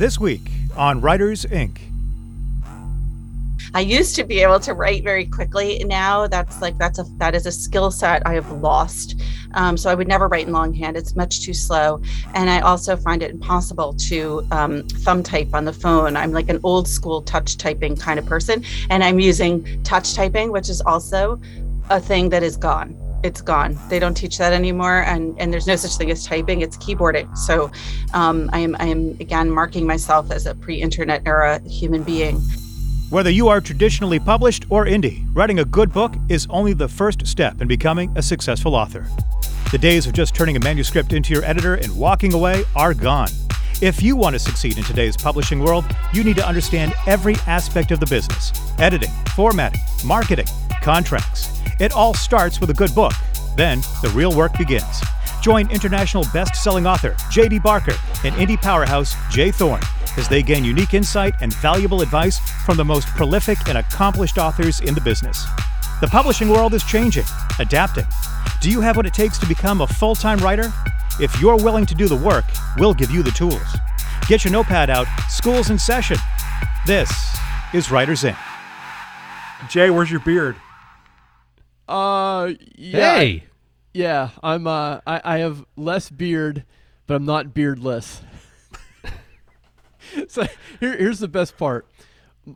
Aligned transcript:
This 0.00 0.18
week 0.18 0.50
on 0.78 1.02
Writers 1.02 1.44
Inc. 1.44 1.76
I 3.74 3.80
used 3.80 4.16
to 4.16 4.24
be 4.24 4.40
able 4.40 4.58
to 4.60 4.72
write 4.72 5.04
very 5.04 5.26
quickly. 5.26 5.84
Now 5.84 6.26
that's 6.26 6.62
like 6.62 6.78
that's 6.78 6.98
a 6.98 7.04
that 7.18 7.34
is 7.34 7.44
a 7.44 7.52
skill 7.52 7.90
set 7.90 8.26
I 8.26 8.32
have 8.32 8.50
lost. 8.50 9.20
Um, 9.52 9.76
so 9.76 9.90
I 9.90 9.94
would 9.94 10.08
never 10.08 10.26
write 10.26 10.46
in 10.46 10.54
longhand. 10.54 10.96
It's 10.96 11.14
much 11.16 11.42
too 11.42 11.52
slow, 11.52 12.00
and 12.32 12.48
I 12.48 12.60
also 12.60 12.96
find 12.96 13.22
it 13.22 13.30
impossible 13.30 13.92
to 14.08 14.42
um, 14.50 14.84
thumb 14.84 15.22
type 15.22 15.50
on 15.52 15.66
the 15.66 15.72
phone. 15.74 16.16
I'm 16.16 16.32
like 16.32 16.48
an 16.48 16.60
old 16.62 16.88
school 16.88 17.20
touch 17.20 17.58
typing 17.58 17.94
kind 17.94 18.18
of 18.18 18.24
person, 18.24 18.64
and 18.88 19.04
I'm 19.04 19.20
using 19.20 19.82
touch 19.82 20.14
typing, 20.14 20.50
which 20.50 20.70
is 20.70 20.80
also 20.80 21.38
a 21.90 22.00
thing 22.00 22.30
that 22.30 22.42
is 22.42 22.56
gone 22.56 22.96
it's 23.22 23.40
gone. 23.40 23.78
They 23.88 23.98
don't 23.98 24.14
teach 24.14 24.38
that 24.38 24.52
anymore, 24.52 25.02
and 25.02 25.38
and 25.38 25.52
there's 25.52 25.66
no 25.66 25.76
such 25.76 25.96
thing 25.96 26.10
as 26.10 26.24
typing. 26.24 26.60
It's 26.60 26.76
keyboarding. 26.76 27.36
So, 27.36 27.70
um, 28.14 28.50
I 28.52 28.60
am 28.60 28.76
I 28.78 28.86
am 28.86 29.16
again 29.20 29.50
marking 29.50 29.86
myself 29.86 30.30
as 30.30 30.46
a 30.46 30.54
pre-internet 30.54 31.22
era 31.26 31.60
human 31.60 32.02
being. 32.02 32.40
Whether 33.10 33.30
you 33.30 33.48
are 33.48 33.60
traditionally 33.60 34.20
published 34.20 34.66
or 34.70 34.86
indie, 34.86 35.26
writing 35.34 35.58
a 35.58 35.64
good 35.64 35.92
book 35.92 36.14
is 36.28 36.46
only 36.48 36.74
the 36.74 36.86
first 36.86 37.26
step 37.26 37.60
in 37.60 37.66
becoming 37.66 38.12
a 38.16 38.22
successful 38.22 38.74
author. 38.74 39.06
The 39.72 39.78
days 39.78 40.06
of 40.06 40.12
just 40.12 40.34
turning 40.34 40.56
a 40.56 40.60
manuscript 40.60 41.12
into 41.12 41.34
your 41.34 41.44
editor 41.44 41.74
and 41.74 41.96
walking 41.96 42.32
away 42.32 42.64
are 42.76 42.94
gone. 42.94 43.28
If 43.82 44.02
you 44.02 44.14
want 44.14 44.34
to 44.34 44.38
succeed 44.38 44.76
in 44.76 44.84
today's 44.84 45.16
publishing 45.16 45.58
world, 45.58 45.86
you 46.12 46.22
need 46.22 46.36
to 46.36 46.46
understand 46.46 46.92
every 47.06 47.36
aspect 47.46 47.90
of 47.92 47.98
the 47.98 48.04
business 48.04 48.52
editing, 48.78 49.08
formatting, 49.34 49.80
marketing, 50.04 50.44
contracts. 50.82 51.62
It 51.80 51.92
all 51.92 52.12
starts 52.12 52.60
with 52.60 52.68
a 52.68 52.74
good 52.74 52.94
book. 52.94 53.14
Then 53.56 53.80
the 54.02 54.12
real 54.14 54.36
work 54.36 54.58
begins. 54.58 55.00
Join 55.40 55.70
international 55.70 56.26
best 56.30 56.62
selling 56.62 56.86
author 56.86 57.16
J.D. 57.30 57.60
Barker 57.60 57.96
and 58.22 58.34
indie 58.34 58.60
powerhouse 58.60 59.16
J. 59.30 59.50
Thorn 59.50 59.80
as 60.18 60.28
they 60.28 60.42
gain 60.42 60.62
unique 60.62 60.92
insight 60.92 61.32
and 61.40 61.54
valuable 61.54 62.02
advice 62.02 62.38
from 62.66 62.76
the 62.76 62.84
most 62.84 63.06
prolific 63.08 63.66
and 63.66 63.78
accomplished 63.78 64.36
authors 64.36 64.80
in 64.80 64.94
the 64.94 65.00
business. 65.00 65.46
The 66.02 66.08
publishing 66.08 66.50
world 66.50 66.74
is 66.74 66.84
changing, 66.84 67.24
adapting. 67.58 68.06
Do 68.60 68.70
you 68.70 68.82
have 68.82 68.98
what 68.98 69.06
it 69.06 69.14
takes 69.14 69.38
to 69.38 69.46
become 69.46 69.80
a 69.80 69.86
full 69.86 70.14
time 70.14 70.38
writer? 70.40 70.70
If 71.20 71.38
you're 71.38 71.56
willing 71.56 71.84
to 71.84 71.94
do 71.94 72.08
the 72.08 72.16
work, 72.16 72.46
we'll 72.78 72.94
give 72.94 73.10
you 73.10 73.22
the 73.22 73.30
tools. 73.30 73.60
Get 74.26 74.42
your 74.42 74.52
notepad 74.52 74.88
out, 74.88 75.06
school's 75.28 75.68
in 75.68 75.78
session. 75.78 76.16
This 76.86 77.12
is 77.74 77.90
Writers 77.90 78.22
Inc. 78.22 78.38
Jay, 79.68 79.90
where's 79.90 80.10
your 80.10 80.20
beard? 80.20 80.56
Uh, 81.86 82.52
yeah, 82.74 83.18
Hey, 83.18 83.44
yeah. 83.92 84.30
I'm 84.42 84.66
uh, 84.66 85.00
I, 85.06 85.20
I 85.22 85.38
have 85.38 85.66
less 85.76 86.08
beard, 86.08 86.64
but 87.06 87.16
I'm 87.16 87.26
not 87.26 87.52
beardless. 87.52 88.22
so 90.28 90.46
here, 90.78 90.96
here's 90.96 91.18
the 91.18 91.28
best 91.28 91.58
part. 91.58 91.86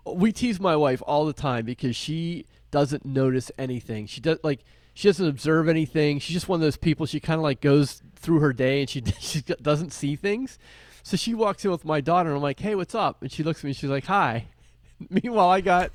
We 0.06 0.32
tease 0.32 0.58
my 0.58 0.74
wife 0.74 1.02
all 1.06 1.26
the 1.26 1.34
time 1.34 1.66
because 1.66 1.96
she 1.96 2.46
doesn't 2.74 3.04
notice 3.06 3.52
anything. 3.56 4.06
She 4.08 4.20
does 4.20 4.38
like 4.42 4.64
she 4.94 5.06
doesn't 5.08 5.28
observe 5.28 5.68
anything. 5.68 6.18
She's 6.18 6.34
just 6.34 6.48
one 6.48 6.56
of 6.56 6.62
those 6.62 6.76
people. 6.76 7.06
She 7.06 7.20
kind 7.20 7.38
of 7.38 7.42
like 7.44 7.60
goes 7.60 8.02
through 8.16 8.40
her 8.40 8.52
day 8.52 8.80
and 8.80 8.90
she 8.90 9.00
she 9.20 9.40
doesn't 9.42 9.92
see 9.92 10.16
things. 10.16 10.58
So 11.04 11.16
she 11.16 11.34
walks 11.34 11.64
in 11.64 11.70
with 11.70 11.84
my 11.84 12.00
daughter 12.00 12.30
and 12.30 12.36
I'm 12.36 12.42
like, 12.42 12.58
"Hey, 12.58 12.74
what's 12.74 12.94
up?" 12.96 13.22
And 13.22 13.30
she 13.30 13.44
looks 13.44 13.60
at 13.60 13.64
me. 13.64 13.70
and 13.70 13.76
She's 13.76 13.90
like, 13.90 14.06
"Hi." 14.06 14.46
Meanwhile, 15.10 15.50
I 15.50 15.60
got 15.60 15.92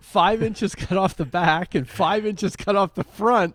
five 0.00 0.42
inches 0.42 0.74
cut 0.74 0.98
off 0.98 1.16
the 1.16 1.24
back 1.24 1.74
and 1.74 1.88
five 1.88 2.26
inches 2.26 2.56
cut 2.56 2.76
off 2.76 2.94
the 2.94 3.04
front 3.04 3.54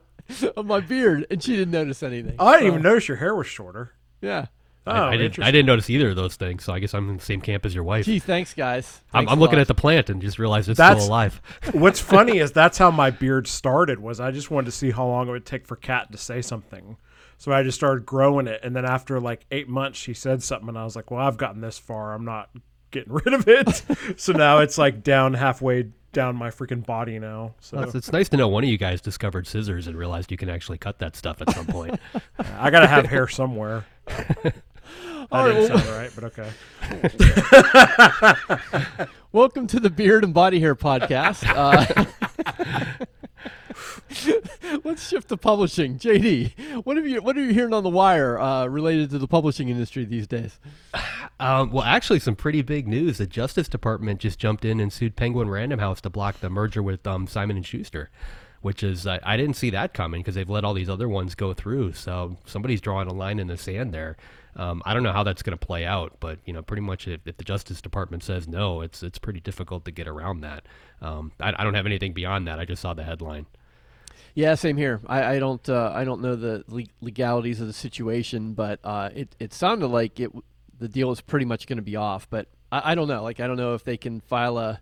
of 0.58 0.66
my 0.66 0.80
beard, 0.80 1.28
and 1.30 1.44
she 1.44 1.56
didn't 1.56 1.72
notice 1.72 2.02
anything. 2.02 2.36
I 2.40 2.54
didn't 2.54 2.62
So, 2.64 2.68
even 2.68 2.82
notice 2.82 3.08
your 3.08 3.18
hair 3.18 3.36
was 3.36 3.46
shorter. 3.48 3.92
Yeah. 4.22 4.48
Oh, 4.86 4.92
I, 4.92 5.12
I 5.12 5.18
didn't. 5.18 5.42
I 5.44 5.50
didn't 5.52 5.66
notice 5.68 5.90
either 5.90 6.10
of 6.10 6.16
those 6.16 6.36
things. 6.36 6.64
So 6.66 6.74
I 6.74 6.80
guess 6.80 6.94
I'm 6.94 7.10
in 7.10 7.18
the 7.18 7.24
same 7.24 7.40
camp 7.40 7.66
as 7.66 7.74
your 7.74 7.84
wife. 7.86 8.06
Gee, 8.06 8.20
thanks, 8.20 8.54
guys. 8.54 9.02
I'm, 9.14 9.30
I'm 9.30 9.40
looking 9.40 9.56
lot. 9.58 9.62
at 9.62 9.68
the 9.68 9.76
plant 9.76 10.10
and 10.10 10.22
just 10.22 10.40
realized 10.40 10.68
it's 10.70 10.78
That's- 10.78 11.04
still 11.04 11.10
alive. 11.10 11.42
What's 11.72 12.00
funny 12.02 12.40
is 12.40 12.52
that's 12.52 12.78
how 12.78 12.92
my 12.92 13.10
beard 13.10 13.48
started. 13.48 14.00
Was 14.00 14.20
I 14.20 14.32
just 14.32 14.52
wanted 14.52 14.66
to 14.66 14.72
see 14.72 14.92
how 14.92 15.08
long 15.08 15.28
it 15.30 15.32
would 15.32 15.46
take 15.46 15.66
for 15.66 15.76
Kat 15.78 16.12
to 16.12 16.18
say 16.18 16.42
something. 16.42 16.98
So 17.38 17.52
I 17.52 17.64
just 17.64 17.78
started 17.78 18.06
growing 18.06 18.48
it, 18.48 18.62
and 18.64 18.76
then 18.76 18.86
after 18.86 19.20
like 19.20 19.46
eight 19.52 19.68
months, 19.68 20.00
she 20.00 20.14
said 20.14 20.44
something, 20.44 20.70
and 20.70 20.78
I 20.78 20.84
was 20.84 20.96
like, 20.96 21.12
"Well, 21.12 21.20
I've 21.26 21.38
gotten 21.38 21.62
this 21.62 21.78
far. 21.78 22.14
I'm 22.14 22.24
not 22.26 22.50
getting 22.92 23.12
rid 23.26 23.34
of 23.34 23.48
it." 23.48 23.84
so 24.20 24.32
now 24.34 24.60
it's 24.60 24.78
like 24.78 25.02
down 25.04 25.34
halfway 25.34 25.88
down 26.14 26.36
my 26.36 26.50
freaking 26.52 26.86
body 26.86 27.20
now. 27.20 27.56
So 27.60 27.78
Well, 27.78 27.86
it's, 27.88 27.96
it's 27.96 28.12
nice 28.12 28.30
to 28.30 28.38
know 28.38 28.48
one 28.48 28.64
of 28.64 28.70
you 28.70 28.78
guys 28.78 29.02
discovered 29.02 29.48
scissors 29.48 29.88
and 29.88 29.98
realized 29.98 30.30
you 30.32 30.38
can 30.38 30.48
actually 30.50 30.78
cut 30.78 31.00
that 31.00 31.16
stuff 31.16 31.42
at 31.42 31.50
some 31.52 31.66
point. 31.66 32.00
I 32.60 32.70
gotta 32.70 32.88
have 32.88 33.06
hair 33.08 33.28
somewhere. 33.28 33.86
That 35.30 35.38
All 35.38 35.46
right, 35.48 35.54
didn't 35.54 35.70
well- 35.70 35.80
sound 35.80 35.90
right, 35.98 36.12
but 36.16 36.24
okay. 38.98 39.08
Welcome 39.32 39.68
to 39.68 39.80
the 39.80 39.90
Beard 39.90 40.24
and 40.24 40.34
Body 40.34 40.60
Hair 40.60 40.76
podcast. 40.76 41.44
Uh, 41.48 42.06
let's 44.84 45.08
shift 45.08 45.30
to 45.30 45.38
publishing. 45.38 45.98
JD, 45.98 46.86
what 46.86 46.98
have 46.98 47.08
you 47.08 47.22
what 47.22 47.38
are 47.38 47.44
you 47.44 47.54
hearing 47.54 47.74
on 47.74 47.84
the 47.84 47.90
wire 47.90 48.40
uh, 48.40 48.68
related 48.68 49.10
to 49.12 49.18
the 49.20 49.28
publishing 49.28 49.70
industry 49.70 50.06
these 50.06 50.28
days? 50.28 50.60
Um, 51.40 51.72
well, 51.72 51.84
actually, 51.84 52.20
some 52.20 52.36
pretty 52.36 52.62
big 52.62 52.88
news. 52.88 53.18
The 53.18 53.26
Justice 53.28 53.68
Department 53.68 54.20
just 54.20 54.38
jumped 54.40 54.66
in 54.66 54.80
and 54.80 54.92
sued 54.94 55.16
Penguin 55.16 55.50
Random 55.50 55.80
House 55.80 56.02
to 56.02 56.10
block 56.10 56.40
the 56.42 56.50
merger 56.50 56.84
with 56.84 57.06
um, 57.08 57.26
Simon 57.28 57.58
and 57.58 57.66
Schuster, 57.66 58.12
which 58.62 58.84
is 58.84 59.08
I 59.08 59.20
I 59.24 59.38
didn't 59.38 59.56
see 59.56 59.70
that 59.72 59.94
coming 59.94 60.22
because 60.22 60.36
they've 60.36 60.50
let 60.50 60.64
all 60.64 60.74
these 60.76 60.90
other 60.90 61.10
ones 61.10 61.34
go 61.34 61.54
through. 61.54 61.94
So 61.94 62.38
somebody's 62.46 62.82
drawing 62.82 63.08
a 63.08 63.14
line 63.14 63.40
in 63.40 63.48
the 63.48 63.58
sand 63.58 63.94
there. 63.94 64.16
Um, 64.56 64.82
I 64.86 64.94
don't 64.94 65.04
know 65.04 65.12
how 65.12 65.24
that's 65.24 65.42
going 65.42 65.58
to 65.58 65.66
play 65.66 65.86
out, 65.86 66.18
but 66.20 66.40
you 66.46 66.54
know, 66.54 66.62
pretty 66.62 66.82
much 66.82 67.08
if, 67.08 67.22
if 67.26 67.38
the 67.38 67.44
Justice 67.44 67.82
Department 67.82 68.24
says 68.24 68.48
no, 68.48 68.82
it's 68.82 69.02
it's 69.02 69.18
pretty 69.18 69.40
difficult 69.40 69.86
to 69.86 69.92
get 69.92 70.08
around 70.08 70.42
that. 70.42 70.66
Um, 71.02 71.32
I, 71.40 71.54
I 71.58 71.64
don't 71.64 71.74
have 71.74 71.86
anything 71.86 72.14
beyond 72.14 72.48
that. 72.48 72.60
I 72.60 72.66
just 72.66 72.82
saw 72.82 72.94
the 72.94 73.04
headline. 73.04 73.48
Yeah, 74.36 74.56
same 74.56 74.78
here. 74.78 75.00
I, 75.08 75.36
I 75.36 75.40
don't 75.40 75.68
uh, 75.70 75.92
I 75.94 76.04
don't 76.04 76.22
know 76.22 76.36
the 76.36 76.64
legalities 77.02 77.62
of 77.62 77.68
the 77.68 77.74
situation, 77.74 78.54
but 78.54 78.80
uh, 78.84 79.10
it 79.14 79.36
it 79.40 79.54
sounded 79.54 79.88
like 79.88 80.20
it 80.20 80.32
the 80.80 80.88
deal 80.88 81.12
is 81.12 81.22
pretty 81.22 81.46
much 81.46 81.68
going 81.68 81.78
to 81.78 81.84
be 81.84 81.96
off. 81.96 82.30
But 82.30 82.48
I, 82.72 82.92
I 82.92 82.96
don't 82.96 83.08
know. 83.08 83.24
Like 83.24 83.40
I 83.40 83.48
don't 83.48 83.58
know 83.58 83.74
if 83.74 83.84
they 83.84 83.98
can 83.98 84.22
file 84.22 84.58
a 84.58 84.82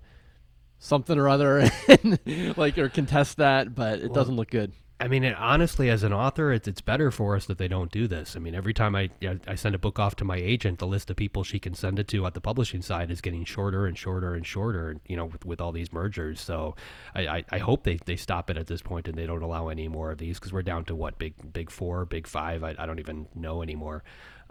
something 0.79 1.17
or 1.17 1.29
other, 1.29 1.69
and, 1.87 2.19
like 2.57 2.77
or 2.77 2.89
contest 2.89 3.37
that. 3.37 3.75
But 3.75 3.99
it 3.99 4.13
doesn't 4.13 4.35
look 4.35 4.49
good. 4.49 4.71
I 5.01 5.07
mean, 5.07 5.23
it, 5.23 5.35
honestly, 5.35 5.89
as 5.89 6.03
an 6.03 6.13
author, 6.13 6.51
it's, 6.51 6.67
it's 6.67 6.81
better 6.81 7.11
for 7.11 7.35
us 7.35 7.45
that 7.47 7.57
they 7.57 7.67
don't 7.67 7.91
do 7.91 8.07
this. 8.07 8.35
I 8.35 8.39
mean, 8.39 8.55
every 8.55 8.73
time 8.73 8.95
I, 8.95 9.09
I 9.47 9.55
send 9.55 9.75
a 9.75 9.79
book 9.79 9.97
off 9.99 10.15
to 10.17 10.25
my 10.25 10.37
agent, 10.37 10.79
the 10.79 10.87
list 10.87 11.09
of 11.09 11.15
people 11.15 11.43
she 11.43 11.59
can 11.59 11.73
send 11.73 11.97
it 11.99 12.07
to 12.09 12.25
at 12.25 12.35
the 12.35 12.41
publishing 12.41 12.81
side 12.81 13.09
is 13.09 13.19
getting 13.19 13.43
shorter 13.43 13.85
and 13.85 13.97
shorter 13.97 14.35
and 14.35 14.45
shorter. 14.45 14.97
You 15.07 15.17
know, 15.17 15.25
with, 15.25 15.45
with 15.45 15.59
all 15.59 15.71
these 15.71 15.91
mergers. 15.91 16.39
So, 16.39 16.75
I, 17.15 17.27
I, 17.27 17.45
I 17.51 17.57
hope 17.57 17.83
they, 17.83 17.97
they 18.05 18.15
stop 18.15 18.49
it 18.49 18.57
at 18.57 18.67
this 18.67 18.81
point 18.81 19.07
and 19.07 19.17
they 19.17 19.25
don't 19.25 19.41
allow 19.41 19.69
any 19.69 19.87
more 19.87 20.11
of 20.11 20.19
these 20.19 20.39
because 20.39 20.53
we're 20.53 20.61
down 20.61 20.85
to 20.85 20.95
what 20.95 21.17
big 21.17 21.33
big 21.51 21.69
four, 21.71 22.05
big 22.05 22.27
five. 22.27 22.63
I, 22.63 22.75
I 22.77 22.85
don't 22.85 22.99
even 22.99 23.27
know 23.35 23.61
anymore. 23.61 24.03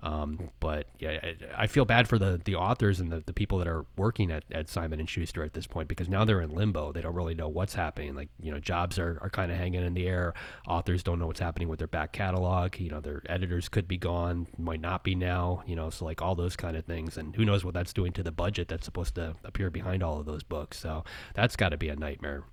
Um, 0.02 0.50
but 0.60 0.86
yeah, 0.98 1.18
I, 1.22 1.64
I 1.64 1.66
feel 1.66 1.84
bad 1.84 2.08
for 2.08 2.18
the, 2.18 2.40
the 2.44 2.54
authors 2.54 3.00
and 3.00 3.12
the, 3.12 3.22
the 3.26 3.34
people 3.34 3.58
that 3.58 3.68
are 3.68 3.84
working 3.96 4.30
at, 4.30 4.44
at 4.50 4.68
Simon 4.68 4.98
and 4.98 5.08
Schuster 5.08 5.44
at 5.44 5.52
this 5.52 5.66
point 5.66 5.88
because 5.88 6.08
now 6.08 6.24
they're 6.24 6.40
in 6.40 6.50
limbo. 6.50 6.92
They 6.92 7.02
don't 7.02 7.14
really 7.14 7.34
know 7.34 7.48
what's 7.48 7.74
happening. 7.74 8.14
Like 8.14 8.30
you 8.40 8.50
know, 8.50 8.58
jobs 8.58 8.98
are, 8.98 9.18
are 9.20 9.28
kind 9.28 9.52
of 9.52 9.58
hanging 9.58 9.84
in 9.84 9.92
the 9.92 10.06
air. 10.06 10.32
Authors 10.66 11.02
don't 11.02 11.18
know 11.18 11.26
what's 11.26 11.40
happening 11.40 11.68
with 11.68 11.78
their 11.78 11.88
back 11.88 12.12
catalog. 12.12 12.78
You 12.78 12.90
know, 12.90 13.00
their 13.00 13.22
editors 13.26 13.68
could 13.68 13.86
be 13.86 13.98
gone, 13.98 14.46
might 14.56 14.80
not 14.80 15.04
be 15.04 15.14
now. 15.14 15.62
You 15.66 15.76
know, 15.76 15.90
so 15.90 16.06
like 16.06 16.22
all 16.22 16.34
those 16.34 16.56
kind 16.56 16.76
of 16.76 16.86
things, 16.86 17.18
and 17.18 17.36
who 17.36 17.44
knows 17.44 17.64
what 17.64 17.74
that's 17.74 17.92
doing 17.92 18.12
to 18.12 18.22
the 18.22 18.32
budget 18.32 18.68
that's 18.68 18.86
supposed 18.86 19.14
to 19.16 19.36
appear 19.44 19.70
behind 19.70 20.02
all 20.02 20.18
of 20.18 20.24
those 20.24 20.42
books. 20.42 20.78
So 20.78 21.04
that's 21.34 21.56
got 21.56 21.70
to 21.70 21.76
be 21.76 21.90
a 21.90 21.96
nightmare. 21.96 22.44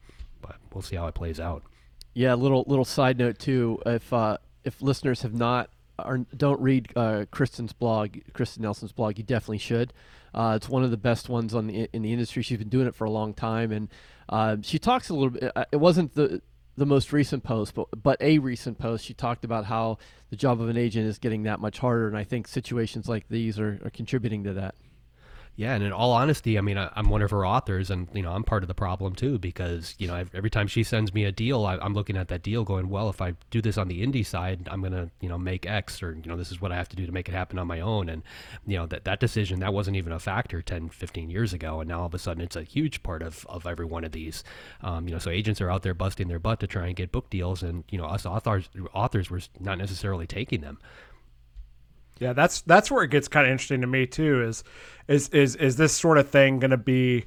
But 0.41 0.57
we'll 0.73 0.81
see 0.81 0.97
how 0.97 1.07
it 1.07 1.15
plays 1.15 1.39
out. 1.39 1.63
Yeah, 2.13 2.33
little 2.33 2.65
little 2.67 2.85
side 2.85 3.17
note 3.17 3.39
too. 3.39 3.79
If 3.85 4.11
uh, 4.11 4.37
if 4.65 4.81
listeners 4.81 5.21
have 5.21 5.33
not 5.33 5.69
or 6.03 6.25
don't 6.35 6.61
read 6.61 6.91
uh, 6.95 7.25
Kristin's 7.31 7.73
blog, 7.73 8.17
Kristin 8.33 8.59
Nelson's 8.59 8.91
blog, 8.91 9.17
you 9.17 9.23
definitely 9.23 9.57
should. 9.57 9.93
Uh, 10.33 10.53
it's 10.55 10.69
one 10.69 10.83
of 10.83 10.91
the 10.91 10.97
best 10.97 11.29
ones 11.29 11.55
on 11.55 11.67
the 11.67 11.89
in 11.93 12.01
the 12.01 12.13
industry. 12.13 12.43
She's 12.43 12.57
been 12.59 12.69
doing 12.69 12.87
it 12.87 12.95
for 12.95 13.05
a 13.05 13.09
long 13.09 13.33
time, 13.33 13.71
and 13.71 13.89
uh, 14.29 14.57
she 14.61 14.77
talks 14.77 15.09
a 15.09 15.13
little 15.13 15.31
bit. 15.31 15.51
uh, 15.55 15.65
It 15.71 15.77
wasn't 15.77 16.13
the 16.13 16.41
the 16.75 16.85
most 16.85 17.11
recent 17.11 17.43
post, 17.43 17.73
but 17.73 17.87
but 18.03 18.21
a 18.21 18.37
recent 18.37 18.77
post. 18.77 19.05
She 19.05 19.13
talked 19.13 19.43
about 19.43 19.65
how 19.65 19.97
the 20.29 20.35
job 20.35 20.61
of 20.61 20.69
an 20.69 20.77
agent 20.77 21.07
is 21.07 21.17
getting 21.17 21.43
that 21.43 21.59
much 21.59 21.79
harder, 21.79 22.07
and 22.07 22.17
I 22.17 22.23
think 22.23 22.47
situations 22.47 23.09
like 23.09 23.25
these 23.29 23.57
are, 23.59 23.79
are 23.83 23.89
contributing 23.89 24.43
to 24.43 24.53
that. 24.53 24.75
Yeah, 25.57 25.73
and 25.73 25.83
in 25.83 25.91
all 25.91 26.11
honesty, 26.11 26.55
I 26.59 26.61
mean, 26.61 26.77
I, 26.77 26.91
I'm 26.95 27.09
one 27.09 27.23
of 27.23 27.31
her 27.31 27.43
authors, 27.43 27.89
and 27.89 28.07
you 28.13 28.21
know, 28.21 28.31
I'm 28.31 28.43
part 28.43 28.63
of 28.63 28.67
the 28.67 28.75
problem 28.75 29.15
too 29.15 29.39
because 29.39 29.95
you 29.97 30.07
know, 30.07 30.13
ev- 30.13 30.29
every 30.35 30.51
time 30.51 30.67
she 30.67 30.83
sends 30.83 31.15
me 31.15 31.23
a 31.23 31.31
deal, 31.31 31.65
I, 31.65 31.77
I'm 31.77 31.95
looking 31.95 32.15
at 32.15 32.27
that 32.27 32.43
deal, 32.43 32.63
going, 32.63 32.89
well, 32.89 33.09
if 33.09 33.21
I 33.23 33.33
do 33.49 33.59
this 33.59 33.75
on 33.75 33.87
the 33.87 34.05
indie 34.05 34.23
side, 34.23 34.69
I'm 34.69 34.83
gonna, 34.83 35.09
you 35.19 35.27
know, 35.27 35.37
make 35.39 35.65
X, 35.65 36.03
or 36.03 36.11
you 36.13 36.29
know, 36.29 36.37
this 36.37 36.51
is 36.51 36.61
what 36.61 36.71
I 36.71 36.75
have 36.75 36.89
to 36.89 36.95
do 36.95 37.07
to 37.07 37.11
make 37.11 37.27
it 37.27 37.31
happen 37.31 37.57
on 37.57 37.65
my 37.65 37.79
own, 37.79 38.07
and 38.07 38.21
you 38.67 38.77
know, 38.77 38.85
that 38.85 39.05
that 39.05 39.19
decision 39.19 39.59
that 39.61 39.73
wasn't 39.73 39.97
even 39.97 40.11
a 40.13 40.19
factor 40.19 40.61
10, 40.61 40.89
15 40.89 41.31
years 41.31 41.53
ago, 41.53 41.79
and 41.79 41.89
now 41.89 42.01
all 42.01 42.05
of 42.05 42.13
a 42.13 42.19
sudden 42.19 42.43
it's 42.43 42.55
a 42.55 42.61
huge 42.61 43.01
part 43.01 43.23
of 43.23 43.43
of 43.49 43.65
every 43.65 43.85
one 43.85 44.03
of 44.03 44.11
these. 44.11 44.43
Um, 44.83 45.07
you 45.07 45.13
know, 45.15 45.19
so 45.19 45.31
agents 45.31 45.59
are 45.59 45.71
out 45.71 45.81
there 45.81 45.95
busting 45.95 46.27
their 46.27 46.37
butt 46.37 46.59
to 46.59 46.67
try 46.67 46.85
and 46.85 46.95
get 46.95 47.11
book 47.11 47.31
deals, 47.31 47.63
and 47.63 47.83
you 47.89 47.97
know, 47.97 48.05
us 48.05 48.27
authors 48.27 48.69
authors 48.93 49.31
were 49.31 49.41
not 49.59 49.79
necessarily 49.79 50.27
taking 50.27 50.61
them. 50.61 50.77
Yeah, 52.19 52.33
that's 52.33 52.61
that's 52.61 52.89
where 52.89 53.03
it 53.03 53.11
gets 53.11 53.27
kind 53.27 53.45
of 53.45 53.51
interesting 53.51 53.81
to 53.81 53.87
me 53.87 54.05
too. 54.07 54.43
Is 54.43 54.63
is 55.07 55.29
is 55.29 55.55
is 55.55 55.75
this 55.77 55.95
sort 55.95 56.17
of 56.17 56.29
thing 56.29 56.59
going 56.59 56.71
to 56.71 56.77
be 56.77 57.25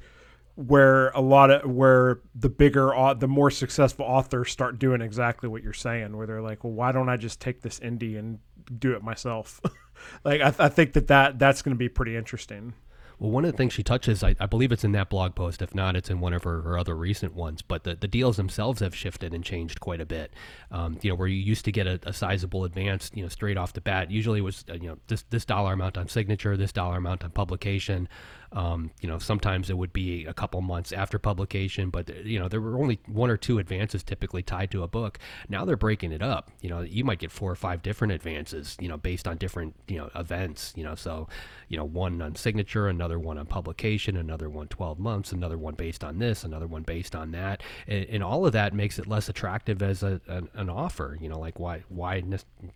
where 0.55 1.09
a 1.09 1.21
lot 1.21 1.49
of 1.49 1.69
where 1.69 2.19
the 2.35 2.49
bigger 2.49 2.91
the 3.17 3.27
more 3.27 3.49
successful 3.49 4.05
authors 4.05 4.51
start 4.51 4.79
doing 4.79 5.01
exactly 5.01 5.49
what 5.49 5.63
you're 5.63 5.73
saying, 5.73 6.15
where 6.15 6.27
they're 6.27 6.41
like, 6.41 6.63
well, 6.63 6.73
why 6.73 6.91
don't 6.91 7.09
I 7.09 7.17
just 7.17 7.39
take 7.39 7.61
this 7.61 7.79
indie 7.79 8.17
and 8.17 8.39
do 8.77 8.93
it 8.93 9.03
myself? 9.03 9.61
like 10.23 10.41
I, 10.41 10.53
I 10.59 10.69
think 10.69 10.93
that 10.93 11.07
that 11.07 11.39
that's 11.39 11.61
going 11.61 11.75
to 11.75 11.79
be 11.79 11.89
pretty 11.89 12.15
interesting. 12.15 12.73
Well, 13.21 13.29
one 13.29 13.45
of 13.45 13.51
the 13.51 13.57
things 13.57 13.73
she 13.73 13.83
touches, 13.83 14.23
I, 14.23 14.33
I, 14.39 14.47
believe 14.47 14.71
it's 14.71 14.83
in 14.83 14.93
that 14.93 15.11
blog 15.11 15.35
post. 15.35 15.61
If 15.61 15.75
not, 15.75 15.95
it's 15.95 16.09
in 16.09 16.21
one 16.21 16.33
of 16.33 16.43
her, 16.43 16.63
her 16.63 16.75
other 16.75 16.95
recent 16.95 17.35
ones. 17.35 17.61
But 17.61 17.83
the, 17.83 17.93
the 17.93 18.07
deals 18.07 18.35
themselves 18.35 18.79
have 18.79 18.95
shifted 18.95 19.31
and 19.31 19.43
changed 19.43 19.79
quite 19.79 20.01
a 20.01 20.07
bit. 20.07 20.33
Um, 20.71 20.97
you 21.03 21.11
know, 21.11 21.15
where 21.15 21.27
you 21.27 21.37
used 21.37 21.63
to 21.65 21.71
get 21.71 21.85
a, 21.85 21.99
a, 22.01 22.13
sizable 22.13 22.63
advance, 22.63 23.11
you 23.13 23.21
know, 23.21 23.29
straight 23.29 23.57
off 23.57 23.73
the 23.73 23.81
bat. 23.81 24.09
Usually 24.09 24.41
was, 24.41 24.65
uh, 24.71 24.73
you 24.73 24.87
know, 24.87 24.97
this 25.05 25.23
this 25.29 25.45
dollar 25.45 25.73
amount 25.73 25.99
on 25.99 26.07
signature, 26.07 26.57
this 26.57 26.71
dollar 26.71 26.97
amount 26.97 27.23
on 27.23 27.29
publication. 27.29 28.09
Um, 28.53 28.91
you 28.99 29.07
know, 29.07 29.17
sometimes 29.17 29.69
it 29.69 29.77
would 29.77 29.93
be 29.93 30.25
a 30.25 30.33
couple 30.33 30.61
months 30.61 30.91
after 30.91 31.17
publication, 31.17 31.89
but 31.89 32.25
you 32.25 32.39
know, 32.39 32.47
there 32.47 32.59
were 32.59 32.77
only 32.77 32.99
one 33.07 33.29
or 33.29 33.37
two 33.37 33.59
advances 33.59 34.03
typically 34.03 34.43
tied 34.43 34.71
to 34.71 34.83
a 34.83 34.87
book. 34.87 35.19
Now 35.47 35.63
they're 35.63 35.77
breaking 35.77 36.11
it 36.11 36.21
up. 36.21 36.51
You 36.61 36.69
know, 36.69 36.81
you 36.81 37.05
might 37.05 37.19
get 37.19 37.31
four 37.31 37.49
or 37.49 37.55
five 37.55 37.81
different 37.81 38.13
advances, 38.13 38.75
you 38.79 38.89
know, 38.89 38.97
based 38.97 39.27
on 39.27 39.37
different, 39.37 39.75
you 39.87 39.97
know, 39.97 40.09
events, 40.15 40.73
you 40.75 40.83
know, 40.83 40.95
so, 40.95 41.29
you 41.69 41.77
know, 41.77 41.85
one 41.85 42.21
on 42.21 42.35
signature, 42.35 42.87
another 42.87 43.19
one 43.19 43.37
on 43.37 43.45
publication, 43.45 44.17
another 44.17 44.49
one 44.49 44.67
12 44.67 44.99
months, 44.99 45.31
another 45.31 45.57
one 45.57 45.75
based 45.75 46.03
on 46.03 46.19
this, 46.19 46.43
another 46.43 46.67
one 46.67 46.83
based 46.83 47.15
on 47.15 47.31
that. 47.31 47.63
And, 47.87 48.05
and 48.05 48.23
all 48.23 48.45
of 48.45 48.51
that 48.53 48.73
makes 48.73 48.99
it 48.99 49.07
less 49.07 49.29
attractive 49.29 49.81
as 49.81 50.03
a, 50.03 50.19
an, 50.27 50.49
an 50.55 50.69
offer, 50.69 51.17
you 51.21 51.29
know, 51.29 51.39
like 51.39 51.59
why, 51.59 51.83
why 51.87 52.21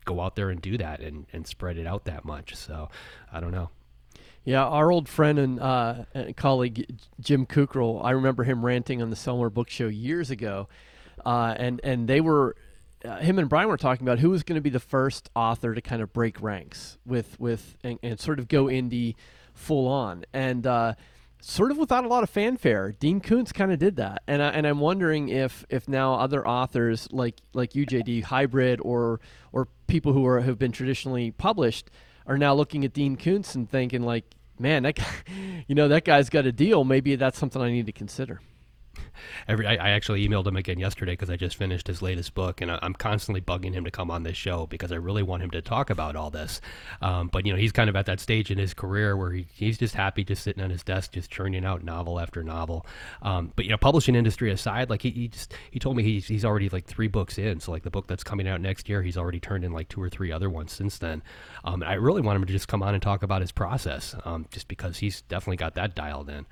go 0.06 0.22
out 0.22 0.36
there 0.36 0.50
and 0.50 0.62
do 0.62 0.78
that 0.78 1.02
and, 1.02 1.26
and 1.34 1.46
spread 1.46 1.78
it 1.78 1.88
out 1.88 2.06
that 2.06 2.26
much. 2.26 2.56
So 2.56 2.90
I 3.32 3.40
don't 3.40 3.52
know. 3.52 3.70
Yeah, 4.46 4.64
our 4.64 4.92
old 4.92 5.10
friend 5.10 5.40
and, 5.40 5.60
uh, 5.60 6.06
and 6.14 6.38
colleague 6.38 7.00
Jim 7.20 7.48
Kukral, 7.48 8.06
I 8.06 8.12
remember 8.12 8.44
him 8.44 8.64
ranting 8.64 9.02
on 9.02 9.10
the 9.10 9.16
Sell 9.16 9.38
More 9.38 9.50
Books 9.50 9.74
Show 9.74 9.88
years 9.88 10.30
ago, 10.30 10.70
uh, 11.26 11.56
and 11.58 11.82
and 11.84 12.08
they 12.08 12.22
were, 12.22 12.56
uh, 13.04 13.18
him 13.18 13.40
and 13.40 13.50
Bryan 13.50 13.70
were 13.70 13.78
talking 13.78 14.06
about 14.06 14.20
who 14.20 14.30
was 14.30 14.44
going 14.44 14.56
to 14.56 14.62
be 14.62 14.70
the 14.70 14.80
first 14.80 15.32
author 15.36 15.74
to 15.74 15.82
kind 15.82 16.04
of 16.04 16.14
break 16.14 16.40
ranks 16.44 17.00
with 17.08 17.40
with 17.40 17.76
and, 17.84 17.98
and 18.04 18.20
sort 18.20 18.38
of 18.38 18.48
go 18.48 18.66
indie 18.66 19.16
full 19.56 19.88
on, 19.88 20.26
and 20.32 20.68
uh, 20.68 20.94
sort 21.42 21.72
of 21.72 21.80
without 21.80 22.06
a 22.06 22.08
lot 22.08 22.22
of 22.22 22.30
fanfare. 22.30 22.92
Dean 22.92 23.22
Koontz 23.22 23.52
kind 23.52 23.72
of 23.72 23.80
did 23.80 23.96
that, 23.96 24.22
and 24.28 24.44
I, 24.44 24.50
and 24.50 24.68
I'm 24.68 24.80
wondering 24.80 25.30
if 25.30 25.66
if 25.70 25.88
now 25.88 26.20
other 26.20 26.48
authors 26.48 27.08
like 27.12 27.38
like 27.54 27.74
you 27.74 27.88
JD 27.88 28.26
hybrid 28.26 28.80
or 28.84 29.20
or 29.52 29.70
people 29.88 30.14
who 30.14 30.24
are 30.28 30.42
have 30.42 30.60
been 30.60 30.72
traditionally 30.72 31.32
published 31.32 31.90
are 32.28 32.38
now 32.38 32.54
looking 32.54 32.86
at 32.86 32.94
Dean 32.94 33.16
Koontz 33.18 33.56
and 33.56 33.70
thinking 33.70 34.02
like, 34.04 34.26
man, 34.60 34.84
that 34.84 34.96
guy, 34.96 35.06
you 35.68 35.76
know, 35.76 35.88
that 35.88 36.06
guy's 36.06 36.30
got 36.30 36.46
a 36.46 36.52
deal. 36.52 36.84
Maybe 36.84 37.16
that's 37.16 37.38
something 37.38 37.62
I 37.62 37.72
need 37.72 37.86
to 37.86 37.92
consider 37.92 38.42
every 39.48 39.66
I, 39.68 39.74
I, 39.74 39.90
actually 39.92 40.28
emailed 40.28 40.48
him 40.48 40.56
again 40.56 40.80
yesterday 40.80 41.14
because 41.14 41.30
I 41.30 41.36
just 41.36 41.56
finished 41.56 41.88
his 41.88 42.02
latest 42.02 42.34
book, 42.34 42.62
and 42.62 42.72
I, 42.72 42.80
am 42.82 42.94
constantly 42.94 43.42
bugging 43.42 43.74
him 43.74 43.84
to 43.86 43.92
come 43.92 44.12
on 44.12 44.24
this 44.24 44.38
show 44.38 44.66
because 44.68 44.92
I 44.92 44.96
really 44.96 45.24
want 45.24 45.44
him 45.44 45.52
to 45.52 45.62
talk 45.62 45.90
about 45.90 46.16
all 46.16 46.30
this. 46.30 46.62
Um, 47.02 47.30
but 47.32 47.46
you 47.46 47.54
know, 47.54 47.60
he's 47.60 47.72
kind 47.72 47.90
of 47.90 47.96
at 47.96 48.06
that 48.06 48.20
stage 48.20 48.52
in 48.52 48.58
his 48.58 48.74
career 48.74 49.16
where 49.16 49.32
he, 49.32 49.48
he's 49.54 49.78
just 49.78 49.96
happy 49.96 50.24
just 50.24 50.44
sitting 50.44 50.64
on 50.64 50.70
his 50.70 50.84
desk, 50.84 51.12
just 51.12 51.30
churning 51.30 51.66
out 51.66 51.84
novel 51.84 52.20
after 52.20 52.44
novel. 52.44 52.86
Um, 53.22 53.52
but 53.56 53.66
you 53.66 53.72
know, 53.72 53.78
publishing 53.78 54.16
industry 54.16 54.52
aside, 54.52 54.90
like 54.90 55.02
he, 55.02 55.12
he 55.12 55.28
just 55.28 55.54
he 55.72 55.80
told 55.80 55.96
me 55.96 56.04
he's 56.04 56.28
he's 56.28 56.46
already 56.46 56.70
like 56.70 56.86
three 56.86 57.08
books 57.08 57.38
in. 57.38 57.60
So 57.60 57.72
like 57.72 57.84
the 57.84 57.90
book 57.90 58.08
that's 58.08 58.24
coming 58.24 58.48
out 58.48 58.62
next 58.62 58.90
year, 58.90 59.02
he's 59.02 59.18
already 59.18 59.40
turned 59.40 59.64
in 59.64 59.72
like 59.72 59.90
two 59.90 60.02
or 60.02 60.10
three 60.10 60.32
other 60.32 60.50
ones 60.50 60.72
since 60.72 60.98
then. 60.98 61.24
Um, 61.64 61.84
I 61.84 61.94
really 61.94 62.22
want 62.22 62.38
him 62.38 62.46
to 62.46 62.54
just 62.54 62.68
come 62.68 62.84
on 62.84 62.94
and 62.94 63.02
talk 63.02 63.24
about 63.24 63.42
his 63.42 63.52
process, 63.52 64.16
um, 64.26 64.46
just 64.52 64.68
because 64.68 64.98
he's 64.98 65.22
definitely 65.24 65.58
got 65.58 65.76
that 65.76 65.96
dialed 65.96 66.30
in. 66.30 66.46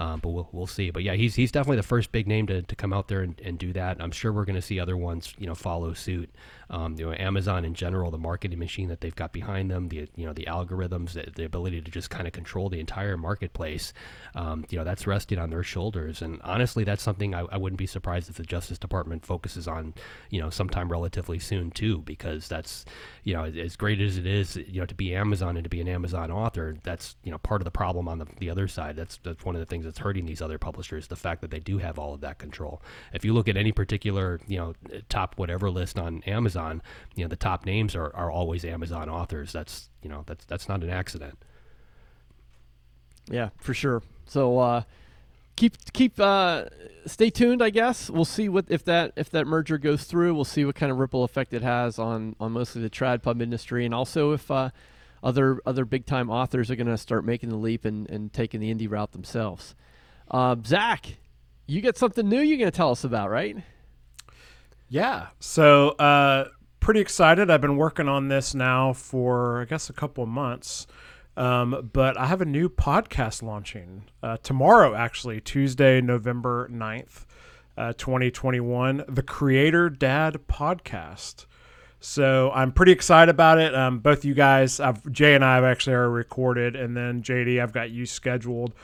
Um, 0.00 0.18
but 0.20 0.30
we'll, 0.30 0.48
we'll 0.50 0.66
see. 0.66 0.90
But 0.90 1.02
yeah, 1.02 1.12
he's 1.12 1.34
he's 1.34 1.52
definitely 1.52 1.76
the 1.76 1.82
first 1.82 2.10
big 2.10 2.26
name 2.26 2.46
to, 2.46 2.62
to 2.62 2.74
come 2.74 2.90
out 2.90 3.08
there 3.08 3.20
and, 3.20 3.38
and 3.44 3.58
do 3.58 3.74
that. 3.74 3.98
I'm 4.00 4.10
sure 4.10 4.32
we're 4.32 4.46
going 4.46 4.56
to 4.56 4.62
see 4.62 4.80
other 4.80 4.96
ones, 4.96 5.34
you 5.38 5.46
know, 5.46 5.54
follow 5.54 5.92
suit 5.92 6.30
um, 6.70 6.94
you 6.96 7.04
know, 7.04 7.12
Amazon 7.12 7.64
in 7.64 7.74
general, 7.74 8.12
the 8.12 8.18
marketing 8.18 8.58
machine 8.58 8.88
that 8.88 9.00
they've 9.00 9.14
got 9.14 9.32
behind 9.32 9.70
them, 9.70 9.88
the 9.88 10.08
you 10.14 10.24
know 10.24 10.32
the 10.32 10.44
algorithms, 10.44 11.12
the, 11.12 11.28
the 11.34 11.44
ability 11.44 11.80
to 11.80 11.90
just 11.90 12.10
kind 12.10 12.28
of 12.28 12.32
control 12.32 12.68
the 12.68 12.78
entire 12.78 13.16
marketplace, 13.16 13.92
um, 14.36 14.64
you 14.70 14.78
know, 14.78 14.84
that's 14.84 15.04
resting 15.04 15.38
on 15.38 15.50
their 15.50 15.64
shoulders. 15.64 16.22
And 16.22 16.40
honestly, 16.42 16.84
that's 16.84 17.02
something 17.02 17.34
I, 17.34 17.40
I, 17.40 17.56
wouldn't 17.56 17.78
be 17.78 17.86
surprised 17.86 18.30
if 18.30 18.36
the 18.36 18.44
Justice 18.44 18.78
Department 18.78 19.26
focuses 19.26 19.66
on, 19.66 19.94
you 20.30 20.40
know, 20.40 20.48
sometime 20.48 20.92
relatively 20.92 21.40
soon 21.40 21.72
too, 21.72 21.98
because 22.02 22.46
that's 22.46 22.84
you 23.24 23.34
know 23.34 23.44
as 23.44 23.74
great 23.74 24.00
as 24.00 24.16
it 24.16 24.26
is, 24.26 24.54
you 24.54 24.80
know, 24.80 24.86
to 24.86 24.94
be 24.94 25.12
Amazon 25.12 25.56
and 25.56 25.64
to 25.64 25.70
be 25.70 25.80
an 25.80 25.88
Amazon 25.88 26.30
author, 26.30 26.76
that's 26.84 27.16
you 27.24 27.32
know 27.32 27.38
part 27.38 27.60
of 27.60 27.64
the 27.64 27.72
problem 27.72 28.06
on 28.06 28.18
the, 28.18 28.26
the 28.38 28.48
other 28.48 28.68
side. 28.68 28.94
That's 28.94 29.18
that's 29.24 29.44
one 29.44 29.56
of 29.56 29.60
the 29.60 29.66
things 29.66 29.84
that's 29.84 29.98
hurting 29.98 30.24
these 30.24 30.40
other 30.40 30.58
publishers, 30.58 31.08
the 31.08 31.16
fact 31.16 31.40
that 31.40 31.50
they 31.50 31.60
do 31.60 31.78
have 31.78 31.98
all 31.98 32.14
of 32.14 32.20
that 32.20 32.38
control. 32.38 32.80
If 33.12 33.24
you 33.24 33.32
look 33.32 33.48
at 33.48 33.56
any 33.56 33.72
particular 33.72 34.38
you 34.46 34.58
know 34.58 34.74
top 35.08 35.36
whatever 35.36 35.68
list 35.68 35.98
on 35.98 36.22
Amazon 36.22 36.59
Amazon, 36.60 36.82
you 37.14 37.24
know, 37.24 37.28
the 37.28 37.36
top 37.36 37.66
names 37.66 37.94
are, 37.94 38.14
are 38.14 38.30
always 38.30 38.64
Amazon 38.64 39.08
authors. 39.08 39.52
That's 39.52 39.88
you 40.02 40.08
know 40.08 40.24
that's 40.26 40.44
that's 40.44 40.68
not 40.68 40.82
an 40.82 40.90
accident. 40.90 41.38
Yeah, 43.30 43.50
for 43.58 43.74
sure. 43.74 44.02
So 44.26 44.58
uh, 44.58 44.82
keep 45.56 45.92
keep 45.92 46.18
uh, 46.18 46.64
stay 47.06 47.30
tuned. 47.30 47.62
I 47.62 47.70
guess 47.70 48.10
we'll 48.10 48.24
see 48.24 48.48
what 48.48 48.66
if 48.68 48.84
that 48.84 49.12
if 49.16 49.30
that 49.30 49.46
merger 49.46 49.78
goes 49.78 50.04
through. 50.04 50.34
We'll 50.34 50.44
see 50.44 50.64
what 50.64 50.74
kind 50.74 50.92
of 50.92 50.98
ripple 50.98 51.24
effect 51.24 51.52
it 51.52 51.62
has 51.62 51.98
on 51.98 52.36
on 52.40 52.52
mostly 52.52 52.82
the 52.82 52.90
trad 52.90 53.22
pub 53.22 53.40
industry, 53.40 53.84
and 53.84 53.94
also 53.94 54.32
if 54.32 54.50
uh, 54.50 54.70
other 55.22 55.60
other 55.66 55.84
big 55.84 56.06
time 56.06 56.30
authors 56.30 56.70
are 56.70 56.76
going 56.76 56.86
to 56.86 56.98
start 56.98 57.24
making 57.24 57.50
the 57.50 57.56
leap 57.56 57.84
and, 57.84 58.08
and 58.10 58.32
taking 58.32 58.60
the 58.60 58.72
indie 58.72 58.90
route 58.90 59.12
themselves. 59.12 59.74
Uh, 60.30 60.54
Zach, 60.64 61.16
you 61.66 61.80
got 61.80 61.96
something 61.96 62.28
new 62.28 62.40
you're 62.40 62.58
going 62.58 62.70
to 62.70 62.76
tell 62.76 62.92
us 62.92 63.02
about, 63.02 63.30
right? 63.30 63.56
Yeah. 64.90 65.28
So, 65.38 65.90
uh, 65.90 66.48
pretty 66.80 67.00
excited. 67.00 67.48
I've 67.48 67.60
been 67.60 67.76
working 67.76 68.08
on 68.08 68.26
this 68.26 68.54
now 68.54 68.92
for, 68.92 69.62
I 69.62 69.64
guess, 69.64 69.88
a 69.88 69.92
couple 69.92 70.24
of 70.24 70.28
months. 70.28 70.88
Um, 71.36 71.88
but 71.92 72.18
I 72.18 72.26
have 72.26 72.42
a 72.42 72.44
new 72.44 72.68
podcast 72.68 73.40
launching 73.42 74.02
uh, 74.22 74.38
tomorrow, 74.42 74.94
actually, 74.94 75.40
Tuesday, 75.40 76.00
November 76.00 76.68
9th, 76.70 77.24
uh, 77.78 77.92
2021, 77.92 79.04
the 79.08 79.22
Creator 79.22 79.90
Dad 79.90 80.40
Podcast. 80.48 81.46
So 82.00 82.50
I'm 82.52 82.72
pretty 82.72 82.92
excited 82.92 83.30
about 83.30 83.58
it. 83.58 83.74
Um, 83.74 84.00
both 84.00 84.24
you 84.24 84.34
guys, 84.34 84.80
I've, 84.80 85.10
Jay 85.12 85.34
and 85.36 85.44
I 85.44 85.54
have 85.54 85.64
actually 85.64 85.94
are 85.94 86.10
recorded, 86.10 86.74
and 86.74 86.96
then 86.96 87.22
JD, 87.22 87.62
I've 87.62 87.72
got 87.72 87.90
you 87.90 88.06
scheduled. 88.06 88.74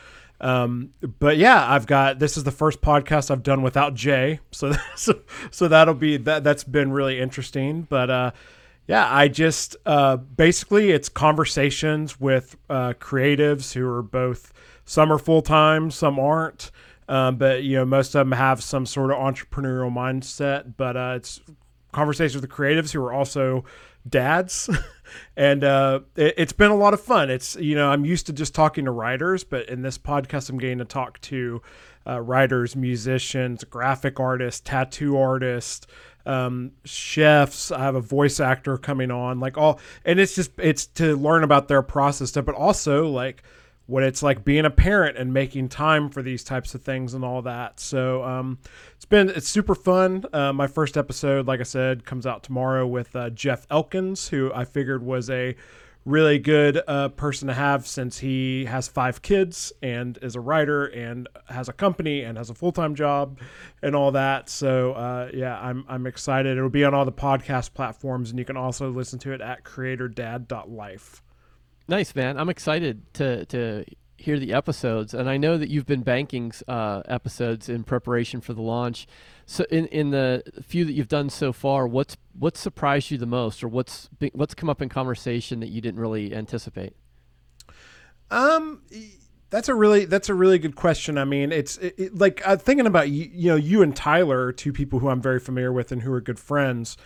Um, 0.40 0.90
but 1.18 1.38
yeah, 1.38 1.70
I've 1.70 1.86
got 1.86 2.18
this 2.18 2.36
is 2.36 2.44
the 2.44 2.50
first 2.50 2.80
podcast 2.80 3.30
I've 3.30 3.42
done 3.42 3.62
without 3.62 3.94
Jay, 3.94 4.40
so 4.50 4.72
so, 4.96 5.20
so 5.50 5.68
that'll 5.68 5.94
be 5.94 6.16
that. 6.18 6.44
That's 6.44 6.64
been 6.64 6.92
really 6.92 7.20
interesting. 7.20 7.82
But 7.82 8.10
uh, 8.10 8.30
yeah, 8.86 9.12
I 9.12 9.28
just 9.28 9.76
uh, 9.86 10.16
basically 10.16 10.90
it's 10.90 11.08
conversations 11.08 12.20
with 12.20 12.56
uh, 12.68 12.94
creatives 12.94 13.72
who 13.72 13.88
are 13.88 14.02
both 14.02 14.52
some 14.84 15.12
are 15.12 15.18
full 15.18 15.42
time, 15.42 15.90
some 15.90 16.18
aren't. 16.18 16.70
Um, 17.08 17.36
but 17.36 17.62
you 17.62 17.76
know, 17.76 17.84
most 17.84 18.14
of 18.14 18.20
them 18.20 18.32
have 18.32 18.62
some 18.62 18.84
sort 18.84 19.10
of 19.10 19.18
entrepreneurial 19.18 19.92
mindset. 19.92 20.74
But 20.76 20.96
uh, 20.96 21.14
it's 21.16 21.40
conversations 21.92 22.40
with 22.40 22.50
creatives 22.50 22.92
who 22.92 23.02
are 23.02 23.12
also 23.12 23.64
dads 24.08 24.70
and 25.36 25.64
uh, 25.64 26.00
it, 26.16 26.38
has 26.38 26.52
been 26.52 26.70
a 26.70 26.76
lot 26.76 26.94
of 26.94 27.00
fun. 27.00 27.30
It's 27.30 27.56
you 27.56 27.74
know 27.74 27.90
i'm 27.90 28.04
used 28.04 28.26
to 28.26 28.32
just 28.32 28.54
talking 28.54 28.84
to 28.84 28.90
writers 28.90 29.44
but 29.44 29.68
in 29.68 29.82
this 29.82 29.98
podcast 29.98 30.50
i'm 30.50 30.58
getting 30.58 30.78
to 30.78 30.84
talk 30.84 31.20
to 31.22 31.62
uh, 32.06 32.20
writers 32.20 32.76
musicians 32.76 33.64
graphic 33.64 34.20
artists 34.20 34.60
tattoo 34.60 35.16
artists 35.16 35.86
um, 36.26 36.72
chefs. 36.84 37.70
I 37.70 37.78
have 37.78 37.94
a 37.94 38.00
voice 38.00 38.40
actor 38.40 38.76
coming 38.78 39.10
on 39.10 39.40
like 39.40 39.56
all 39.56 39.78
and 40.04 40.18
it's 40.18 40.34
just 40.34 40.50
it's 40.58 40.86
to 40.86 41.16
learn 41.16 41.44
about 41.44 41.68
their 41.68 41.82
process 41.82 42.32
but 42.32 42.54
also 42.54 43.08
like 43.08 43.42
what 43.86 44.02
it's 44.02 44.22
like 44.22 44.44
being 44.44 44.64
a 44.64 44.70
parent 44.70 45.16
and 45.16 45.32
making 45.32 45.68
time 45.68 46.08
for 46.10 46.22
these 46.22 46.42
types 46.42 46.74
of 46.74 46.82
things 46.82 47.14
and 47.14 47.24
all 47.24 47.42
that. 47.42 47.78
So 47.78 48.24
um, 48.24 48.58
it's 48.96 49.04
been 49.04 49.28
it's 49.30 49.48
super 49.48 49.74
fun. 49.74 50.24
Uh, 50.32 50.52
my 50.52 50.66
first 50.66 50.96
episode, 50.96 51.46
like 51.46 51.60
I 51.60 51.64
said, 51.64 52.04
comes 52.04 52.26
out 52.26 52.42
tomorrow 52.42 52.86
with 52.86 53.14
uh, 53.14 53.30
Jeff 53.30 53.66
Elkins, 53.70 54.28
who 54.28 54.52
I 54.52 54.64
figured 54.64 55.04
was 55.04 55.30
a 55.30 55.54
really 56.06 56.38
good 56.38 56.80
uh, 56.86 57.08
person 57.08 57.48
to 57.48 57.54
have 57.54 57.84
since 57.86 58.18
he 58.18 58.64
has 58.64 58.86
five 58.86 59.22
kids 59.22 59.72
and 59.82 60.18
is 60.22 60.36
a 60.36 60.40
writer 60.40 60.86
and 60.86 61.28
has 61.48 61.68
a 61.68 61.72
company 61.72 62.22
and 62.22 62.38
has 62.38 62.48
a 62.48 62.54
full 62.54 62.72
time 62.72 62.94
job 62.94 63.38
and 63.82 63.94
all 63.94 64.12
that. 64.12 64.48
So 64.48 64.92
uh, 64.92 65.30
yeah, 65.34 65.60
I'm 65.60 65.84
I'm 65.88 66.06
excited. 66.06 66.56
It'll 66.56 66.70
be 66.70 66.84
on 66.84 66.94
all 66.94 67.04
the 67.04 67.12
podcast 67.12 67.74
platforms, 67.74 68.30
and 68.30 68.38
you 68.38 68.44
can 68.44 68.56
also 68.56 68.90
listen 68.90 69.18
to 69.20 69.32
it 69.32 69.40
at 69.40 69.64
creatordad.life. 69.64 71.22
Nice 71.88 72.14
man. 72.14 72.38
I'm 72.38 72.48
excited 72.48 73.12
to 73.14 73.46
to 73.46 73.84
hear 74.18 74.38
the 74.38 74.52
episodes, 74.52 75.14
and 75.14 75.28
I 75.28 75.36
know 75.36 75.56
that 75.56 75.68
you've 75.68 75.86
been 75.86 76.02
banking 76.02 76.52
uh, 76.66 77.02
episodes 77.06 77.68
in 77.68 77.84
preparation 77.84 78.40
for 78.40 78.54
the 78.54 78.62
launch. 78.62 79.06
So, 79.44 79.64
in, 79.70 79.86
in 79.88 80.10
the 80.10 80.42
few 80.62 80.84
that 80.84 80.92
you've 80.92 81.08
done 81.08 81.30
so 81.30 81.52
far, 81.52 81.86
what's 81.86 82.16
what's 82.36 82.58
surprised 82.58 83.10
you 83.10 83.18
the 83.18 83.26
most, 83.26 83.62
or 83.62 83.68
what's 83.68 84.08
what's 84.32 84.54
come 84.54 84.68
up 84.68 84.82
in 84.82 84.88
conversation 84.88 85.60
that 85.60 85.68
you 85.68 85.80
didn't 85.80 86.00
really 86.00 86.34
anticipate? 86.34 86.94
Um, 88.30 88.82
that's 89.50 89.68
a 89.68 89.74
really 89.74 90.06
that's 90.06 90.28
a 90.28 90.34
really 90.34 90.58
good 90.58 90.74
question. 90.74 91.18
I 91.18 91.24
mean, 91.24 91.52
it's 91.52 91.76
it, 91.78 91.94
it, 91.96 92.18
like 92.18 92.46
uh, 92.46 92.56
thinking 92.56 92.86
about 92.86 93.10
you, 93.10 93.30
you 93.32 93.50
know, 93.50 93.56
you 93.56 93.82
and 93.82 93.94
Tyler, 93.94 94.50
two 94.50 94.72
people 94.72 94.98
who 94.98 95.08
I'm 95.08 95.22
very 95.22 95.38
familiar 95.38 95.72
with 95.72 95.92
and 95.92 96.02
who 96.02 96.12
are 96.12 96.20
good 96.20 96.40
friends. 96.40 96.96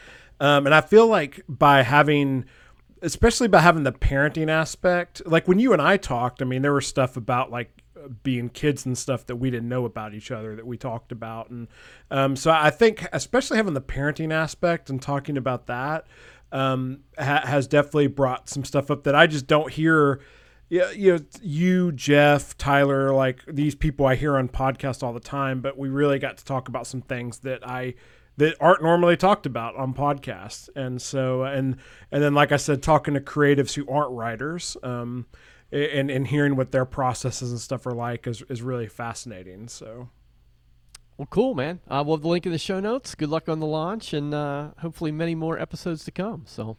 Um, 0.40 0.64
and 0.64 0.74
I 0.74 0.80
feel 0.80 1.06
like 1.06 1.42
by 1.48 1.82
having, 1.82 2.46
especially 3.02 3.48
by 3.48 3.60
having 3.60 3.84
the 3.84 3.92
parenting 3.92 4.48
aspect, 4.48 5.22
like 5.26 5.48
when 5.48 5.58
you 5.58 5.72
and 5.72 5.82
I 5.82 5.96
talked, 5.96 6.42
I 6.42 6.44
mean, 6.44 6.62
there 6.62 6.72
was 6.72 6.86
stuff 6.86 7.16
about 7.16 7.50
like 7.50 7.82
being 8.22 8.48
kids 8.48 8.86
and 8.86 8.96
stuff 8.96 9.26
that 9.26 9.36
we 9.36 9.50
didn't 9.50 9.68
know 9.68 9.84
about 9.84 10.14
each 10.14 10.30
other 10.30 10.56
that 10.56 10.66
we 10.66 10.76
talked 10.76 11.12
about, 11.12 11.50
and 11.50 11.68
um, 12.10 12.36
so 12.36 12.50
I 12.50 12.70
think 12.70 13.06
especially 13.12 13.56
having 13.56 13.74
the 13.74 13.80
parenting 13.80 14.32
aspect 14.32 14.90
and 14.90 15.00
talking 15.00 15.36
about 15.36 15.66
that 15.66 16.06
um, 16.52 17.00
ha- 17.18 17.42
has 17.44 17.66
definitely 17.66 18.08
brought 18.08 18.48
some 18.48 18.64
stuff 18.64 18.90
up 18.90 19.04
that 19.04 19.14
I 19.14 19.26
just 19.26 19.46
don't 19.46 19.72
hear. 19.72 20.20
Yeah, 20.68 20.92
you 20.92 21.12
know, 21.12 21.24
you, 21.42 21.90
Jeff, 21.90 22.56
Tyler, 22.56 23.12
like 23.12 23.44
these 23.48 23.74
people 23.74 24.06
I 24.06 24.14
hear 24.14 24.36
on 24.36 24.48
podcasts 24.48 25.02
all 25.02 25.12
the 25.12 25.18
time, 25.18 25.60
but 25.60 25.76
we 25.76 25.88
really 25.88 26.20
got 26.20 26.36
to 26.36 26.44
talk 26.44 26.68
about 26.68 26.86
some 26.86 27.02
things 27.02 27.38
that 27.40 27.66
I 27.66 27.94
that 28.40 28.56
aren't 28.58 28.82
normally 28.82 29.18
talked 29.18 29.44
about 29.44 29.76
on 29.76 29.92
podcasts. 29.92 30.70
And 30.74 31.00
so, 31.00 31.44
and 31.44 31.76
and 32.10 32.22
then, 32.22 32.34
like 32.34 32.52
I 32.52 32.56
said, 32.56 32.82
talking 32.82 33.14
to 33.14 33.20
creatives 33.20 33.74
who 33.74 33.86
aren't 33.88 34.12
writers, 34.12 34.78
um, 34.82 35.26
and 35.70 36.10
and 36.10 36.26
hearing 36.26 36.56
what 36.56 36.72
their 36.72 36.86
processes 36.86 37.50
and 37.50 37.60
stuff 37.60 37.86
are 37.86 37.94
like 37.94 38.26
is 38.26 38.42
is 38.48 38.62
really 38.62 38.88
fascinating. 38.88 39.68
So. 39.68 40.08
Well, 41.18 41.28
cool, 41.28 41.54
man. 41.54 41.80
Uh, 41.86 42.02
we'll 42.06 42.16
have 42.16 42.22
the 42.22 42.28
link 42.28 42.46
in 42.46 42.52
the 42.52 42.56
show 42.56 42.80
notes. 42.80 43.14
Good 43.14 43.28
luck 43.28 43.46
on 43.46 43.60
the 43.60 43.66
launch, 43.66 44.14
and 44.14 44.32
uh, 44.32 44.70
hopefully 44.78 45.12
many 45.12 45.34
more 45.34 45.58
episodes 45.58 46.02
to 46.04 46.10
come. 46.10 46.44
So, 46.46 46.78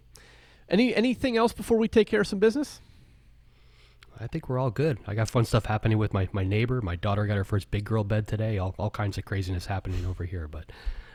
any 0.67 0.95
anything 0.95 1.37
else 1.37 1.53
before 1.53 1.77
we 1.77 1.87
take 1.87 2.07
care 2.07 2.21
of 2.21 2.27
some 2.27 2.39
business? 2.39 2.81
I 4.19 4.25
think 4.25 4.49
we're 4.49 4.57
all 4.57 4.71
good. 4.71 4.97
I 5.05 5.13
got 5.13 5.29
fun 5.29 5.45
stuff 5.45 5.65
happening 5.65 5.99
with 5.99 6.11
my, 6.11 6.27
my 6.31 6.43
neighbor. 6.43 6.81
My 6.81 6.95
daughter 6.95 7.27
got 7.27 7.37
her 7.37 7.43
first 7.43 7.69
big 7.69 7.83
girl 7.83 8.03
bed 8.03 8.27
today. 8.27 8.57
All, 8.57 8.73
all 8.79 8.89
kinds 8.89 9.19
of 9.19 9.25
craziness 9.25 9.67
happening 9.67 10.07
over 10.07 10.25
here. 10.25 10.47
But 10.47 10.71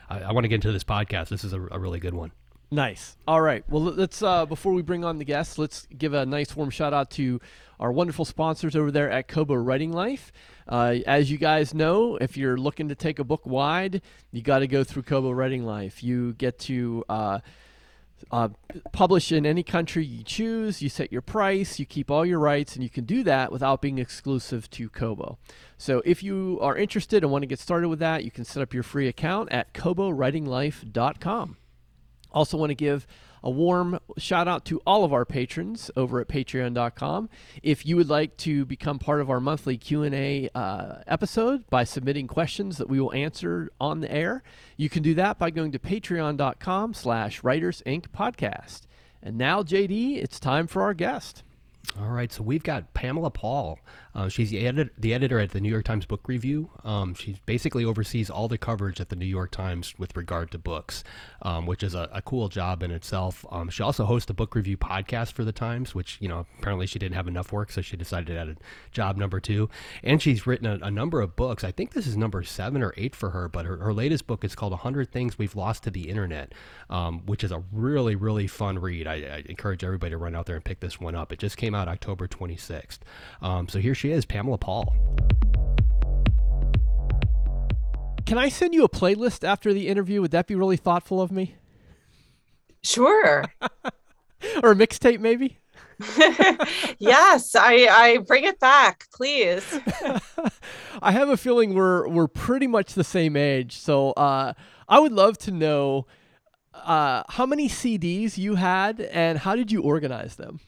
I, 0.09 0.21
I 0.21 0.33
want 0.33 0.45
to 0.45 0.49
get 0.49 0.57
into 0.57 0.73
this 0.73 0.85
podcast. 0.85 1.29
This 1.29 1.45
is 1.45 1.53
a, 1.53 1.61
a, 1.61 1.79
really 1.79 2.01
good 2.01 2.15
one. 2.15 2.33
Nice. 2.71 3.17
All 3.29 3.41
right. 3.41 3.65
Well, 3.69 3.83
let's 3.83 4.23
uh, 4.23 4.45
before 4.47 4.73
we 4.73 4.83
bring 4.83 5.05
on 5.05 5.19
the 5.19 5.25
guests, 5.25 5.57
let's 5.59 5.87
give 5.97 6.15
a 6.15 6.27
nice 6.27 6.57
warm 6.57 6.71
shout 6.71 6.93
out 6.93 7.11
to 7.13 7.41
our 7.79 7.93
wonderful 7.93 8.25
sponsors 8.25 8.75
over 8.75 8.91
there 8.91 9.11
at 9.11 9.29
Kobo 9.29 9.55
Writing 9.55 9.93
Life. 9.93 10.33
Uh, 10.67 10.97
as 11.07 11.31
you 11.31 11.39
guys 11.39 11.75
know, 11.75 12.17
if 12.17 12.37
you're 12.37 12.57
looking 12.57 12.89
to 12.89 12.95
take 12.95 13.19
a 13.19 13.25
book 13.25 13.47
wide, 13.47 14.03
you 14.33 14.43
got 14.43 14.61
to 14.61 14.67
go 14.67 14.83
through 14.83 15.03
Kobo 15.03 15.31
Writing 15.31 15.65
Life. 15.65 16.03
You 16.03 16.33
get 16.35 16.59
to 16.61 17.05
uh, 17.09 17.39
uh, 18.31 18.49
publish 18.93 19.31
in 19.31 19.47
any 19.47 19.63
country 19.63 20.05
you 20.05 20.23
choose. 20.25 20.83
You 20.83 20.89
set 20.89 21.13
your 21.13 21.23
price, 21.23 21.79
you 21.79 21.87
keep 21.87 22.11
all 22.11 22.27
your 22.27 22.39
rights, 22.39 22.75
and 22.75 22.83
you 22.83 22.91
can 22.91 23.05
do 23.05 23.23
that 23.25 23.53
without 23.53 23.81
being 23.81 23.99
exclusive 23.99 24.69
to 24.71 24.89
Kobo. 24.89 25.39
So 25.77 26.03
if 26.05 26.23
you 26.23 26.59
are 26.61 26.77
interested 26.77 27.23
and 27.23 27.31
want 27.31 27.43
to 27.43 27.47
get 27.47 27.59
started 27.59 27.89
with 27.89 27.99
that, 28.01 28.25
you 28.25 28.31
can 28.31 28.45
set 28.45 28.63
up 28.63 28.75
your 28.75 28.83
free 28.83 29.09
account 29.09 29.53
at 29.53 29.73
kobowritinglife.com. 29.75 31.57
Also, 32.33 32.57
want 32.59 32.71
to 32.71 32.75
give 32.75 33.07
a 33.43 33.51
warm 33.51 33.99
shout 34.19 34.49
out 34.49 34.65
to 34.67 34.81
all 34.87 35.05
of 35.05 35.13
our 35.13 35.25
patrons 35.25 35.91
over 35.97 36.21
at 36.21 36.29
patreon.com. 36.29 37.29
If 37.63 37.87
you 37.87 37.97
would 37.97 38.09
like 38.09 38.37
to 38.39 38.65
become 38.65 38.99
part 38.99 39.21
of 39.21 39.31
our 39.31 39.41
monthly 39.41 39.77
Q&A 39.77 40.49
uh, 40.55 40.97
episode 41.07 41.69
by 41.71 41.85
submitting 41.85 42.27
questions 42.27 42.79
that 42.79 42.89
we 42.89 43.01
will 43.01 43.13
answer 43.13 43.71
on 43.81 44.01
the 44.01 44.11
air, 44.11 44.43
you 44.77 44.89
can 44.89 45.03
do 45.03 45.15
that 45.15 45.39
by 45.39 45.51
going 45.51 45.73
to 45.73 45.79
patreon.com 45.79 46.95
slash 46.95 47.43
writers 47.45 47.83
inc 47.87 48.07
podcast. 48.09 48.83
And 49.23 49.37
now, 49.39 49.63
JD, 49.63 50.23
it's 50.23 50.39
time 50.39 50.67
for 50.67 50.83
our 50.83 50.95
guest. 50.95 51.43
All 51.99 52.09
right, 52.09 52.31
so 52.31 52.43
we've 52.43 52.63
got 52.63 52.93
Pamela 52.95 53.31
Paul. 53.31 53.79
Uh, 54.17 54.31
she's 54.31 54.49
the, 54.49 54.67
edit- 54.67 54.95
the 54.97 55.13
editor 55.13 55.39
at 55.39 55.51
the 55.51 55.61
New 55.61 55.69
York 55.69 55.85
Times 55.85 56.07
Book 56.07 56.27
Review. 56.27 56.71
Um, 56.85 57.13
she 57.15 57.37
basically 57.45 57.85
oversees 57.85 58.31
all 58.31 58.49
the 58.49 58.57
coverage 58.57 58.99
at 58.99 59.11
the 59.11 59.17
New 59.17 59.27
York 59.27 59.51
Times 59.51 59.95
with 59.99 60.17
regard 60.17 60.51
to 60.53 60.59
books, 60.59 61.05
um, 61.43 61.67
which 61.67 61.83
is 61.83 61.95
a, 61.95 62.09
a, 62.13 62.23
cool 62.23 62.49
job 62.49 62.83
in 62.83 62.91
itself. 62.91 63.45
Um, 63.51 63.69
she 63.69 63.83
also 63.83 64.07
hosts 64.07 64.31
a 64.31 64.35
book 64.35 64.55
review 64.55 64.79
podcast 64.79 65.33
for 65.33 65.45
the 65.45 65.53
Times, 65.53 65.95
which 65.95 66.17
you 66.21 66.29
know 66.29 66.47
apparently 66.59 66.87
she 66.87 66.99
didn't 66.99 67.15
have 67.15 67.29
enough 67.29 67.53
work, 67.53 67.71
so 67.71 67.83
she 67.83 67.95
decided 67.99 68.29
to 68.29 68.39
add 68.39 68.49
a 68.49 68.57
job 68.91 69.19
number 69.19 69.39
two. 69.39 69.69
And 70.03 70.23
she's 70.23 70.47
written 70.47 70.67
a, 70.67 70.87
a 70.87 70.91
number 70.91 71.21
of 71.21 71.37
books. 71.37 71.63
I 71.63 71.71
think 71.71 71.93
this 71.93 72.07
is 72.07 72.17
number 72.17 72.43
seven 72.43 72.83
or 72.83 72.95
eight 72.97 73.15
for 73.15 73.31
her, 73.31 73.51
but 73.51 73.67
her, 73.67 73.77
her 73.77 73.93
latest 73.93 74.27
book 74.27 74.45
is 74.45 74.55
called 74.55 74.73
"100 74.73 75.13
Things 75.13 75.39
We've 75.39 75.55
Lost 75.55 75.83
to 75.85 75.91
the 75.91 76.09
Internet," 76.09 76.55
um, 76.89 77.27
which 77.27 77.45
is 77.45 77.53
a 77.53 77.63
really 77.71 78.17
really 78.17 78.47
fun 78.47 78.79
read. 78.79 79.07
I, 79.07 79.15
I, 79.15 79.43
encourage 79.47 79.85
everybody 79.85 80.13
to 80.13 80.17
run 80.17 80.35
out 80.35 80.47
there 80.47 80.57
and 80.57 80.65
pick 80.65 80.81
this 80.81 80.99
one 80.99 81.15
up. 81.15 81.33
It 81.33 81.39
just 81.39 81.59
came 81.59 81.75
out 81.75 81.87
October 81.87 82.27
26th. 82.27 83.01
Um, 83.43 83.69
so 83.69 83.79
here 83.79 83.95
she 83.95 84.06
is, 84.13 84.25
Pamela 84.25 84.59
Paul. 84.59 84.95
Can 88.27 88.39
I 88.39 88.49
send 88.49 88.75
you 88.75 88.83
a 88.83 88.89
playlist 88.89 89.47
after 89.47 89.73
the 89.73 89.87
interview? 89.87 90.21
Would 90.21 90.33
that 90.33 90.47
be 90.47 90.55
really 90.55 90.77
thoughtful 90.77 91.21
of 91.21 91.31
me? 91.31 91.55
Sure. 92.83 93.45
or 94.63 94.73
a 94.73 94.75
mixtape, 94.75 95.21
maybe? 95.21 95.59
yes, 96.99 97.55
I, 97.55 97.87
I 97.91 98.19
bring 98.27 98.45
it 98.45 98.61
back, 98.61 99.07
please. 99.15 99.65
I 101.03 101.13
have 101.13 101.29
a 101.29 101.37
feeling 101.37 101.75
we're 101.75 102.07
we're 102.09 102.29
pretty 102.29 102.67
much 102.67 102.93
the 102.93 103.05
same 103.05 103.35
age, 103.35 103.79
so 103.79 104.11
uh, 104.13 104.53
I 104.89 104.99
would 104.99 105.13
love 105.13 105.39
to 105.39 105.51
know 105.51 106.07
uh, 106.75 107.23
how 107.29 107.47
many 107.47 107.69
CDs 107.69 108.37
you 108.37 108.57
had 108.57 109.01
and 109.01 109.39
how 109.39 109.57
did 109.57 109.73
you 109.73 109.81
organize 109.83 110.37
them. 110.37 110.61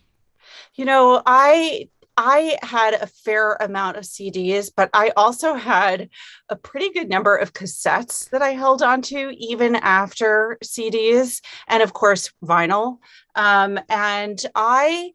You 0.74 0.86
know, 0.86 1.22
I 1.26 1.88
I 2.20 2.58
had 2.64 2.94
a 2.94 3.06
fair 3.06 3.52
amount 3.60 3.96
of 3.96 4.02
CDs, 4.02 4.72
but 4.74 4.90
I 4.92 5.12
also 5.16 5.54
had 5.54 6.08
a 6.48 6.56
pretty 6.56 6.90
good 6.90 7.08
number 7.08 7.36
of 7.36 7.52
cassettes 7.52 8.28
that 8.30 8.42
I 8.42 8.50
held 8.50 8.82
onto 8.82 9.30
even 9.38 9.76
after 9.76 10.58
CDs, 10.64 11.40
and 11.68 11.80
of 11.80 11.92
course, 11.92 12.32
vinyl. 12.44 12.98
Um, 13.36 13.78
and 13.88 14.44
I 14.56 15.12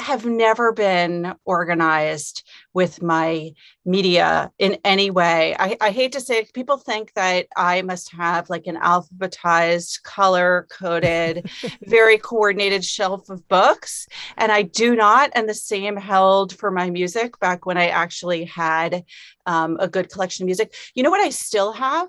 have 0.00 0.26
never 0.26 0.72
been 0.72 1.34
organized 1.44 2.46
with 2.72 3.02
my 3.02 3.52
media 3.84 4.50
in 4.58 4.78
any 4.84 5.10
way. 5.10 5.54
I, 5.58 5.76
I, 5.80 5.90
hate 5.90 6.12
to 6.12 6.20
say 6.20 6.38
it, 6.38 6.52
people 6.52 6.76
think 6.76 7.12
that 7.14 7.46
I 7.56 7.82
must 7.82 8.12
have 8.12 8.48
like 8.48 8.66
an 8.66 8.76
alphabetized, 8.76 10.02
color 10.02 10.66
coded, 10.70 11.50
very 11.82 12.18
coordinated 12.18 12.84
shelf 12.84 13.28
of 13.28 13.46
books. 13.48 14.06
And 14.36 14.52
I 14.52 14.62
do 14.62 14.94
not. 14.94 15.30
And 15.34 15.48
the 15.48 15.54
same 15.54 15.96
held 15.96 16.56
for 16.56 16.70
my 16.70 16.90
music 16.90 17.38
back 17.40 17.66
when 17.66 17.78
I 17.78 17.88
actually 17.88 18.44
had 18.44 19.04
um, 19.46 19.76
a 19.80 19.88
good 19.88 20.10
collection 20.10 20.44
of 20.44 20.46
music. 20.46 20.74
You 20.94 21.02
know 21.02 21.10
what 21.10 21.20
I 21.20 21.30
still 21.30 21.72
have? 21.72 22.08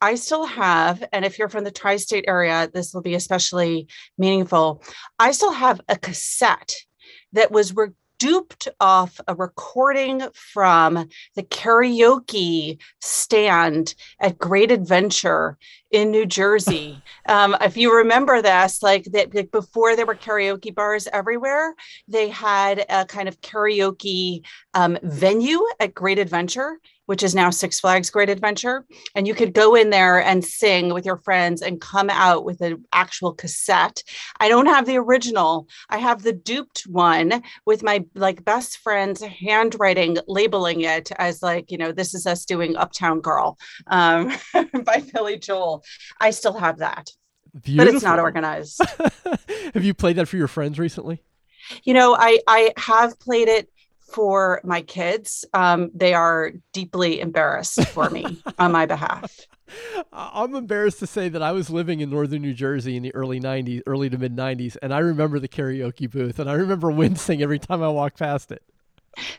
I 0.00 0.16
still 0.16 0.44
have, 0.44 1.02
and 1.12 1.24
if 1.24 1.38
you're 1.38 1.48
from 1.48 1.64
the 1.64 1.70
tri 1.70 1.96
state 1.96 2.24
area, 2.28 2.68
this 2.72 2.92
will 2.92 3.00
be 3.00 3.14
especially 3.14 3.88
meaningful. 4.18 4.82
I 5.18 5.30
still 5.30 5.52
have 5.52 5.80
a 5.88 5.96
cassette 5.96 6.74
that 7.34 7.52
was 7.52 7.76
re- 7.76 7.88
duped 8.18 8.68
off 8.80 9.20
a 9.28 9.34
recording 9.34 10.22
from 10.32 11.08
the 11.34 11.42
karaoke 11.42 12.78
stand 13.00 13.94
at 14.20 14.38
Great 14.38 14.70
Adventure 14.70 15.58
in 15.94 16.10
New 16.10 16.26
Jersey. 16.26 17.00
Um, 17.28 17.56
if 17.60 17.76
you 17.76 17.96
remember 17.96 18.42
this, 18.42 18.82
like 18.82 19.04
that 19.12 19.32
like 19.32 19.52
before 19.52 19.94
there 19.94 20.06
were 20.06 20.16
karaoke 20.16 20.74
bars 20.74 21.06
everywhere, 21.12 21.74
they 22.08 22.28
had 22.28 22.84
a 22.88 23.04
kind 23.06 23.28
of 23.28 23.40
karaoke 23.40 24.42
um, 24.74 24.98
venue 25.04 25.64
at 25.78 25.94
Great 25.94 26.18
Adventure 26.18 26.78
which 27.06 27.22
is 27.22 27.34
now 27.34 27.50
Six 27.50 27.80
Flags 27.80 28.10
Great 28.10 28.30
Adventure. 28.30 28.84
And 29.14 29.26
you 29.26 29.34
could 29.34 29.52
go 29.52 29.74
in 29.74 29.90
there 29.90 30.22
and 30.22 30.44
sing 30.44 30.92
with 30.92 31.04
your 31.04 31.18
friends 31.18 31.62
and 31.62 31.80
come 31.80 32.10
out 32.10 32.44
with 32.44 32.60
an 32.60 32.84
actual 32.92 33.34
cassette. 33.34 34.02
I 34.40 34.48
don't 34.48 34.66
have 34.66 34.86
the 34.86 34.98
original. 34.98 35.68
I 35.90 35.98
have 35.98 36.22
the 36.22 36.32
duped 36.32 36.82
one 36.86 37.42
with 37.66 37.82
my 37.82 38.04
like 38.14 38.44
best 38.44 38.78
friend's 38.78 39.22
handwriting 39.22 40.18
labeling 40.26 40.82
it 40.82 41.12
as 41.18 41.42
like, 41.42 41.70
you 41.70 41.78
know, 41.78 41.92
this 41.92 42.14
is 42.14 42.26
us 42.26 42.44
doing 42.44 42.76
Uptown 42.76 43.20
Girl 43.20 43.58
um, 43.86 44.32
by 44.84 45.02
Billy 45.12 45.38
Joel. 45.38 45.83
I 46.20 46.30
still 46.30 46.54
have 46.54 46.78
that. 46.78 47.10
Beautiful. 47.62 47.84
But 47.84 47.94
it's 47.94 48.04
not 48.04 48.18
organized. 48.18 48.80
have 49.74 49.84
you 49.84 49.94
played 49.94 50.16
that 50.16 50.26
for 50.26 50.36
your 50.36 50.48
friends 50.48 50.78
recently? 50.78 51.22
You 51.84 51.94
know, 51.94 52.16
I 52.18 52.40
I 52.46 52.72
have 52.76 53.18
played 53.20 53.48
it 53.48 53.68
for 54.14 54.60
my 54.62 54.80
kids, 54.80 55.44
um, 55.54 55.90
they 55.92 56.14
are 56.14 56.52
deeply 56.72 57.20
embarrassed 57.20 57.84
for 57.88 58.08
me 58.10 58.40
on 58.58 58.70
my 58.70 58.86
behalf. 58.86 59.40
I'm 60.12 60.54
embarrassed 60.54 61.00
to 61.00 61.06
say 61.06 61.28
that 61.28 61.42
I 61.42 61.50
was 61.50 61.68
living 61.68 61.98
in 62.00 62.10
northern 62.10 62.42
New 62.42 62.54
Jersey 62.54 62.96
in 62.96 63.02
the 63.02 63.12
early 63.14 63.40
90s, 63.40 63.82
early 63.86 64.08
to 64.10 64.18
mid 64.18 64.36
90s, 64.36 64.76
and 64.80 64.94
I 64.94 64.98
remember 64.98 65.40
the 65.40 65.48
karaoke 65.48 66.08
booth, 66.08 66.38
and 66.38 66.48
I 66.48 66.54
remember 66.54 66.90
wincing 66.92 67.42
every 67.42 67.58
time 67.58 67.82
I 67.82 67.88
walked 67.88 68.18
past 68.18 68.52
it. 68.52 68.62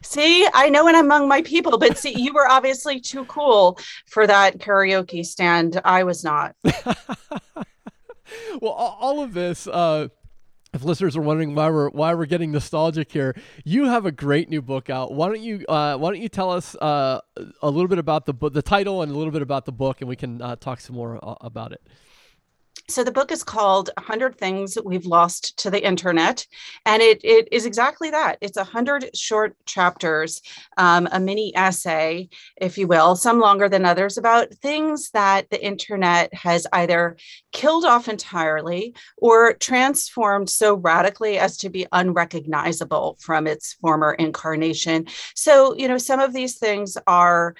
See, 0.01 0.47
I 0.53 0.69
know 0.69 0.87
I'm 0.87 0.95
among 0.95 1.27
my 1.27 1.41
people, 1.41 1.77
but 1.77 1.97
see, 1.97 2.13
you 2.19 2.33
were 2.33 2.47
obviously 2.47 2.99
too 2.99 3.25
cool 3.25 3.79
for 4.07 4.25
that 4.27 4.59
karaoke 4.59 5.25
stand. 5.25 5.81
I 5.83 6.03
was 6.03 6.23
not. 6.23 6.55
well, 8.61 8.71
all 8.71 9.21
of 9.21 9.33
this, 9.33 9.67
uh, 9.67 10.07
if 10.73 10.83
listeners 10.83 11.15
are 11.15 11.21
wondering 11.21 11.55
why 11.55 11.69
we're 11.69 11.89
why 11.89 12.13
we're 12.13 12.25
getting 12.25 12.51
nostalgic 12.51 13.11
here, 13.11 13.33
you 13.63 13.85
have 13.85 14.05
a 14.05 14.11
great 14.11 14.49
new 14.49 14.61
book 14.61 14.89
out. 14.89 15.13
Why 15.13 15.27
don't 15.27 15.41
you 15.41 15.65
uh, 15.67 15.97
Why 15.97 16.11
don't 16.11 16.21
you 16.21 16.29
tell 16.29 16.51
us 16.51 16.75
uh, 16.75 17.21
a 17.61 17.69
little 17.69 17.87
bit 17.87 17.97
about 17.97 18.25
the 18.25 18.33
the 18.49 18.61
title, 18.61 19.01
and 19.01 19.11
a 19.11 19.15
little 19.15 19.31
bit 19.31 19.41
about 19.41 19.65
the 19.65 19.71
book, 19.71 20.01
and 20.01 20.09
we 20.09 20.15
can 20.15 20.41
uh, 20.41 20.57
talk 20.57 20.81
some 20.81 20.95
more 20.95 21.17
uh, 21.23 21.35
about 21.41 21.71
it. 21.71 21.81
So 22.87 23.03
the 23.03 23.11
book 23.11 23.31
is 23.31 23.43
called 23.43 23.89
100 23.97 24.37
Things 24.37 24.77
We've 24.83 25.05
Lost 25.05 25.57
to 25.59 25.71
the 25.71 25.83
Internet. 25.83 26.45
And 26.85 27.01
it, 27.01 27.19
it 27.23 27.47
is 27.51 27.65
exactly 27.65 28.11
that. 28.11 28.37
It's 28.41 28.57
100 28.57 29.15
short 29.15 29.55
chapters, 29.65 30.41
um, 30.77 31.07
a 31.11 31.19
mini 31.19 31.51
essay, 31.55 32.29
if 32.57 32.77
you 32.77 32.85
will, 32.85 33.15
some 33.15 33.39
longer 33.39 33.67
than 33.69 33.85
others, 33.85 34.17
about 34.17 34.53
things 34.55 35.09
that 35.11 35.49
the 35.49 35.63
internet 35.65 36.31
has 36.33 36.67
either 36.73 37.17
killed 37.51 37.85
off 37.85 38.07
entirely 38.07 38.93
or 39.17 39.53
transformed 39.53 40.49
so 40.49 40.75
radically 40.75 41.39
as 41.39 41.57
to 41.57 41.69
be 41.69 41.87
unrecognizable 41.91 43.17
from 43.19 43.47
its 43.47 43.73
former 43.73 44.13
incarnation. 44.13 45.07
So, 45.33 45.75
you 45.75 45.87
know, 45.87 45.97
some 45.97 46.19
of 46.19 46.33
these 46.33 46.59
things 46.59 46.97
are 47.07 47.55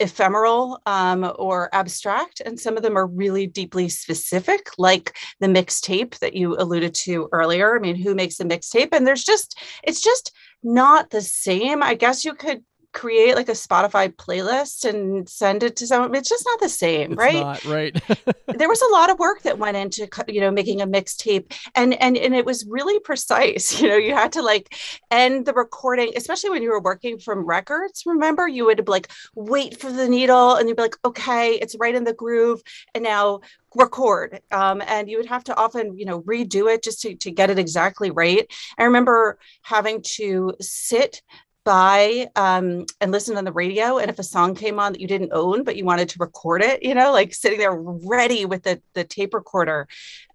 ephemeral 0.00 0.80
um, 0.86 1.30
or 1.38 1.68
abstract, 1.72 2.40
and 2.40 2.58
some 2.58 2.76
of 2.76 2.82
them 2.82 2.96
are 2.96 3.06
really 3.06 3.46
deeply 3.46 3.88
specific, 3.88 4.70
like 4.78 5.16
the 5.38 5.46
mixtape 5.46 6.18
that 6.18 6.34
you 6.34 6.56
alluded 6.56 6.94
to 6.94 7.28
earlier. 7.32 7.76
I 7.76 7.80
mean, 7.80 7.96
who 7.96 8.14
makes 8.14 8.40
a 8.40 8.44
mixtape? 8.44 8.88
And 8.92 9.06
there's 9.06 9.24
just, 9.24 9.58
it's 9.84 10.00
just 10.00 10.32
not 10.62 11.10
the 11.10 11.20
same. 11.20 11.82
I 11.82 11.94
guess 11.94 12.24
you 12.24 12.34
could 12.34 12.64
create 12.92 13.36
like 13.36 13.48
a 13.48 13.52
Spotify 13.52 14.12
playlist 14.12 14.88
and 14.88 15.28
send 15.28 15.62
it 15.62 15.76
to 15.76 15.86
someone. 15.86 16.14
It's 16.14 16.28
just 16.28 16.46
not 16.46 16.60
the 16.60 16.68
same, 16.68 17.12
it's 17.12 17.18
right? 17.18 17.34
Not, 17.34 17.64
right. 17.64 18.02
there 18.46 18.68
was 18.68 18.82
a 18.82 18.92
lot 18.92 19.10
of 19.10 19.18
work 19.18 19.42
that 19.42 19.58
went 19.58 19.76
into 19.76 20.08
you 20.28 20.40
know 20.40 20.50
making 20.50 20.80
a 20.80 20.86
mixtape, 20.86 21.52
and 21.74 21.94
and 21.94 22.16
and 22.16 22.34
it 22.34 22.44
was 22.44 22.66
really 22.66 22.98
precise. 23.00 23.70
You 23.80 23.88
know, 23.88 23.96
you 23.96 24.14
had 24.14 24.32
to 24.32 24.42
like 24.42 24.76
end 25.10 25.46
the 25.46 25.54
recording, 25.54 26.12
especially 26.14 26.50
when 26.50 26.62
you 26.62 26.70
were 26.70 26.82
working 26.82 27.18
from 27.18 27.46
records. 27.46 28.02
Remember, 28.04 28.46
you 28.46 28.66
would 28.66 28.88
like 28.88 29.10
wait 29.34 29.80
for 29.80 29.90
the 29.90 30.06
needle, 30.06 30.56
and 30.56 30.68
you'd 30.68 30.76
be 30.76 30.82
like, 30.82 30.96
okay, 31.04 31.54
it's 31.54 31.76
right 31.78 31.94
in 31.94 32.04
the 32.04 32.12
groove, 32.12 32.60
and 32.94 33.02
now 33.02 33.40
record 33.76 34.40
um, 34.50 34.82
and 34.84 35.08
you 35.08 35.16
would 35.16 35.26
have 35.26 35.44
to 35.44 35.56
often 35.56 35.96
you 35.96 36.04
know 36.04 36.22
redo 36.22 36.72
it 36.72 36.82
just 36.82 37.00
to, 37.00 37.14
to 37.14 37.30
get 37.30 37.50
it 37.50 37.58
exactly 37.58 38.10
right 38.10 38.50
i 38.78 38.82
remember 38.82 39.38
having 39.62 40.02
to 40.02 40.52
sit 40.60 41.22
by 41.64 42.28
um, 42.36 42.86
and 43.00 43.12
listen 43.12 43.36
on 43.36 43.44
the 43.44 43.52
radio. 43.52 43.98
And 43.98 44.10
if 44.10 44.18
a 44.18 44.24
song 44.24 44.54
came 44.54 44.78
on 44.78 44.92
that 44.92 45.00
you 45.00 45.06
didn't 45.06 45.32
own, 45.32 45.62
but 45.62 45.76
you 45.76 45.84
wanted 45.84 46.08
to 46.10 46.18
record 46.18 46.62
it, 46.62 46.82
you 46.82 46.94
know, 46.94 47.12
like 47.12 47.34
sitting 47.34 47.58
there 47.58 47.74
ready 47.74 48.46
with 48.46 48.62
the, 48.62 48.80
the 48.94 49.04
tape 49.04 49.34
recorder. 49.34 49.86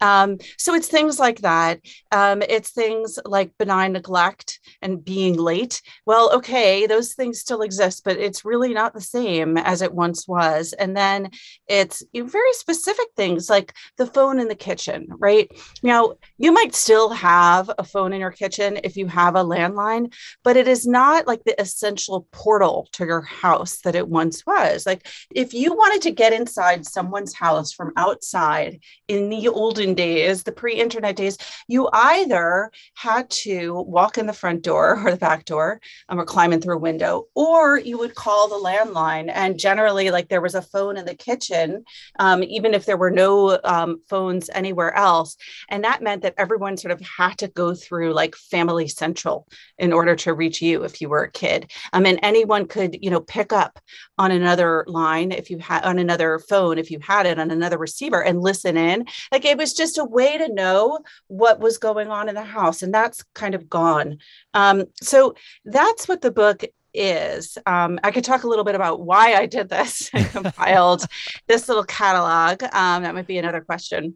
Um, 0.01 0.37
so 0.57 0.75
it's 0.75 0.87
things 0.87 1.19
like 1.19 1.41
that. 1.41 1.79
Um, 2.11 2.43
it's 2.43 2.71
things 2.71 3.17
like 3.25 3.57
benign 3.57 3.93
neglect 3.93 4.59
and 4.81 5.03
being 5.03 5.35
late. 5.37 5.81
Well, 6.05 6.31
okay, 6.35 6.85
those 6.85 7.13
things 7.13 7.39
still 7.39 7.61
exist, 7.61 8.03
but 8.03 8.17
it's 8.17 8.45
really 8.45 8.73
not 8.73 8.93
the 8.93 9.01
same 9.01 9.57
as 9.57 9.81
it 9.81 9.93
once 9.93 10.27
was. 10.27 10.73
And 10.73 10.95
then 10.95 11.31
it's 11.67 12.03
very 12.13 12.53
specific 12.53 13.07
things 13.15 13.49
like 13.49 13.73
the 13.97 14.07
phone 14.07 14.39
in 14.39 14.47
the 14.47 14.55
kitchen, 14.55 15.07
right? 15.09 15.49
Now, 15.81 16.13
you 16.37 16.51
might 16.51 16.75
still 16.75 17.09
have 17.09 17.71
a 17.77 17.83
phone 17.83 18.13
in 18.13 18.19
your 18.19 18.31
kitchen 18.31 18.79
if 18.83 18.95
you 18.95 19.07
have 19.07 19.35
a 19.35 19.43
landline, 19.43 20.13
but 20.43 20.57
it 20.57 20.67
is 20.67 20.85
not 20.85 21.14
not 21.15 21.27
like 21.27 21.43
the 21.45 21.59
essential 21.59 22.27
portal 22.31 22.87
to 22.91 23.05
your 23.05 23.21
house 23.21 23.79
that 23.81 23.95
it 23.95 24.07
once 24.07 24.45
was. 24.45 24.85
Like 24.85 25.07
if 25.33 25.53
you 25.53 25.73
wanted 25.73 26.01
to 26.03 26.11
get 26.11 26.33
inside 26.33 26.85
someone's 26.85 27.33
house 27.33 27.71
from 27.71 27.93
outside 27.95 28.79
in 29.07 29.29
the 29.29 29.47
olden 29.47 29.93
days, 29.93 30.43
the 30.43 30.51
pre-internet 30.51 31.15
days, 31.15 31.37
you 31.67 31.87
either 31.93 32.71
had 32.95 33.29
to 33.29 33.81
walk 33.87 34.17
in 34.17 34.25
the 34.25 34.33
front 34.33 34.61
door 34.61 34.99
or 35.05 35.11
the 35.11 35.17
back 35.17 35.45
door 35.45 35.79
um, 36.09 36.19
or 36.19 36.25
climb 36.25 36.51
in 36.51 36.61
through 36.61 36.75
a 36.75 36.79
window, 36.79 37.27
or 37.33 37.79
you 37.79 37.97
would 37.97 38.15
call 38.15 38.47
the 38.47 38.55
landline. 38.55 39.31
And 39.33 39.57
generally, 39.57 40.11
like 40.11 40.27
there 40.27 40.41
was 40.41 40.55
a 40.55 40.61
phone 40.61 40.97
in 40.97 41.05
the 41.05 41.15
kitchen, 41.15 41.85
um, 42.19 42.43
even 42.43 42.73
if 42.73 42.85
there 42.85 42.97
were 42.97 43.11
no 43.11 43.59
um, 43.63 44.01
phones 44.09 44.49
anywhere 44.53 44.93
else. 44.95 45.37
And 45.69 45.83
that 45.83 46.03
meant 46.03 46.23
that 46.23 46.35
everyone 46.37 46.77
sort 46.77 46.91
of 46.91 47.01
had 47.01 47.37
to 47.37 47.47
go 47.47 47.73
through 47.73 48.13
like 48.13 48.35
Family 48.35 48.87
Central 48.87 49.47
in 49.77 49.93
order 49.93 50.15
to 50.15 50.33
reach 50.33 50.61
you 50.61 50.83
if 50.83 50.99
you 51.01 51.04
were 51.05 51.23
a 51.23 51.31
kid. 51.31 51.71
I 51.93 51.99
mean, 51.99 52.17
anyone 52.17 52.67
could, 52.67 52.97
you 53.01 53.09
know, 53.09 53.21
pick 53.21 53.53
up 53.53 53.79
on 54.17 54.31
another 54.31 54.85
line 54.87 55.31
if 55.31 55.49
you 55.49 55.57
had 55.59 55.83
on 55.83 55.99
another 55.99 56.39
phone, 56.39 56.77
if 56.77 56.91
you 56.91 56.99
had 56.99 57.25
it 57.25 57.39
on 57.39 57.51
another 57.51 57.77
receiver 57.77 58.23
and 58.23 58.41
listen 58.41 58.77
in. 58.77 59.05
Like 59.31 59.45
it 59.45 59.57
was 59.57 59.73
just 59.73 59.97
a 59.97 60.05
way 60.05 60.37
to 60.37 60.53
know 60.53 60.99
what 61.27 61.59
was 61.59 61.77
going 61.77 62.09
on 62.09 62.29
in 62.29 62.35
the 62.35 62.43
house. 62.43 62.81
And 62.81 62.93
that's 62.93 63.23
kind 63.33 63.55
of 63.55 63.69
gone. 63.69 64.17
Um, 64.53 64.85
so 65.01 65.35
that's 65.65 66.07
what 66.07 66.21
the 66.21 66.31
book 66.31 66.63
is. 66.93 67.57
Um, 67.65 67.99
I 68.03 68.11
could 68.11 68.23
talk 68.23 68.43
a 68.43 68.47
little 68.47 68.63
bit 68.63 68.75
about 68.75 69.01
why 69.01 69.33
I 69.33 69.45
did 69.45 69.69
this 69.69 70.09
and 70.13 70.25
compiled 70.29 71.05
this 71.47 71.67
little 71.67 71.83
catalog. 71.83 72.63
Um, 72.63 73.03
that 73.03 73.13
might 73.13 73.27
be 73.27 73.37
another 73.37 73.61
question. 73.61 74.15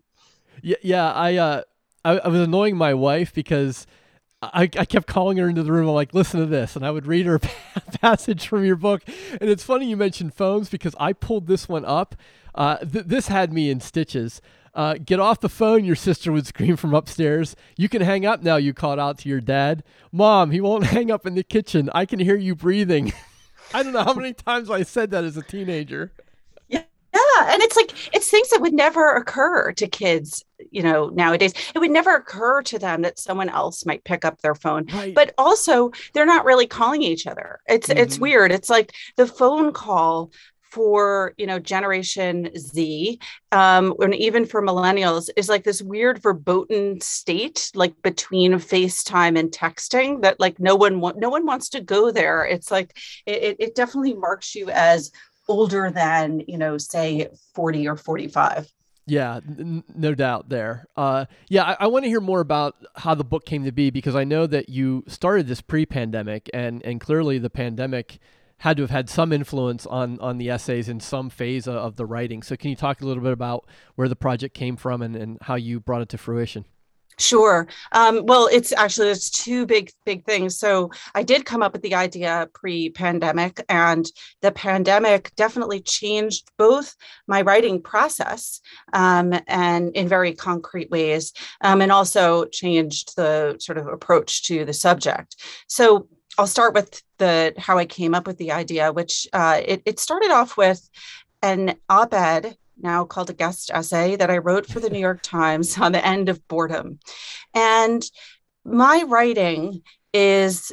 Yeah, 0.61 0.77
yeah. 0.81 1.11
I, 1.11 1.35
uh, 1.35 1.61
I, 2.03 2.19
I 2.19 2.27
was 2.27 2.41
annoying 2.41 2.77
my 2.77 2.93
wife 2.93 3.33
because 3.33 3.85
I, 4.41 4.63
I 4.63 4.85
kept 4.85 5.07
calling 5.07 5.37
her 5.37 5.49
into 5.49 5.63
the 5.63 5.71
room. 5.71 5.87
I'm 5.87 5.95
like, 5.95 6.13
listen 6.13 6.39
to 6.39 6.45
this. 6.45 6.75
And 6.75 6.85
I 6.85 6.91
would 6.91 7.05
read 7.05 7.25
her 7.25 7.35
a 7.75 7.97
passage 7.99 8.47
from 8.47 8.63
your 8.63 8.77
book. 8.77 9.03
And 9.39 9.49
it's 9.49 9.63
funny 9.63 9.89
you 9.89 9.97
mentioned 9.97 10.33
phones 10.33 10.69
because 10.69 10.95
I 10.99 11.13
pulled 11.13 11.47
this 11.47 11.67
one 11.67 11.85
up. 11.85 12.15
Uh, 12.55 12.77
th- 12.77 13.05
this 13.05 13.27
had 13.27 13.51
me 13.51 13.69
in 13.69 13.81
stitches. 13.81 14.41
Uh, 14.73 14.95
get 15.03 15.19
off 15.19 15.39
the 15.39 15.49
phone, 15.49 15.83
your 15.83 15.95
sister 15.95 16.31
would 16.31 16.47
scream 16.47 16.77
from 16.77 16.93
upstairs. 16.93 17.55
You 17.75 17.89
can 17.89 18.01
hang 18.01 18.25
up 18.25 18.41
now, 18.41 18.55
you 18.55 18.73
called 18.73 18.99
out 18.99 19.17
to 19.19 19.29
your 19.29 19.41
dad. 19.41 19.83
Mom, 20.11 20.51
he 20.51 20.61
won't 20.61 20.85
hang 20.95 21.11
up 21.11 21.25
in 21.25 21.35
the 21.35 21.43
kitchen. 21.43 21.89
I 21.93 22.05
can 22.05 22.19
hear 22.19 22.37
you 22.37 22.55
breathing. 22.55 23.11
I 23.73 23.83
don't 23.83 23.93
know 23.93 24.03
how 24.03 24.13
many 24.13 24.33
times 24.33 24.69
I 24.69 24.83
said 24.83 25.11
that 25.11 25.23
as 25.23 25.37
a 25.37 25.43
teenager. 25.43 26.11
Yeah, 27.39 27.53
and 27.53 27.61
it's 27.61 27.75
like 27.75 27.93
it's 28.13 28.29
things 28.29 28.49
that 28.49 28.61
would 28.61 28.73
never 28.73 29.15
occur 29.15 29.71
to 29.73 29.87
kids, 29.87 30.43
you 30.71 30.83
know, 30.83 31.09
nowadays. 31.09 31.53
It 31.73 31.79
would 31.79 31.91
never 31.91 32.15
occur 32.15 32.61
to 32.63 32.79
them 32.79 33.01
that 33.03 33.19
someone 33.19 33.49
else 33.49 33.85
might 33.85 34.03
pick 34.03 34.25
up 34.25 34.41
their 34.41 34.55
phone. 34.55 34.85
Right. 34.91 35.13
But 35.13 35.33
also, 35.37 35.91
they're 36.13 36.25
not 36.25 36.45
really 36.45 36.67
calling 36.67 37.03
each 37.03 37.27
other. 37.27 37.59
It's 37.67 37.87
mm-hmm. 37.87 37.97
it's 37.97 38.19
weird. 38.19 38.51
It's 38.51 38.69
like 38.69 38.93
the 39.17 39.27
phone 39.27 39.73
call 39.73 40.31
for 40.71 41.33
you 41.37 41.47
know 41.47 41.57
generation 41.57 42.47
z 42.55 43.19
um 43.51 43.95
and 43.99 44.13
even 44.13 44.45
for 44.45 44.61
millennials 44.61 45.27
is 45.35 45.49
like 45.49 45.63
this 45.63 45.81
weird 45.81 46.21
verboten 46.21 47.01
state 47.01 47.71
like 47.73 47.99
between 48.03 48.53
facetime 48.53 49.37
and 49.37 49.51
texting 49.51 50.21
that 50.21 50.39
like 50.39 50.59
no 50.59 50.75
one 50.75 50.99
wa- 50.99 51.13
no 51.17 51.27
one 51.29 51.43
wants 51.43 51.69
to 51.69 51.81
go 51.81 52.11
there 52.11 52.45
it's 52.45 52.69
like 52.69 52.95
it, 53.25 53.55
it 53.57 53.73
definitely 53.73 54.13
marks 54.13 54.53
you 54.53 54.69
as 54.69 55.11
older 55.49 55.91
than 55.91 56.41
you 56.47 56.57
know 56.57 56.77
say 56.77 57.27
40 57.53 57.87
or 57.87 57.97
45 57.97 58.71
yeah 59.07 59.37
n- 59.37 59.83
no 59.93 60.13
doubt 60.13 60.49
there. 60.49 60.85
Uh, 60.95 61.25
yeah 61.49 61.63
i, 61.63 61.77
I 61.81 61.87
want 61.87 62.05
to 62.05 62.09
hear 62.09 62.21
more 62.21 62.39
about 62.39 62.75
how 62.95 63.15
the 63.15 63.23
book 63.23 63.45
came 63.45 63.65
to 63.65 63.71
be 63.71 63.89
because 63.89 64.15
i 64.15 64.23
know 64.23 64.47
that 64.47 64.69
you 64.69 65.03
started 65.07 65.47
this 65.47 65.61
pre-pandemic 65.61 66.49
and 66.53 66.81
and 66.85 67.01
clearly 67.01 67.39
the 67.39 67.49
pandemic 67.49 68.19
had 68.59 68.77
to 68.77 68.83
have 68.83 68.89
had 68.89 69.09
some 69.09 69.33
influence 69.33 69.85
on 69.85 70.19
on 70.19 70.37
the 70.37 70.49
essays 70.49 70.87
in 70.87 70.99
some 70.99 71.29
phase 71.29 71.67
of, 71.67 71.95
the 71.95 72.05
writing. 72.05 72.43
So 72.43 72.55
can 72.55 72.69
you 72.69 72.75
talk 72.75 73.01
a 73.01 73.05
little 73.05 73.23
bit 73.23 73.31
about 73.31 73.65
where 73.95 74.09
the 74.09 74.15
project 74.15 74.53
came 74.53 74.75
from 74.75 75.01
and, 75.01 75.15
and 75.15 75.37
how 75.41 75.55
you 75.55 75.79
brought 75.79 76.01
it 76.01 76.09
to 76.09 76.17
fruition 76.17 76.65
Sure. 77.19 77.67
Um, 77.91 78.25
well, 78.25 78.47
it's 78.49 78.71
actually 78.71 79.09
it's 79.09 79.29
two 79.29 79.65
big 79.65 79.91
big 80.05 80.23
things. 80.25 80.57
So 80.57 80.91
I 81.13 81.23
did 81.23 81.45
come 81.45 81.61
up 81.61 81.73
with 81.73 81.81
the 81.81 81.95
idea 81.95 82.47
pre-pandemic, 82.53 83.63
and 83.67 84.09
the 84.41 84.51
pandemic 84.51 85.35
definitely 85.35 85.81
changed 85.81 86.49
both 86.57 86.95
my 87.27 87.41
writing 87.41 87.81
process 87.81 88.61
um, 88.93 89.33
and 89.47 89.93
in 89.95 90.07
very 90.07 90.33
concrete 90.33 90.89
ways, 90.89 91.33
um, 91.59 91.81
and 91.81 91.91
also 91.91 92.45
changed 92.45 93.17
the 93.17 93.57
sort 93.59 93.77
of 93.77 93.87
approach 93.87 94.43
to 94.43 94.63
the 94.63 94.73
subject. 94.73 95.35
So 95.67 96.07
I'll 96.37 96.47
start 96.47 96.73
with 96.73 97.03
the 97.17 97.53
how 97.57 97.77
I 97.77 97.85
came 97.85 98.15
up 98.15 98.27
with 98.27 98.37
the 98.37 98.53
idea, 98.53 98.93
which 98.93 99.27
uh, 99.33 99.59
it, 99.63 99.81
it 99.85 99.99
started 99.99 100.31
off 100.31 100.55
with 100.55 100.89
an 101.41 101.75
op-ed 101.89 102.55
now 102.81 103.05
called 103.05 103.29
a 103.29 103.33
guest 103.33 103.71
essay 103.73 104.15
that 104.15 104.29
I 104.31 104.37
wrote 104.37 104.65
for 104.65 104.79
the 104.79 104.89
New 104.89 104.99
York 104.99 105.21
Times 105.21 105.77
on 105.77 105.91
the 105.91 106.05
end 106.05 106.29
of 106.29 106.47
boredom. 106.47 106.99
And 107.53 108.03
my 108.65 109.03
writing 109.07 109.81
is 110.13 110.71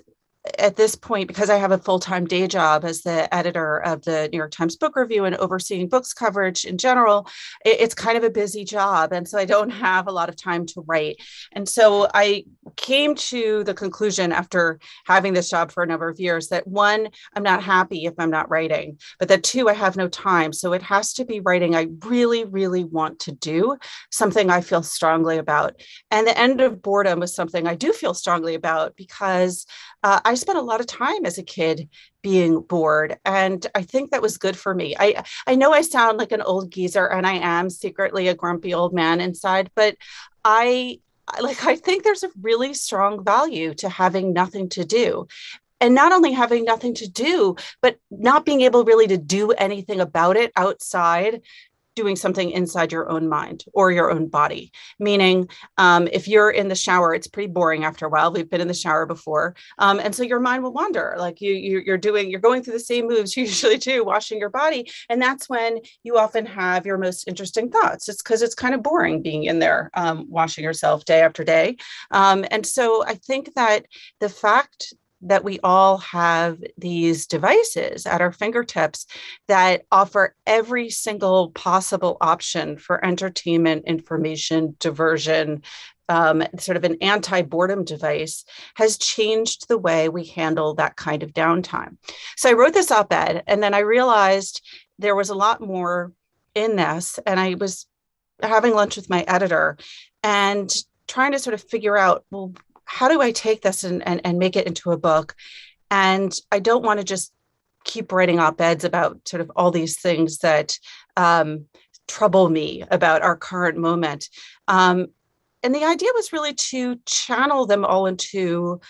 at 0.59 0.77
this 0.77 0.95
point, 0.95 1.29
because 1.29 1.51
I 1.51 1.57
have 1.57 1.73
a 1.73 1.79
full 1.79 1.99
time 1.99 2.27
day 2.27 2.47
job 2.47 2.85
as 2.85 3.03
the 3.03 3.33
editor 3.35 3.79
of 3.79 4.03
the 4.05 4.29
New 4.33 4.39
York 4.39 4.51
Times 4.51 4.77
Book 4.77 4.97
Review 4.97 5.25
and 5.25 5.37
overseeing 5.37 5.89
books 5.89 6.13
coverage 6.13 6.65
in 6.65 6.79
general, 6.79 7.29
it, 7.65 7.81
it's 7.81 7.95
kind 7.95 8.17
of 8.17 8.25
a 8.25 8.31
busy 8.31 8.65
job. 8.65 9.13
And 9.13 9.27
so 9.27 9.39
I 9.39 9.45
don't 9.45 9.71
have 9.71 10.07
a 10.07 10.13
lot 10.13 10.29
of 10.29 10.37
time 10.37 10.67
to 10.67 10.85
write. 10.87 11.17
And 11.53 11.69
so 11.69 12.09
I 12.13 12.45
came 12.77 13.15
to 13.15 13.65
the 13.65 13.75
conclusion 13.75 14.33
after 14.33 14.79
having 15.07 15.33
this 15.33 15.51
job 15.51 15.71
for 15.71 15.83
a 15.83 15.87
number 15.87 16.09
of 16.09 16.21
years 16.21 16.49
that 16.49 16.67
one, 16.67 17.09
I'm 17.35 17.43
not 17.43 17.63
happy 17.63 18.05
if 18.05 18.15
I'm 18.19 18.31
not 18.31 18.51
writing, 18.51 18.99
but 19.19 19.29
that 19.29 19.43
two, 19.43 19.69
I 19.69 19.75
have 19.75 19.97
no 19.97 20.09
time. 20.09 20.53
So 20.53 20.73
it 20.73 20.83
has 20.83 21.13
to 21.15 21.25
be 21.25 21.41
writing 21.41 21.75
I 21.75 21.89
really, 22.05 22.45
really 22.45 22.85
want 22.85 23.21
to 23.21 23.33
do, 23.33 23.77
something 24.11 24.51
I 24.51 24.61
feel 24.61 24.83
strongly 24.83 25.39
about. 25.39 25.81
And 26.11 26.27
the 26.27 26.39
end 26.39 26.61
of 26.61 26.83
boredom 26.83 27.21
was 27.21 27.35
something 27.35 27.67
I 27.67 27.75
do 27.75 27.93
feel 27.93 28.15
strongly 28.15 28.55
about 28.55 28.97
because 28.97 29.67
uh, 30.03 30.21
I 30.25 30.36
spent 30.37 30.59
a 30.59 30.63
lot 30.63 30.81
of 30.81 30.87
time 30.87 31.25
as 31.25 31.39
a 31.39 31.43
kid 31.43 31.89
being 32.23 32.61
bored 32.61 33.19
and 33.25 33.67
i 33.75 33.83
think 33.83 34.11
that 34.11 34.23
was 34.23 34.39
good 34.39 34.57
for 34.57 34.75
me. 34.75 34.95
I 34.99 35.25
i 35.47 35.55
know 35.55 35.73
i 35.73 35.83
sound 35.83 36.19
like 36.19 36.33
an 36.33 36.43
old 36.43 36.71
geezer 36.71 37.07
and 37.07 37.27
i 37.27 37.35
am 37.35 37.71
secretly 37.71 38.29
a 38.29 38.35
grumpy 38.35 38.75
old 38.75 38.93
man 38.93 39.21
inside 39.21 39.71
but 39.75 39.97
i 40.45 41.01
like 41.41 41.65
i 41.65 41.77
think 41.77 42.03
there's 42.05 42.23
a 42.23 42.31
really 42.41 42.75
strong 42.75 43.25
value 43.25 43.75
to 43.75 43.89
having 43.89 44.33
nothing 44.33 44.69
to 44.71 44.85
do. 44.85 45.27
And 45.79 45.95
not 45.95 46.13
only 46.13 46.33
having 46.33 46.65
nothing 46.65 46.95
to 46.95 47.09
do 47.09 47.57
but 47.83 47.99
not 48.11 48.47
being 48.47 48.63
able 48.63 48.85
really 48.85 49.07
to 49.09 49.19
do 49.19 49.51
anything 49.51 50.01
about 50.01 50.37
it 50.37 50.51
outside 50.57 51.43
doing 51.97 52.15
something 52.15 52.51
inside 52.51 52.93
your 52.93 53.11
own 53.11 53.29
mind 53.29 53.65
or 53.73 53.91
your 53.91 54.13
own 54.13 54.29
body. 54.29 54.71
Meaning, 55.01 55.49
um, 55.79 56.07
if 56.13 56.29
you're 56.29 56.51
in 56.51 56.69
the 56.69 56.75
shower, 56.75 57.15
it's 57.15 57.27
pretty 57.27 57.51
boring 57.51 57.85
after 57.85 58.07
a 58.07 58.09
while. 58.09 58.31
We've 58.31 58.49
been 58.49 58.61
in 58.61 58.69
the 58.69 58.75
shower 58.75 59.07
before, 59.07 59.57
um, 59.79 59.99
and 59.99 60.15
so 60.15 60.23
your 60.23 60.39
mind 60.39 60.63
will 60.63 60.73
wander. 60.73 61.17
Like 61.19 61.41
you, 61.41 61.53
you, 61.53 61.83
you're 61.85 61.99
doing, 61.99 62.31
you're 62.31 62.39
going 62.39 62.63
through 62.63 62.75
the 62.75 62.81
same 62.81 63.09
moves 63.09 63.37
usually 63.37 63.79
do, 63.79 64.05
washing 64.05 64.39
your 64.39 64.51
body, 64.51 64.89
and 65.09 65.21
that's 65.21 65.49
when 65.49 65.79
you 66.05 66.19
often 66.19 66.47
have 66.47 66.87
your 66.87 66.99
most 66.99 67.27
interesting 67.27 67.71
thoughts. 67.71 68.09
It's 68.09 68.23
because 68.23 68.43
it's 68.43 68.55
kind 68.55 68.75
of 68.75 68.83
boring 68.83 69.23
being 69.23 69.45
in 69.45 69.59
there, 69.59 69.91
um, 69.95 70.27
washing 70.29 70.63
yourself 70.63 71.05
day 71.07 71.21
after 71.21 71.43
day. 71.43 71.77
Um, 72.11 72.45
and 72.51 72.65
so 72.67 73.05
I 73.05 73.15
think 73.15 73.55
that 73.55 73.87
the 74.21 74.29
fact 74.29 74.93
that 75.23 75.45
we 75.45 75.59
all 75.61 75.99
have 75.99 76.59
these 76.77 77.27
devices 77.27 78.07
at 78.07 78.21
our 78.21 78.33
fingertips 78.33 79.07
that 79.49 79.83
offer 79.91 80.35
every 80.47 80.91
single 80.91 81.51
possible 81.51 82.17
option 82.21 82.77
for 82.77 83.05
entertainment, 83.05 83.85
information, 83.87 84.77
diversion, 84.79 85.63
um, 86.09 86.45
sort 86.59 86.77
of 86.77 86.85
an 86.85 86.97
anti 87.01 87.43
boredom 87.43 87.85
device 87.85 88.45
has 88.77 88.97
changed 88.99 89.69
the 89.69 89.79
way 89.79 90.09
we 90.09 90.25
handle 90.25 90.75
that 90.75 90.97
kind 90.97 91.23
of 91.23 91.33
downtime. 91.33 91.97
So 92.37 92.51
I 92.51 92.53
wrote 92.53 92.75
this 92.75 92.93
op 92.93 93.13
ed 93.13 93.43
and 93.47 93.63
then 93.63 93.75
I 93.75 93.81
realized 93.81 94.63
there 94.99 95.17
was 95.17 95.31
a 95.31 95.35
lot 95.35 95.61
more 95.61 96.13
in 96.57 96.75
this. 96.75 97.21
And 97.27 97.39
I 97.39 97.55
was 97.55 97.87
having 98.43 98.75
lunch 98.75 98.97
with 98.97 99.11
my 99.11 99.23
editor 99.29 99.77
and 100.23 100.75
trying 101.07 101.33
to 101.33 101.39
sort 101.39 101.55
of 101.55 101.63
figure 101.63 101.97
out 101.97 102.25
well 102.31 102.53
how 102.87 103.09
do 103.09 103.21
I 103.21 103.33
take 103.33 103.63
this 103.63 103.85
and, 103.85 104.07
and, 104.07 104.21
and 104.25 104.39
make 104.39 104.57
it 104.57 104.67
into 104.67 104.93
a 104.93 104.97
book? 104.97 105.35
And 105.91 106.35
I 106.51 106.59
don't 106.59 106.85
want 106.85 106.99
to 106.99 107.05
just 107.05 107.33
keep 107.85 108.11
writing 108.11 108.41
op 108.41 108.61
eds 108.61 108.85
about 108.85 109.29
sort 109.29 109.41
of 109.41 109.51
all 109.55 109.71
these 109.71 110.01
things 110.01 110.39
that 110.39 110.79
um, 111.17 111.67
trouble 112.09 112.49
me 112.49 112.83
about 112.91 113.23
our 113.23 113.37
current 113.37 113.77
moment. 113.77 114.29
Um, 114.67 115.09
and 115.63 115.75
the 115.75 115.85
idea 115.85 116.11
was 116.15 116.33
really 116.33 116.55
to 116.55 116.97
channel 117.07 117.67
them 117.67 117.85
all 117.85 118.07
into 118.07 118.81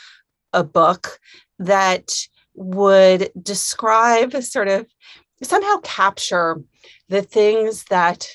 a 0.53 0.63
book 0.63 1.19
that 1.59 2.13
would 2.55 3.31
describe 3.41 4.43
sort 4.43 4.69
of 4.69 4.87
somehow 5.43 5.77
capture 5.83 6.63
the 7.09 7.23
things 7.23 7.85
that 7.85 8.29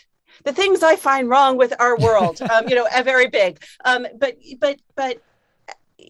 the 0.44 0.54
things 0.54 0.82
I 0.82 0.96
find 0.96 1.30
wrong 1.30 1.58
with 1.58 1.74
our 1.80 1.98
world, 1.98 2.42
um, 2.52 2.68
you 2.68 2.76
know, 2.76 2.88
very 3.04 3.28
big. 3.28 3.62
Um, 3.86 4.08
but 4.18 4.38
but 4.60 4.80
but 4.96 5.22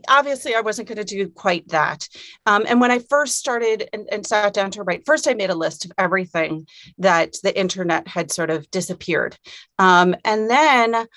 obviously 0.08 0.56
I 0.56 0.62
wasn't 0.62 0.88
going 0.88 0.98
to 0.98 1.04
do 1.04 1.30
quite 1.30 1.68
that. 1.70 2.08
Um, 2.46 2.66
and 2.68 2.82
when 2.82 2.92
I 2.92 3.00
first 3.00 3.38
started 3.38 3.90
and, 3.94 4.08
and, 4.12 4.26
sat 4.26 4.54
down 4.54 4.72
to 4.72 4.84
write, 4.84 5.06
first 5.06 5.28
I 5.28 5.34
made 5.34 5.50
a 5.50 5.56
list 5.56 5.86
of 5.86 5.92
everything 5.98 6.68
that 6.98 7.36
the 7.44 7.58
internet 7.58 8.08
had 8.08 8.32
sort 8.32 8.50
of 8.50 8.70
disappeared. 8.72 9.38
Um, 9.80 10.16
and 10.24 10.50
then 10.50 11.08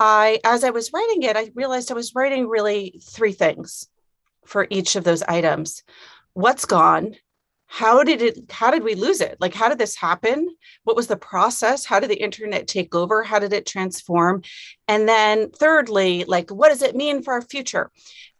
I, 0.00 0.40
as 0.44 0.64
I 0.64 0.70
was 0.70 0.92
writing 0.92 1.22
it, 1.22 1.36
I 1.36 1.50
realized 1.54 1.90
I 1.90 1.94
was 1.94 2.14
writing 2.14 2.48
really 2.48 3.00
three 3.02 3.32
things 3.32 3.88
for 4.44 4.66
each 4.70 4.96
of 4.96 5.04
those 5.04 5.22
items. 5.22 5.82
What's 6.32 6.64
gone? 6.64 7.14
How 7.74 8.04
did 8.04 8.22
it 8.22 8.38
how 8.52 8.70
did 8.70 8.84
we 8.84 8.94
lose 8.94 9.20
it? 9.20 9.36
Like 9.40 9.52
how 9.52 9.68
did 9.68 9.78
this 9.78 9.96
happen? 9.96 10.48
What 10.84 10.94
was 10.94 11.08
the 11.08 11.16
process? 11.16 11.84
How 11.84 11.98
did 11.98 12.08
the 12.08 12.22
internet 12.22 12.68
take 12.68 12.94
over? 12.94 13.24
How 13.24 13.40
did 13.40 13.52
it 13.52 13.66
transform? 13.66 14.42
And 14.86 15.08
then 15.08 15.50
thirdly 15.50 16.22
like 16.22 16.50
what 16.50 16.68
does 16.68 16.82
it 16.82 16.94
mean 16.94 17.20
for 17.20 17.32
our 17.32 17.42
future? 17.42 17.90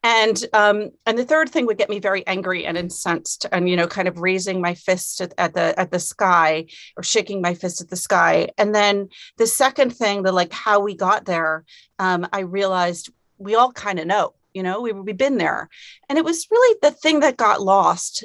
And 0.04 0.40
um, 0.52 0.90
and 1.04 1.18
the 1.18 1.24
third 1.24 1.48
thing 1.48 1.66
would 1.66 1.78
get 1.78 1.90
me 1.90 1.98
very 1.98 2.24
angry 2.28 2.64
and 2.64 2.78
incensed 2.78 3.44
and 3.50 3.68
you 3.68 3.74
know 3.74 3.88
kind 3.88 4.06
of 4.06 4.20
raising 4.20 4.60
my 4.60 4.74
fist 4.74 5.20
at, 5.20 5.34
at 5.36 5.52
the 5.52 5.76
at 5.80 5.90
the 5.90 5.98
sky 5.98 6.66
or 6.96 7.02
shaking 7.02 7.42
my 7.42 7.54
fist 7.54 7.80
at 7.80 7.90
the 7.90 7.96
sky. 7.96 8.50
And 8.56 8.72
then 8.72 9.08
the 9.36 9.48
second 9.48 9.96
thing 9.96 10.22
the 10.22 10.30
like 10.30 10.52
how 10.52 10.78
we 10.78 10.94
got 10.94 11.24
there 11.24 11.64
um, 11.98 12.24
i 12.32 12.40
realized 12.40 13.10
we 13.38 13.56
all 13.56 13.72
kind 13.72 13.98
of 13.98 14.06
know 14.06 14.34
you 14.52 14.62
know 14.62 14.80
we, 14.80 14.92
we've 14.92 15.16
been 15.16 15.38
there. 15.38 15.68
And 16.08 16.18
it 16.18 16.24
was 16.24 16.46
really 16.52 16.78
the 16.82 16.92
thing 16.92 17.18
that 17.20 17.36
got 17.36 17.60
lost 17.60 18.22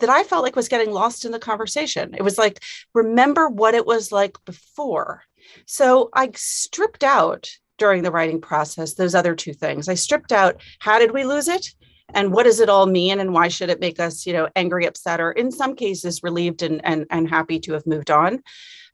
that 0.00 0.10
I 0.10 0.24
felt 0.24 0.42
like 0.42 0.56
was 0.56 0.68
getting 0.68 0.92
lost 0.92 1.24
in 1.24 1.32
the 1.32 1.38
conversation. 1.38 2.14
It 2.14 2.22
was 2.22 2.38
like, 2.38 2.62
remember 2.94 3.48
what 3.48 3.74
it 3.74 3.86
was 3.86 4.12
like 4.12 4.36
before. 4.44 5.22
So 5.66 6.10
I 6.12 6.30
stripped 6.34 7.04
out 7.04 7.50
during 7.78 8.02
the 8.02 8.10
writing 8.10 8.40
process 8.40 8.94
those 8.94 9.14
other 9.14 9.34
two 9.34 9.52
things. 9.52 9.88
I 9.88 9.94
stripped 9.94 10.32
out 10.32 10.60
how 10.78 10.98
did 10.98 11.12
we 11.12 11.24
lose 11.24 11.48
it? 11.48 11.74
And 12.12 12.32
what 12.32 12.44
does 12.44 12.60
it 12.60 12.68
all 12.68 12.86
mean? 12.86 13.18
And 13.18 13.32
why 13.32 13.48
should 13.48 13.70
it 13.70 13.80
make 13.80 13.98
us, 13.98 14.26
you 14.26 14.32
know, 14.32 14.48
angry, 14.54 14.86
upset, 14.86 15.20
or 15.20 15.32
in 15.32 15.50
some 15.50 15.74
cases 15.74 16.22
relieved 16.22 16.62
and, 16.62 16.80
and, 16.84 17.06
and 17.10 17.28
happy 17.28 17.58
to 17.60 17.72
have 17.72 17.86
moved 17.86 18.10
on? 18.10 18.42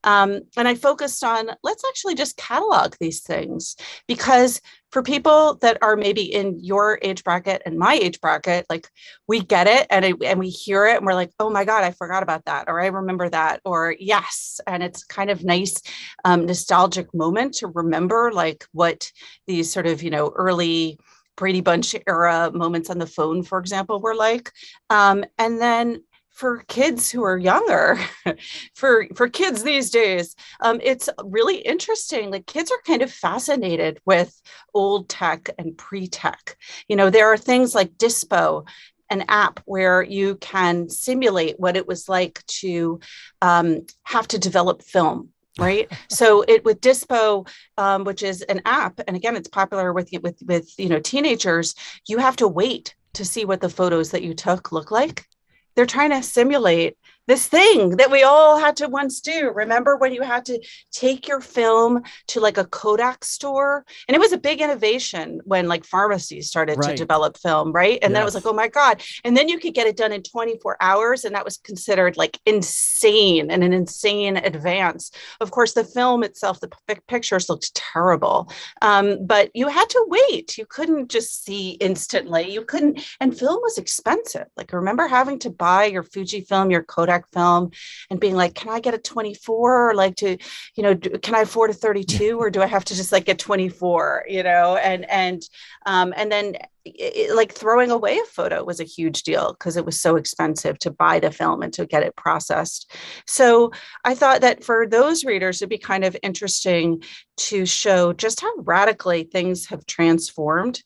Um, 0.04 0.40
and 0.56 0.66
I 0.66 0.74
focused 0.74 1.22
on 1.22 1.50
let's 1.62 1.84
actually 1.86 2.14
just 2.14 2.36
catalog 2.36 2.94
these 3.00 3.20
things 3.20 3.76
because 4.06 4.60
for 4.90 5.02
people 5.02 5.54
that 5.62 5.78
are 5.82 5.96
maybe 5.96 6.22
in 6.22 6.58
your 6.60 6.98
age 7.02 7.22
bracket 7.22 7.62
and 7.64 7.78
my 7.78 7.94
age 7.94 8.20
bracket, 8.20 8.66
like 8.68 8.88
we 9.28 9.40
get 9.40 9.66
it 9.66 9.86
and, 9.90 10.04
it, 10.04 10.16
and 10.24 10.38
we 10.38 10.50
hear 10.50 10.86
it 10.86 10.96
and 10.96 11.06
we're 11.06 11.14
like, 11.14 11.30
oh 11.38 11.50
my 11.50 11.64
God, 11.64 11.84
I 11.84 11.92
forgot 11.92 12.22
about 12.22 12.44
that, 12.46 12.64
or 12.68 12.80
I 12.80 12.86
remember 12.86 13.28
that, 13.28 13.60
or 13.64 13.94
yes. 13.98 14.60
And 14.66 14.82
it's 14.82 15.04
kind 15.04 15.30
of 15.30 15.44
nice, 15.44 15.80
um, 16.24 16.46
nostalgic 16.46 17.14
moment 17.14 17.54
to 17.54 17.68
remember 17.68 18.32
like 18.32 18.66
what 18.72 19.10
these 19.46 19.72
sort 19.72 19.86
of, 19.86 20.02
you 20.02 20.10
know, 20.10 20.32
early 20.34 20.98
Brady 21.36 21.60
Bunch 21.62 21.94
era 22.06 22.50
moments 22.52 22.90
on 22.90 22.98
the 22.98 23.06
phone, 23.06 23.42
for 23.42 23.58
example, 23.58 24.00
were 24.00 24.14
like. 24.14 24.52
Um, 24.90 25.24
and 25.38 25.60
then 25.60 26.02
for 26.40 26.64
kids 26.68 27.10
who 27.10 27.22
are 27.22 27.36
younger 27.36 27.98
for 28.74 29.06
for 29.14 29.28
kids 29.28 29.62
these 29.62 29.90
days. 29.90 30.34
Um, 30.62 30.80
it's 30.82 31.06
really 31.22 31.58
interesting 31.58 32.30
like 32.30 32.46
kids 32.46 32.70
are 32.70 32.80
kind 32.86 33.02
of 33.02 33.12
fascinated 33.12 34.00
with 34.06 34.40
old 34.72 35.10
tech 35.10 35.50
and 35.58 35.76
pre-tech. 35.76 36.56
You 36.88 36.96
know 36.96 37.10
there 37.10 37.30
are 37.30 37.36
things 37.36 37.74
like 37.74 37.92
dispo 37.98 38.66
an 39.10 39.24
app 39.28 39.60
where 39.66 40.02
you 40.02 40.36
can 40.36 40.88
simulate 40.88 41.60
what 41.60 41.76
it 41.76 41.86
was 41.86 42.08
like 42.08 42.42
to 42.46 43.00
um, 43.42 43.84
have 44.04 44.26
to 44.28 44.38
develop 44.38 44.82
film 44.82 45.28
right? 45.58 45.92
So 46.08 46.42
it 46.48 46.64
with 46.64 46.80
dispo 46.80 47.46
um, 47.76 48.04
which 48.04 48.22
is 48.22 48.40
an 48.42 48.62
app 48.64 48.98
and 49.06 49.14
again 49.14 49.36
it's 49.36 49.48
popular 49.48 49.92
with 49.92 50.08
with 50.22 50.38
with 50.46 50.66
you 50.78 50.88
know 50.88 51.00
teenagers 51.00 51.74
you 52.08 52.16
have 52.16 52.36
to 52.36 52.48
wait 52.48 52.94
to 53.12 53.26
see 53.26 53.44
what 53.44 53.60
the 53.60 53.68
photos 53.68 54.12
that 54.12 54.22
you 54.22 54.32
took 54.32 54.72
look 54.72 54.90
like 54.90 55.26
they're 55.74 55.86
trying 55.86 56.10
to 56.10 56.22
simulate 56.22 56.96
this 57.30 57.46
thing 57.46 57.90
that 57.90 58.10
we 58.10 58.24
all 58.24 58.58
had 58.58 58.76
to 58.76 58.88
once 58.88 59.20
do. 59.20 59.52
Remember 59.54 59.96
when 59.96 60.12
you 60.12 60.22
had 60.22 60.44
to 60.46 60.60
take 60.90 61.28
your 61.28 61.40
film 61.40 62.02
to 62.26 62.40
like 62.40 62.58
a 62.58 62.64
Kodak 62.64 63.24
store? 63.24 63.84
And 64.08 64.16
it 64.16 64.18
was 64.18 64.32
a 64.32 64.38
big 64.38 64.60
innovation 64.60 65.40
when 65.44 65.68
like 65.68 65.84
pharmacies 65.84 66.48
started 66.48 66.78
right. 66.78 66.90
to 66.90 66.96
develop 66.96 67.36
film, 67.36 67.70
right? 67.70 68.00
And 68.02 68.10
yes. 68.10 68.12
then 68.12 68.22
it 68.22 68.24
was 68.24 68.34
like, 68.34 68.46
oh 68.46 68.52
my 68.52 68.66
God. 68.66 69.00
And 69.22 69.36
then 69.36 69.48
you 69.48 69.60
could 69.60 69.74
get 69.74 69.86
it 69.86 69.96
done 69.96 70.10
in 70.10 70.24
24 70.24 70.76
hours. 70.80 71.24
And 71.24 71.36
that 71.36 71.44
was 71.44 71.56
considered 71.58 72.16
like 72.16 72.40
insane 72.46 73.48
and 73.48 73.62
an 73.62 73.72
insane 73.72 74.36
advance. 74.36 75.12
Of 75.40 75.52
course, 75.52 75.74
the 75.74 75.84
film 75.84 76.24
itself, 76.24 76.58
the 76.58 76.70
p- 76.88 76.96
pictures 77.06 77.48
looked 77.48 77.72
terrible. 77.76 78.50
Um, 78.82 79.24
but 79.24 79.50
you 79.54 79.68
had 79.68 79.88
to 79.90 80.04
wait. 80.08 80.58
You 80.58 80.66
couldn't 80.66 81.12
just 81.12 81.44
see 81.44 81.70
instantly. 81.80 82.52
You 82.52 82.64
couldn't, 82.64 83.06
and 83.20 83.38
film 83.38 83.60
was 83.62 83.78
expensive. 83.78 84.46
Like, 84.56 84.72
remember 84.72 85.06
having 85.06 85.38
to 85.40 85.50
buy 85.50 85.84
your 85.84 86.02
Fujifilm, 86.02 86.72
your 86.72 86.82
Kodak 86.82 87.19
film, 87.32 87.70
and 88.10 88.20
being 88.20 88.34
like, 88.34 88.54
can 88.54 88.70
I 88.70 88.80
get 88.80 88.94
a 88.94 88.98
24? 88.98 89.90
Or 89.90 89.94
like 89.94 90.16
to, 90.16 90.36
you 90.76 90.82
know, 90.82 90.94
do, 90.94 91.10
can 91.18 91.34
I 91.34 91.40
afford 91.40 91.70
a 91.70 91.74
32 91.74 92.38
or 92.38 92.50
do 92.50 92.62
I 92.62 92.66
have 92.66 92.84
to 92.86 92.94
just 92.94 93.12
like 93.12 93.24
get 93.24 93.38
24, 93.38 94.26
you 94.28 94.42
know? 94.42 94.76
And, 94.76 95.08
and, 95.10 95.42
um, 95.86 96.12
and 96.16 96.30
then 96.30 96.56
it, 96.84 97.34
like 97.34 97.52
throwing 97.52 97.90
away 97.90 98.18
a 98.18 98.24
photo 98.24 98.64
was 98.64 98.80
a 98.80 98.84
huge 98.84 99.22
deal 99.22 99.52
because 99.52 99.76
it 99.76 99.84
was 99.84 100.00
so 100.00 100.16
expensive 100.16 100.78
to 100.80 100.90
buy 100.90 101.18
the 101.20 101.30
film 101.30 101.62
and 101.62 101.72
to 101.74 101.86
get 101.86 102.02
it 102.02 102.16
processed. 102.16 102.92
So 103.26 103.72
I 104.04 104.14
thought 104.14 104.40
that 104.40 104.64
for 104.64 104.86
those 104.86 105.24
readers, 105.24 105.58
it'd 105.58 105.68
be 105.68 105.78
kind 105.78 106.04
of 106.04 106.16
interesting 106.22 107.02
to 107.36 107.66
show 107.66 108.12
just 108.12 108.40
how 108.40 108.52
radically 108.58 109.24
things 109.24 109.66
have 109.66 109.86
transformed. 109.86 110.82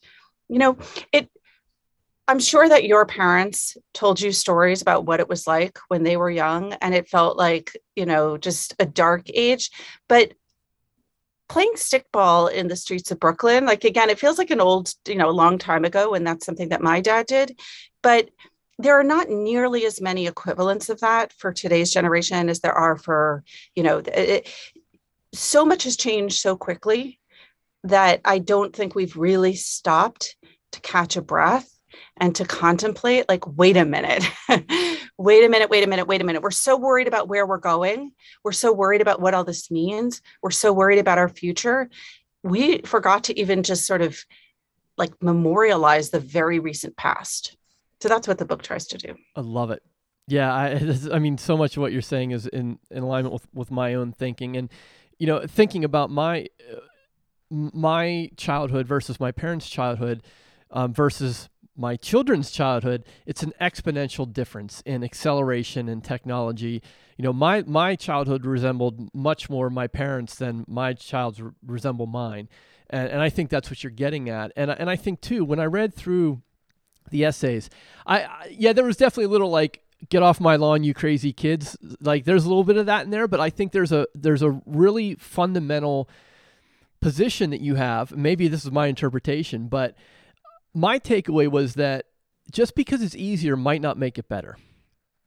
You 0.48 0.58
know, 0.58 0.78
it 1.12 1.30
I'm 2.26 2.38
sure 2.38 2.66
that 2.68 2.84
your 2.84 3.04
parents 3.04 3.76
told 3.92 4.20
you 4.20 4.32
stories 4.32 4.80
about 4.80 5.04
what 5.04 5.20
it 5.20 5.28
was 5.28 5.46
like 5.46 5.78
when 5.88 6.04
they 6.04 6.16
were 6.16 6.30
young 6.30 6.72
and 6.74 6.94
it 6.94 7.08
felt 7.08 7.36
like, 7.36 7.76
you 7.94 8.06
know, 8.06 8.38
just 8.38 8.74
a 8.78 8.86
dark 8.86 9.26
age. 9.34 9.70
But 10.08 10.32
playing 11.50 11.74
stickball 11.74 12.50
in 12.50 12.68
the 12.68 12.76
streets 12.76 13.10
of 13.10 13.20
Brooklyn, 13.20 13.66
like 13.66 13.84
again, 13.84 14.08
it 14.08 14.18
feels 14.18 14.38
like 14.38 14.50
an 14.50 14.60
old, 14.60 14.92
you 15.06 15.16
know, 15.16 15.28
a 15.28 15.32
long 15.32 15.58
time 15.58 15.84
ago, 15.84 16.14
and 16.14 16.26
that's 16.26 16.46
something 16.46 16.70
that 16.70 16.80
my 16.80 17.02
dad 17.02 17.26
did. 17.26 17.58
But 18.02 18.30
there 18.78 18.98
are 18.98 19.04
not 19.04 19.28
nearly 19.28 19.84
as 19.84 20.00
many 20.00 20.26
equivalents 20.26 20.88
of 20.88 21.00
that 21.00 21.32
for 21.34 21.52
today's 21.52 21.92
generation 21.92 22.48
as 22.48 22.60
there 22.60 22.72
are 22.72 22.96
for, 22.96 23.44
you 23.76 23.82
know, 23.82 23.98
it, 23.98 24.48
so 25.34 25.64
much 25.64 25.84
has 25.84 25.96
changed 25.96 26.40
so 26.40 26.56
quickly 26.56 27.20
that 27.84 28.22
I 28.24 28.38
don't 28.38 28.74
think 28.74 28.94
we've 28.94 29.16
really 29.16 29.54
stopped 29.54 30.36
to 30.72 30.80
catch 30.80 31.16
a 31.16 31.22
breath 31.22 31.73
and 32.16 32.34
to 32.36 32.44
contemplate 32.44 33.28
like 33.28 33.46
wait 33.56 33.76
a 33.76 33.84
minute 33.84 34.24
wait 35.18 35.44
a 35.44 35.48
minute 35.48 35.70
wait 35.70 35.84
a 35.84 35.86
minute 35.86 36.06
wait 36.06 36.20
a 36.20 36.24
minute. 36.24 36.42
We're 36.42 36.50
so 36.50 36.76
worried 36.76 37.08
about 37.08 37.28
where 37.28 37.46
we're 37.46 37.58
going. 37.58 38.12
We're 38.42 38.52
so 38.52 38.72
worried 38.72 39.00
about 39.00 39.20
what 39.20 39.34
all 39.34 39.44
this 39.44 39.70
means. 39.70 40.22
We're 40.42 40.50
so 40.50 40.72
worried 40.72 40.98
about 40.98 41.18
our 41.18 41.28
future. 41.28 41.88
We 42.42 42.78
forgot 42.82 43.24
to 43.24 43.38
even 43.38 43.62
just 43.62 43.86
sort 43.86 44.02
of 44.02 44.18
like 44.96 45.22
memorialize 45.22 46.10
the 46.10 46.20
very 46.20 46.58
recent 46.58 46.96
past. 46.96 47.56
So 48.00 48.08
that's 48.08 48.28
what 48.28 48.38
the 48.38 48.44
book 48.44 48.62
tries 48.62 48.86
to 48.88 48.98
do. 48.98 49.14
I 49.34 49.40
love 49.40 49.70
it. 49.70 49.82
Yeah 50.26 50.52
i 50.54 50.80
i 51.12 51.18
mean 51.18 51.36
so 51.36 51.56
much 51.56 51.76
of 51.76 51.82
what 51.82 51.92
you're 51.92 52.02
saying 52.02 52.30
is 52.30 52.46
in 52.46 52.78
in 52.90 53.02
alignment 53.02 53.32
with 53.32 53.46
with 53.52 53.70
my 53.70 53.94
own 53.94 54.12
thinking. 54.12 54.56
And 54.56 54.70
you 55.18 55.26
know 55.26 55.46
thinking 55.46 55.84
about 55.84 56.10
my 56.10 56.48
uh, 56.72 56.80
my 57.50 58.30
childhood 58.36 58.86
versus 58.86 59.20
my 59.20 59.32
parents 59.32 59.68
childhood 59.68 60.22
um, 60.70 60.92
versus 60.92 61.48
my 61.76 61.96
children's 61.96 62.50
childhood, 62.50 63.04
it's 63.26 63.42
an 63.42 63.52
exponential 63.60 64.30
difference 64.30 64.82
in 64.86 65.02
acceleration 65.02 65.88
and 65.88 66.04
technology. 66.04 66.82
You 67.16 67.24
know, 67.24 67.32
my 67.32 67.62
my 67.62 67.96
childhood 67.96 68.46
resembled 68.46 69.14
much 69.14 69.50
more 69.50 69.70
my 69.70 69.86
parents 69.86 70.34
than 70.36 70.64
my 70.68 70.92
child's 70.92 71.40
re- 71.40 71.52
resemble 71.66 72.06
mine, 72.06 72.48
and 72.90 73.08
and 73.08 73.20
I 73.20 73.28
think 73.28 73.50
that's 73.50 73.70
what 73.70 73.82
you're 73.82 73.90
getting 73.90 74.28
at. 74.28 74.52
And 74.56 74.70
and 74.70 74.88
I 74.88 74.96
think 74.96 75.20
too 75.20 75.44
when 75.44 75.60
I 75.60 75.66
read 75.66 75.94
through 75.94 76.42
the 77.10 77.24
essays, 77.24 77.70
I, 78.06 78.22
I 78.22 78.56
yeah, 78.56 78.72
there 78.72 78.84
was 78.84 78.96
definitely 78.96 79.26
a 79.26 79.28
little 79.28 79.50
like 79.50 79.84
get 80.10 80.22
off 80.22 80.40
my 80.40 80.56
lawn 80.56 80.84
you 80.84 80.92
crazy 80.92 81.32
kids 81.32 81.76
like 82.00 82.24
there's 82.24 82.44
a 82.44 82.48
little 82.48 82.64
bit 82.64 82.76
of 82.76 82.84
that 82.86 83.04
in 83.04 83.10
there 83.10 83.26
but 83.26 83.40
i 83.40 83.48
think 83.48 83.72
there's 83.72 83.92
a 83.92 84.06
there's 84.14 84.42
a 84.42 84.60
really 84.66 85.14
fundamental 85.14 86.08
position 87.00 87.50
that 87.50 87.60
you 87.60 87.76
have 87.76 88.14
maybe 88.16 88.48
this 88.48 88.64
is 88.64 88.70
my 88.70 88.86
interpretation 88.86 89.66
but 89.66 89.94
my 90.74 90.98
takeaway 90.98 91.50
was 91.50 91.74
that 91.74 92.06
just 92.50 92.74
because 92.74 93.02
it's 93.02 93.16
easier 93.16 93.56
might 93.56 93.80
not 93.80 93.98
make 93.98 94.18
it 94.18 94.28
better. 94.28 94.56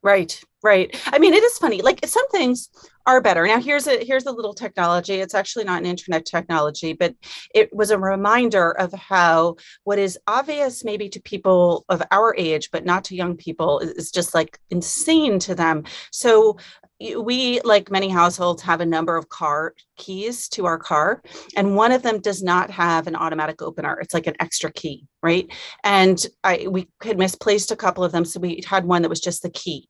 Right, 0.04 0.42
right. 0.64 0.96
I 1.08 1.18
mean, 1.18 1.34
it 1.34 1.44
is 1.44 1.58
funny. 1.58 1.82
Like 1.82 2.06
some 2.06 2.28
things 2.30 2.70
are 3.08 3.20
better. 3.20 3.48
Now, 3.48 3.60
here's 3.60 3.88
a 3.88 4.06
here's 4.06 4.26
a 4.26 4.32
little 4.32 4.54
technology. 4.54 5.16
It's 5.16 5.34
actually 5.34 5.66
not 5.66 5.80
an 5.80 5.88
internet 5.88 6.26
technology, 6.26 6.94
but 6.94 7.16
it 7.54 7.74
was 7.74 7.90
a 7.90 7.98
reminder 7.98 8.72
of 8.72 8.94
how 8.94 9.56
what 9.86 9.98
is 9.98 10.20
obvious 10.28 10.84
maybe 10.84 11.10
to 11.10 11.20
people 11.22 11.84
of 11.90 12.04
our 12.12 12.36
age, 12.38 12.70
but 12.72 12.86
not 12.86 13.04
to 13.06 13.16
young 13.16 13.36
people, 13.36 13.80
is 13.80 14.12
just 14.12 14.36
like 14.36 14.60
insane 14.70 15.40
to 15.40 15.56
them. 15.56 15.84
So 16.12 16.58
we 17.00 17.62
like 17.62 17.92
many 17.92 18.10
households 18.10 18.62
have 18.64 18.82
a 18.82 18.86
number 18.86 19.16
of 19.16 19.30
car 19.30 19.74
keys 19.98 20.48
to 20.50 20.66
our 20.66 20.78
car 20.78 21.22
and 21.56 21.76
one 21.76 21.92
of 21.92 22.02
them 22.02 22.20
does 22.20 22.42
not 22.42 22.72
have 22.72 23.08
an 23.08 23.16
automatic 23.16 23.62
opener 23.62 24.00
it's 24.00 24.14
like 24.14 24.28
an 24.28 24.36
extra 24.40 24.72
key 24.72 25.08
right? 25.28 25.52
And 25.84 26.26
i 26.44 26.68
we 26.70 26.88
had 27.02 27.18
misplaced 27.18 27.72
a 27.72 27.76
couple 27.76 28.04
of 28.04 28.12
them 28.12 28.26
so 28.26 28.40
we 28.40 28.64
had 28.66 28.86
one 28.86 29.02
that 29.02 29.10
was 29.10 29.20
just 29.20 29.42
the 29.42 29.50
key. 29.50 29.90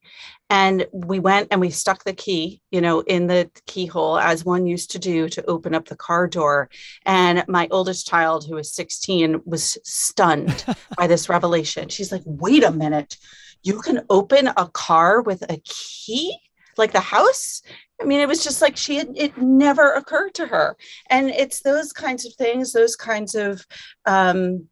And 0.49 0.87
we 0.91 1.19
went 1.19 1.49
and 1.51 1.59
we 1.59 1.69
stuck 1.69 2.03
the 2.03 2.13
key 2.13 2.61
you 2.71 2.81
know 2.81 3.01
in 3.01 3.27
the 3.27 3.49
keyhole 3.65 4.17
as 4.17 4.45
one 4.45 4.65
used 4.65 4.91
to 4.91 4.99
do 4.99 5.29
to 5.29 5.45
open 5.45 5.75
up 5.75 5.85
the 5.87 5.95
car 5.95 6.27
door. 6.27 6.69
And 7.05 7.43
my 7.47 7.67
oldest 7.71 8.07
child 8.07 8.45
who 8.45 8.57
is 8.57 8.73
16 8.73 9.41
was 9.45 9.77
stunned 9.83 10.65
by 10.97 11.07
this 11.07 11.29
revelation. 11.29 11.89
She's 11.89 12.11
like 12.11 12.23
wait 12.25 12.63
a 12.63 12.71
minute. 12.71 13.17
You 13.63 13.79
can 13.81 14.05
open 14.09 14.47
a 14.47 14.67
car 14.69 15.21
with 15.21 15.41
a 15.49 15.57
key 15.65 16.39
like 16.77 16.91
the 16.91 16.99
house 16.99 17.61
i 18.01 18.05
mean 18.05 18.19
it 18.19 18.27
was 18.27 18.43
just 18.43 18.61
like 18.61 18.77
she 18.77 18.95
had 18.95 19.09
it 19.15 19.37
never 19.37 19.93
occurred 19.93 20.33
to 20.33 20.45
her 20.45 20.75
and 21.09 21.29
it's 21.29 21.61
those 21.61 21.93
kinds 21.93 22.25
of 22.25 22.33
things 22.35 22.73
those 22.73 22.95
kinds 22.95 23.35
of 23.35 23.65
um, 24.05 24.67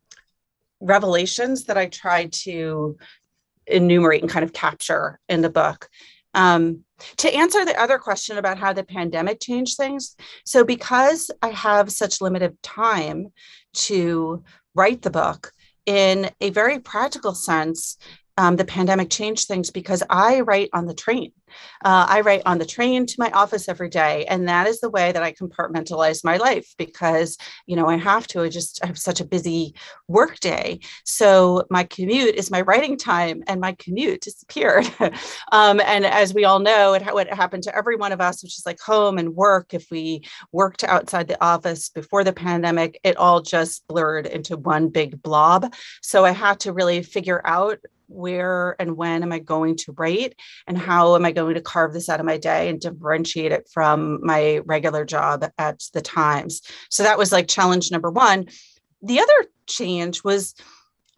revelations 0.79 1.65
that 1.65 1.77
i 1.77 1.85
try 1.87 2.25
to 2.25 2.97
enumerate 3.67 4.21
and 4.21 4.29
kind 4.29 4.45
of 4.45 4.53
capture 4.53 5.19
in 5.29 5.41
the 5.41 5.49
book 5.49 5.89
um, 6.33 6.83
to 7.17 7.33
answer 7.33 7.63
the 7.63 7.79
other 7.79 7.97
question 7.97 8.37
about 8.37 8.57
how 8.57 8.73
the 8.73 8.83
pandemic 8.83 9.39
changed 9.39 9.77
things 9.77 10.15
so 10.45 10.63
because 10.63 11.31
i 11.41 11.49
have 11.49 11.91
such 11.91 12.21
limited 12.21 12.61
time 12.61 13.27
to 13.73 14.43
write 14.75 15.01
the 15.01 15.09
book 15.09 15.51
in 15.85 16.29
a 16.41 16.49
very 16.49 16.79
practical 16.79 17.33
sense 17.33 17.97
um, 18.37 18.55
the 18.55 18.65
pandemic 18.65 19.09
changed 19.09 19.47
things 19.47 19.71
because 19.71 20.03
I 20.09 20.41
write 20.41 20.69
on 20.73 20.85
the 20.85 20.93
train. 20.93 21.31
Uh, 21.83 22.05
I 22.09 22.21
write 22.21 22.41
on 22.45 22.57
the 22.57 22.65
train 22.65 23.05
to 23.05 23.15
my 23.17 23.31
office 23.31 23.67
every 23.67 23.89
day, 23.89 24.25
and 24.25 24.47
that 24.47 24.67
is 24.67 24.79
the 24.79 24.89
way 24.89 25.11
that 25.11 25.23
I 25.23 25.33
compartmentalize 25.33 26.23
my 26.23 26.37
life 26.37 26.73
because 26.77 27.37
you 27.65 27.75
know 27.75 27.87
I 27.87 27.97
have 27.97 28.27
to. 28.27 28.41
I 28.41 28.49
just 28.49 28.83
I 28.83 28.87
have 28.87 28.97
such 28.97 29.21
a 29.21 29.25
busy 29.25 29.75
work 30.07 30.39
day, 30.39 30.79
so 31.03 31.65
my 31.69 31.83
commute 31.83 32.35
is 32.35 32.51
my 32.51 32.61
writing 32.61 32.97
time, 32.97 33.43
and 33.47 33.61
my 33.61 33.73
commute 33.73 34.21
disappeared. 34.21 34.89
um, 35.51 35.79
and 35.81 36.05
as 36.05 36.33
we 36.33 36.45
all 36.45 36.59
know, 36.59 36.93
it 36.93 37.05
what 37.13 37.33
happened 37.33 37.63
to 37.63 37.75
every 37.75 37.95
one 37.95 38.11
of 38.11 38.21
us, 38.21 38.43
which 38.43 38.57
is 38.57 38.65
like 38.65 38.79
home 38.79 39.17
and 39.17 39.35
work. 39.35 39.73
If 39.73 39.87
we 39.89 40.23
worked 40.51 40.83
outside 40.83 41.27
the 41.27 41.43
office 41.43 41.89
before 41.89 42.23
the 42.23 42.33
pandemic, 42.33 42.99
it 43.03 43.17
all 43.17 43.41
just 43.41 43.87
blurred 43.87 44.25
into 44.25 44.57
one 44.57 44.89
big 44.89 45.21
blob. 45.21 45.73
So 46.01 46.25
I 46.25 46.31
had 46.31 46.59
to 46.61 46.73
really 46.73 47.01
figure 47.03 47.41
out 47.45 47.79
where 48.07 48.75
and 48.79 48.95
when 48.97 49.23
am 49.23 49.31
I 49.31 49.39
going 49.39 49.77
to 49.77 49.93
write 49.93 50.35
and 50.67 50.77
how 50.77 51.15
am 51.15 51.25
I 51.25 51.31
going 51.31 51.44
to 51.53 51.61
carve 51.61 51.93
this 51.93 52.09
out 52.09 52.19
of 52.19 52.25
my 52.25 52.37
day 52.37 52.69
and 52.69 52.79
differentiate 52.79 53.51
it 53.51 53.69
from 53.71 54.19
my 54.25 54.59
regular 54.65 55.05
job 55.05 55.45
at 55.57 55.83
the 55.93 56.01
Times. 56.01 56.61
So 56.89 57.03
that 57.03 57.17
was 57.17 57.31
like 57.31 57.47
challenge 57.47 57.91
number 57.91 58.09
one. 58.09 58.47
The 59.01 59.19
other 59.19 59.45
change 59.67 60.23
was 60.23 60.55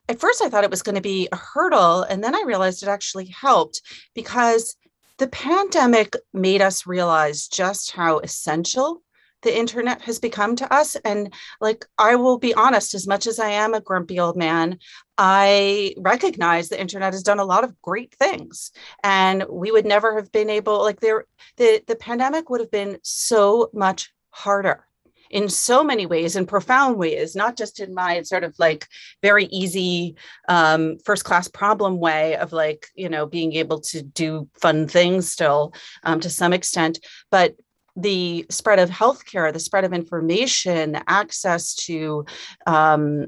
at 0.09 0.19
first 0.19 0.41
I 0.41 0.49
thought 0.49 0.63
it 0.63 0.71
was 0.71 0.83
going 0.83 0.95
to 0.95 1.01
be 1.01 1.27
a 1.31 1.35
hurdle. 1.35 2.03
And 2.03 2.23
then 2.23 2.35
I 2.35 2.43
realized 2.45 2.83
it 2.83 2.89
actually 2.89 3.25
helped 3.25 3.81
because 4.13 4.75
the 5.17 5.27
pandemic 5.27 6.15
made 6.33 6.61
us 6.61 6.85
realize 6.85 7.47
just 7.47 7.91
how 7.91 8.19
essential 8.19 9.01
the 9.43 9.57
internet 9.57 10.01
has 10.01 10.19
become 10.19 10.55
to 10.55 10.73
us. 10.73 10.95
And 10.97 11.33
like, 11.61 11.85
I 11.97 12.15
will 12.15 12.37
be 12.37 12.53
honest, 12.53 12.93
as 12.93 13.07
much 13.07 13.27
as 13.27 13.39
I 13.39 13.49
am 13.49 13.73
a 13.73 13.81
grumpy 13.81 14.19
old 14.19 14.37
man, 14.37 14.79
I 15.17 15.93
recognize 15.97 16.69
the 16.69 16.79
internet 16.79 17.13
has 17.13 17.23
done 17.23 17.39
a 17.39 17.45
lot 17.45 17.63
of 17.63 17.79
great 17.81 18.13
things. 18.15 18.71
And 19.03 19.45
we 19.49 19.71
would 19.71 19.85
never 19.85 20.15
have 20.15 20.31
been 20.31 20.49
able, 20.49 20.81
like, 20.81 20.99
there, 20.99 21.25
the, 21.57 21.81
the 21.87 21.95
pandemic 21.95 22.49
would 22.49 22.61
have 22.61 22.71
been 22.71 22.99
so 23.03 23.69
much 23.73 24.11
harder 24.31 24.87
in 25.29 25.49
so 25.49 25.83
many 25.83 26.05
ways 26.05 26.35
in 26.35 26.45
profound 26.45 26.97
ways 26.97 27.35
not 27.35 27.57
just 27.57 27.79
in 27.79 27.93
my 27.93 28.21
sort 28.21 28.43
of 28.43 28.55
like 28.59 28.87
very 29.21 29.45
easy 29.45 30.15
um, 30.47 30.97
first 31.03 31.23
class 31.23 31.47
problem 31.47 31.99
way 31.99 32.35
of 32.35 32.53
like 32.53 32.87
you 32.95 33.09
know 33.09 33.25
being 33.25 33.53
able 33.53 33.79
to 33.79 34.01
do 34.01 34.47
fun 34.53 34.87
things 34.87 35.29
still 35.29 35.73
um, 36.03 36.19
to 36.19 36.29
some 36.29 36.53
extent 36.53 36.99
but 37.31 37.55
the 37.97 38.45
spread 38.49 38.79
of 38.79 38.89
healthcare, 38.89 39.51
the 39.51 39.59
spread 39.59 39.83
of 39.83 39.91
information, 39.91 40.99
access 41.07 41.73
to 41.75 42.25
um, 42.67 43.25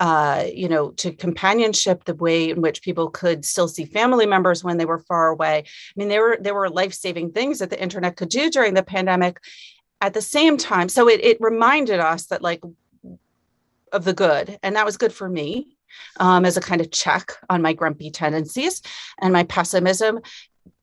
uh, 0.00 0.44
you 0.54 0.68
know, 0.68 0.90
to 0.92 1.12
companionship, 1.12 2.04
the 2.04 2.14
way 2.14 2.50
in 2.50 2.60
which 2.60 2.82
people 2.82 3.10
could 3.10 3.44
still 3.44 3.66
see 3.66 3.84
family 3.84 4.26
members 4.26 4.62
when 4.62 4.76
they 4.76 4.84
were 4.84 5.00
far 5.00 5.28
away. 5.28 5.64
I 5.66 5.92
mean, 5.96 6.08
there 6.08 6.22
were 6.22 6.38
there 6.40 6.54
were 6.54 6.68
life 6.68 6.92
saving 6.92 7.32
things 7.32 7.58
that 7.58 7.70
the 7.70 7.82
internet 7.82 8.16
could 8.16 8.28
do 8.28 8.50
during 8.50 8.74
the 8.74 8.82
pandemic. 8.82 9.40
At 10.00 10.14
the 10.14 10.22
same 10.22 10.56
time, 10.56 10.88
so 10.88 11.08
it 11.08 11.20
it 11.24 11.38
reminded 11.40 11.98
us 11.98 12.26
that 12.26 12.42
like 12.42 12.62
of 13.92 14.04
the 14.04 14.12
good, 14.12 14.58
and 14.62 14.76
that 14.76 14.86
was 14.86 14.96
good 14.96 15.12
for 15.12 15.28
me 15.28 15.76
um, 16.18 16.44
as 16.44 16.56
a 16.56 16.60
kind 16.60 16.80
of 16.80 16.92
check 16.92 17.32
on 17.50 17.62
my 17.62 17.72
grumpy 17.72 18.10
tendencies 18.10 18.82
and 19.20 19.32
my 19.32 19.42
pessimism. 19.42 20.20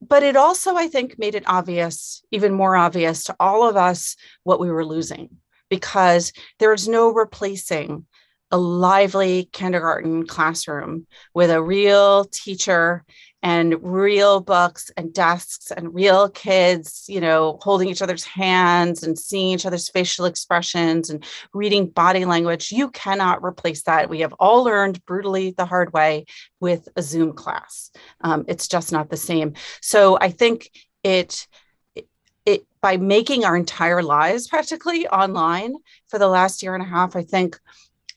But 0.02 0.24
it 0.24 0.36
also, 0.36 0.76
I 0.76 0.88
think, 0.88 1.18
made 1.18 1.36
it 1.36 1.48
obvious, 1.48 2.24
even 2.32 2.54
more 2.54 2.76
obvious 2.76 3.24
to 3.26 3.36
all 3.40 3.68
of 3.68 3.76
us, 3.76 4.16
what 4.44 4.60
we 4.60 4.70
were 4.70 4.86
losing 4.86 5.30
because 5.70 6.32
there 6.60 6.74
is 6.74 6.88
no 6.88 7.12
replacing 7.12 8.06
a 8.52 8.58
lively 8.58 9.50
kindergarten 9.52 10.26
classroom 10.28 11.08
with 11.34 11.50
a 11.50 11.62
real 11.62 12.26
teacher 12.26 13.04
and 13.46 13.76
real 13.84 14.42
books 14.42 14.90
and 14.98 15.14
desks 15.14 15.70
and 15.70 15.94
real 15.94 16.28
kids, 16.30 17.06
you 17.08 17.22
know, 17.22 17.60
holding 17.62 17.88
each 17.88 18.02
other's 18.02 18.24
hands 18.24 19.04
and 19.04 19.20
seeing 19.20 19.50
each 19.50 19.68
other's 19.68 19.88
facial 19.88 20.26
expressions 20.26 21.12
and 21.12 21.24
reading 21.54 21.86
body 21.86 22.26
language. 22.26 22.72
You 22.72 22.90
cannot 22.90 23.44
replace 23.44 23.84
that. 23.84 24.10
We 24.10 24.22
have 24.22 24.34
all 24.40 24.64
learned 24.64 25.06
brutally 25.06 25.52
the 25.52 25.68
hard 25.68 25.94
way 25.94 26.26
with 26.60 26.90
a 26.96 27.04
Zoom 27.04 27.34
class. 27.34 27.92
Um, 28.22 28.46
it's 28.48 28.68
just 28.68 28.92
not 28.92 29.12
the 29.12 29.16
same. 29.18 29.54
So 29.80 30.18
I 30.20 30.30
think 30.30 30.72
it, 31.04 31.48
it 32.48 32.66
by 32.82 32.98
making 32.98 33.46
our 33.46 33.56
entire 33.56 34.02
lives 34.02 34.48
practically 34.48 35.08
online 35.08 35.76
for 36.08 36.18
the 36.18 36.28
last 36.28 36.64
year 36.64 36.74
and 36.74 36.82
a 36.82 36.88
half, 36.88 37.16
I 37.16 37.22
think 37.22 37.60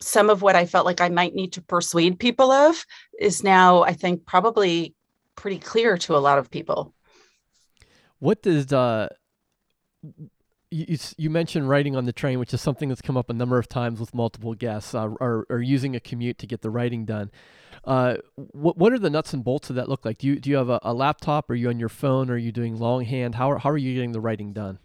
some 0.01 0.31
of 0.31 0.41
what 0.41 0.55
I 0.55 0.65
felt 0.65 0.87
like 0.87 1.01
I 1.01 1.09
might 1.09 1.35
need 1.35 1.53
to 1.53 1.61
persuade 1.61 2.17
people 2.17 2.51
of 2.51 2.83
is 3.19 3.43
now, 3.43 3.83
I 3.83 3.93
think, 3.93 4.25
probably 4.25 4.95
pretty 5.39 5.57
clear 5.57 5.97
to 5.97 6.15
a 6.15 6.19
lot 6.19 6.37
of 6.37 6.51
people. 6.51 6.93
What 8.19 8.43
does 8.43 8.71
uh, 8.73 9.07
you, 10.69 10.97
you 11.17 11.29
mentioned 11.29 11.69
writing 11.69 11.95
on 11.95 12.05
the 12.05 12.11
train, 12.13 12.39
which 12.39 12.53
is 12.53 12.61
something 12.61 12.89
that's 12.89 13.01
come 13.01 13.15
up 13.15 13.29
a 13.29 13.33
number 13.33 13.57
of 13.57 13.69
times 13.69 13.99
with 13.99 14.13
multiple 14.13 14.53
guests, 14.53 14.93
uh, 14.93 15.07
or, 15.19 15.45
or 15.49 15.61
using 15.61 15.95
a 15.95 15.99
commute 15.99 16.37
to 16.39 16.47
get 16.47 16.61
the 16.61 16.69
writing 16.69 17.05
done. 17.05 17.31
Uh, 17.85 18.17
what 18.35 18.77
what 18.77 18.91
are 18.91 18.99
the 18.99 19.09
nuts 19.09 19.33
and 19.33 19.43
bolts 19.43 19.69
of 19.69 19.77
that 19.77 19.87
look 19.87 20.03
like? 20.03 20.17
Do 20.17 20.27
you 20.27 20.39
do 20.39 20.49
you 20.49 20.57
have 20.57 20.69
a, 20.69 20.79
a 20.83 20.93
laptop? 20.93 21.49
Are 21.49 21.55
you 21.55 21.69
on 21.69 21.79
your 21.79 21.89
phone? 21.89 22.29
Are 22.29 22.37
you 22.37 22.51
doing 22.51 22.77
longhand? 22.77 23.35
How 23.35 23.57
how 23.57 23.69
are 23.69 23.77
you 23.77 23.93
getting 23.93 24.11
the 24.11 24.19
writing 24.19 24.51
done? 24.51 24.79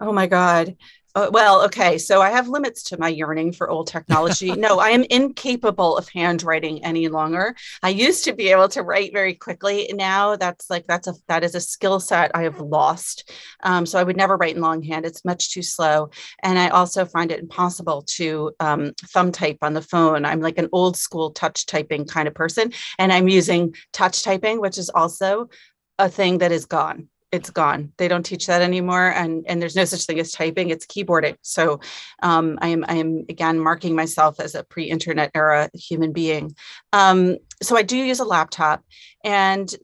Oh 0.00 0.12
my 0.12 0.26
God. 0.26 0.76
Uh, 1.14 1.28
well, 1.30 1.62
okay. 1.62 1.98
So 1.98 2.22
I 2.22 2.30
have 2.30 2.48
limits 2.48 2.82
to 2.84 2.98
my 2.98 3.08
yearning 3.08 3.52
for 3.52 3.68
old 3.68 3.86
technology. 3.86 4.52
no, 4.56 4.78
I 4.78 4.90
am 4.90 5.04
incapable 5.10 5.96
of 5.96 6.08
handwriting 6.08 6.82
any 6.84 7.08
longer. 7.08 7.54
I 7.82 7.90
used 7.90 8.24
to 8.24 8.32
be 8.32 8.48
able 8.48 8.68
to 8.70 8.82
write 8.82 9.12
very 9.12 9.34
quickly. 9.34 9.90
Now 9.94 10.36
that's 10.36 10.70
like 10.70 10.86
that's 10.86 11.08
a 11.08 11.14
that 11.28 11.44
is 11.44 11.54
a 11.54 11.60
skill 11.60 12.00
set 12.00 12.30
I 12.34 12.44
have 12.44 12.60
lost. 12.60 13.30
Um, 13.62 13.84
so 13.84 13.98
I 13.98 14.04
would 14.04 14.16
never 14.16 14.36
write 14.36 14.56
in 14.56 14.62
longhand. 14.62 15.04
It's 15.04 15.24
much 15.24 15.52
too 15.52 15.62
slow, 15.62 16.10
and 16.42 16.58
I 16.58 16.68
also 16.68 17.04
find 17.04 17.30
it 17.30 17.40
impossible 17.40 18.02
to 18.16 18.52
um, 18.60 18.92
thumb 19.12 19.32
type 19.32 19.58
on 19.60 19.74
the 19.74 19.82
phone. 19.82 20.24
I'm 20.24 20.40
like 20.40 20.58
an 20.58 20.68
old 20.72 20.96
school 20.96 21.30
touch 21.32 21.66
typing 21.66 22.06
kind 22.06 22.26
of 22.26 22.34
person, 22.34 22.72
and 22.98 23.12
I'm 23.12 23.28
using 23.28 23.74
touch 23.92 24.22
typing, 24.22 24.60
which 24.60 24.78
is 24.78 24.88
also 24.88 25.50
a 25.98 26.08
thing 26.08 26.38
that 26.38 26.52
is 26.52 26.64
gone 26.64 27.08
it's 27.32 27.50
gone. 27.50 27.92
They 27.96 28.08
don't 28.08 28.24
teach 28.24 28.46
that 28.46 28.62
anymore, 28.62 29.10
and 29.10 29.44
and 29.48 29.60
there's 29.60 29.74
no 29.74 29.86
such 29.86 30.04
thing 30.04 30.20
as 30.20 30.32
typing. 30.32 30.70
It's 30.70 30.86
keyboarding. 30.86 31.36
So, 31.40 31.80
um, 32.22 32.58
I 32.60 32.68
am 32.68 32.84
I 32.86 32.96
am 32.96 33.24
again 33.28 33.58
marking 33.58 33.96
myself 33.96 34.38
as 34.38 34.54
a 34.54 34.62
pre-internet 34.62 35.30
era 35.34 35.70
human 35.74 36.12
being. 36.12 36.54
Um, 36.92 37.38
so 37.62 37.76
I 37.76 37.82
do 37.82 37.96
use 37.96 38.20
a 38.20 38.24
laptop, 38.24 38.84
and 39.24 39.74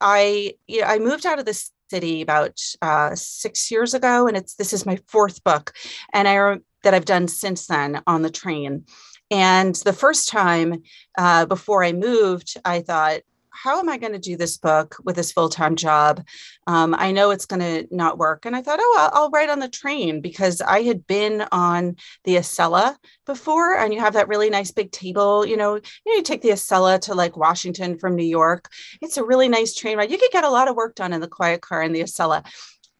I 0.00 0.54
you 0.66 0.80
know, 0.80 0.86
I 0.86 0.98
moved 0.98 1.26
out 1.26 1.38
of 1.38 1.44
the 1.44 1.70
city 1.90 2.22
about 2.22 2.60
uh, 2.80 3.14
six 3.14 3.70
years 3.70 3.94
ago, 3.94 4.26
and 4.26 4.36
it's 4.36 4.54
this 4.54 4.72
is 4.72 4.86
my 4.86 4.98
fourth 5.06 5.44
book, 5.44 5.74
and 6.14 6.26
I 6.26 6.56
that 6.82 6.94
I've 6.94 7.04
done 7.04 7.28
since 7.28 7.66
then 7.66 8.02
on 8.06 8.22
the 8.22 8.30
train. 8.30 8.84
And 9.30 9.74
the 9.74 9.92
first 9.92 10.28
time 10.28 10.82
uh, 11.18 11.46
before 11.46 11.82
I 11.82 11.92
moved, 11.92 12.56
I 12.64 12.80
thought, 12.80 13.22
how 13.56 13.78
am 13.78 13.88
I 13.88 13.96
going 13.96 14.12
to 14.12 14.18
do 14.18 14.36
this 14.36 14.58
book 14.58 14.96
with 15.02 15.16
this 15.16 15.32
full 15.32 15.48
time 15.48 15.76
job? 15.76 16.24
Um, 16.66 16.94
I 16.96 17.10
know 17.12 17.30
it's 17.30 17.46
going 17.46 17.60
to 17.60 17.94
not 17.94 18.18
work. 18.18 18.44
And 18.44 18.54
I 18.54 18.62
thought, 18.62 18.78
oh, 18.80 18.96
I'll, 18.98 19.22
I'll, 19.22 19.30
write 19.30 19.50
on 19.50 19.58
the 19.58 19.68
train 19.68 20.20
because 20.20 20.60
I 20.60 20.82
had 20.82 21.06
been 21.06 21.44
on 21.52 21.96
the 22.24 22.36
Acela 22.36 22.96
before, 23.24 23.76
and 23.76 23.92
you 23.92 24.00
have 24.00 24.14
that 24.14 24.28
really 24.28 24.50
nice 24.50 24.70
big 24.70 24.92
table. 24.92 25.44
You 25.46 25.56
know, 25.56 25.74
you, 25.76 25.82
know, 26.06 26.14
you 26.14 26.22
take 26.22 26.42
the 26.42 26.50
Acela 26.50 27.00
to 27.02 27.14
like 27.14 27.36
Washington 27.36 27.98
from 27.98 28.14
New 28.14 28.24
York. 28.24 28.70
It's 29.00 29.16
a 29.16 29.24
really 29.24 29.48
nice 29.48 29.74
train 29.74 29.98
ride. 29.98 30.10
You 30.10 30.18
could 30.18 30.30
get 30.32 30.44
a 30.44 30.50
lot 30.50 30.68
of 30.68 30.76
work 30.76 30.94
done 30.94 31.12
in 31.12 31.20
the 31.20 31.28
quiet 31.28 31.62
car 31.62 31.82
in 31.82 31.92
the 31.92 32.02
Acela. 32.02 32.44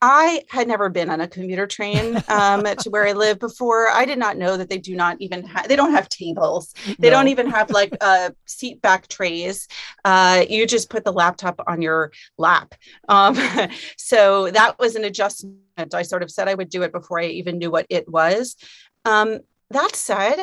I 0.02 0.42
had 0.50 0.68
never 0.68 0.90
been 0.90 1.08
on 1.08 1.22
a 1.22 1.28
commuter 1.28 1.66
train 1.66 2.22
um, 2.28 2.62
to 2.80 2.90
where 2.90 3.06
I 3.06 3.12
live 3.12 3.38
before. 3.38 3.88
I 3.88 4.04
did 4.04 4.18
not 4.18 4.36
know 4.36 4.56
that 4.56 4.68
they 4.68 4.78
do 4.78 4.94
not 4.94 5.16
even 5.20 5.44
have, 5.46 5.68
they 5.68 5.76
don't 5.76 5.92
have 5.92 6.08
tables. 6.08 6.74
They 6.98 7.08
no. 7.08 7.16
don't 7.16 7.28
even 7.28 7.48
have 7.48 7.70
like 7.70 7.96
uh, 8.00 8.30
seat 8.44 8.82
back 8.82 9.08
trays. 9.08 9.68
Uh, 10.04 10.44
you 10.48 10.66
just 10.66 10.90
put 10.90 11.04
the 11.04 11.12
laptop 11.12 11.60
on 11.66 11.80
your 11.80 12.12
lap. 12.36 12.74
Um, 13.08 13.38
so 13.96 14.50
that 14.50 14.78
was 14.78 14.96
an 14.96 15.04
adjustment. 15.04 15.94
I 15.94 16.02
sort 16.02 16.22
of 16.22 16.30
said 16.30 16.48
I 16.48 16.54
would 16.54 16.70
do 16.70 16.82
it 16.82 16.92
before 16.92 17.20
I 17.20 17.26
even 17.26 17.58
knew 17.58 17.70
what 17.70 17.86
it 17.88 18.08
was. 18.08 18.56
Um, 19.04 19.40
that 19.70 19.96
said, 19.96 20.36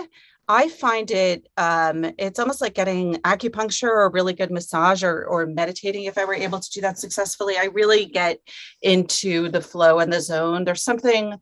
I 0.47 0.67
find 0.67 1.10
it 1.10 1.47
um, 1.58 2.06
it's 2.17 2.39
almost 2.39 2.62
like 2.62 2.73
getting 2.73 3.15
acupuncture 3.17 3.89
or 3.89 4.10
really 4.12 4.34
good 4.34 4.51
massage 4.51 5.03
or, 5.03 5.25
or 5.25 5.45
meditating 5.45 6.03
if 6.03 6.17
I 6.17 6.25
were 6.25 6.34
able 6.34 6.60
to 6.60 6.69
do 6.71 6.82
that 6.82 6.99
successfully. 6.99 7.56
I 7.58 7.65
really 7.65 8.06
get 8.06 8.39
into 8.82 9.49
the 9.49 9.62
flow 9.62 9.99
and 9.99 10.12
the 10.12 10.21
zone. 10.21 10.65
There's 10.65 10.84
something 10.84 11.36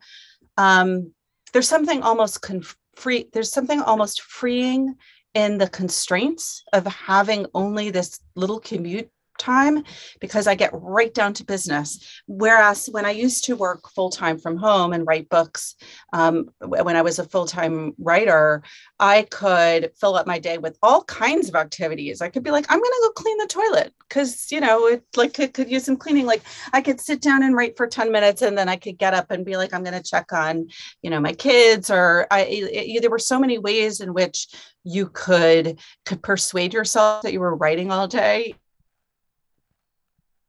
um, 0.58 1.14
there's 1.54 1.68
something 1.68 2.04
almost 2.04 2.42
conf- 2.42 2.78
free 2.96 3.30
there's 3.34 3.52
something 3.52 3.82
almost 3.82 4.22
freeing 4.22 4.96
in 5.34 5.58
the 5.58 5.70
constraints 5.70 6.64
of 6.74 6.86
having 6.86 7.46
only 7.54 7.90
this 7.90 8.20
little 8.36 8.60
commute 8.60 9.10
time 9.42 9.84
because 10.20 10.48
I 10.48 10.56
get 10.56 10.70
right 10.74 11.14
down 11.14 11.34
to 11.34 11.44
business. 11.44 12.22
Whereas 12.28 12.88
when 12.92 13.06
I 13.06 13.12
used 13.12 13.46
to 13.46 13.56
work 13.56 13.90
full 13.90 14.10
time 14.10 14.38
from 14.38 14.58
home 14.58 14.94
and 14.94 15.06
write 15.06 15.28
books, 15.30 15.76
um, 16.14 16.50
when 16.60 16.96
I 16.96 17.02
was 17.02 17.20
a 17.20 17.26
full 17.26 17.46
time 17.46 17.94
writer, 17.98 18.64
I 19.00 19.24
could 19.24 19.92
fill 20.00 20.16
up 20.16 20.28
my 20.28 20.40
day 20.40 20.58
with 20.58 20.78
all 20.82 21.04
kinds 21.04 21.50
of 21.50 21.56
activities. 21.56 22.22
I 22.22 22.30
could 22.30 22.44
be 22.44 22.52
like, 22.52 22.66
I'm 22.70 22.80
going 22.80 22.92
to 22.92 23.08
go 23.08 23.12
clean 23.12 23.38
the 23.38 23.48
toilet 23.48 23.94
because, 24.08 24.52
you 24.52 24.62
know, 24.62 24.88
it 24.88 25.04
like 25.18 25.40
it 25.40 25.54
could 25.54 25.70
use 25.70 25.86
some 25.86 25.98
cleaning. 25.98 26.26
Like 26.26 26.44
I 26.72 26.82
could 26.82 27.02
sit 27.02 27.22
down 27.22 27.44
and 27.44 27.56
write 27.56 27.76
for 27.76 27.88
10 27.88 28.12
minutes 28.12 28.42
and 28.42 28.58
then 28.58 28.70
I 28.70 28.76
could 28.76 28.98
get 28.98 29.14
up 29.14 29.32
and 29.32 29.46
be 29.46 29.58
like, 29.58 29.74
I'm 29.74 29.84
going 29.84 30.02
to 30.02 30.10
check 30.10 30.32
on, 30.32 30.68
you 31.02 31.10
know, 31.10 31.20
my 31.20 31.34
kids 31.34 31.90
or 31.90 32.28
I, 32.30 32.42
it, 32.42 33.02
there 33.02 33.10
were 33.10 33.20
so 33.20 33.40
many 33.40 33.58
ways 33.58 34.02
in 34.02 34.14
which 34.14 34.48
you 34.84 35.08
could 35.08 35.80
could 36.06 36.24
persuade 36.24 36.74
yourself 36.74 37.22
that 37.24 37.34
you 37.34 37.40
were 37.40 37.56
writing 37.56 37.92
all 37.92 38.08
day 38.08 38.56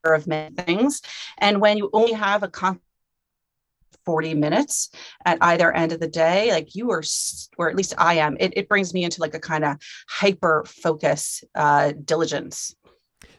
of 0.05 0.27
many 0.27 0.55
things. 0.55 1.03
And 1.39 1.61
when 1.61 1.79
you 1.79 1.91
only 1.93 2.13
have 2.13 2.43
a 2.43 2.49
con- 2.49 2.81
40 4.05 4.35
minutes 4.35 4.91
at 5.25 5.39
either 5.41 5.73
end 5.73 5.93
of 5.93 6.01
the 6.01 6.09
day, 6.09 6.51
like 6.51 6.75
you 6.75 6.91
are, 6.91 7.03
or 7.57 7.71
at 7.71 7.77
least 7.77 7.95
I 7.99 8.15
am, 8.15 8.37
it, 8.41 8.53
it 8.57 8.69
brings 8.69 8.93
me 8.93 9.05
into 9.05 9.21
like 9.21 9.35
a 9.35 9.41
kind 9.41 9.65
of 9.65 9.77
hyper 10.09 10.65
focus 10.67 11.45
uh, 11.55 11.93
diligence. 12.05 12.75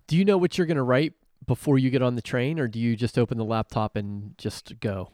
Do 0.07 0.17
you 0.17 0.25
know 0.25 0.37
what 0.37 0.57
you're 0.57 0.67
going 0.67 0.77
to 0.77 0.83
write 0.83 1.13
before 1.45 1.77
you 1.77 1.89
get 1.89 2.01
on 2.01 2.15
the 2.15 2.21
train, 2.21 2.59
or 2.59 2.67
do 2.67 2.79
you 2.79 2.95
just 2.95 3.17
open 3.17 3.37
the 3.37 3.43
laptop 3.43 3.95
and 3.95 4.37
just 4.37 4.79
go? 4.79 5.11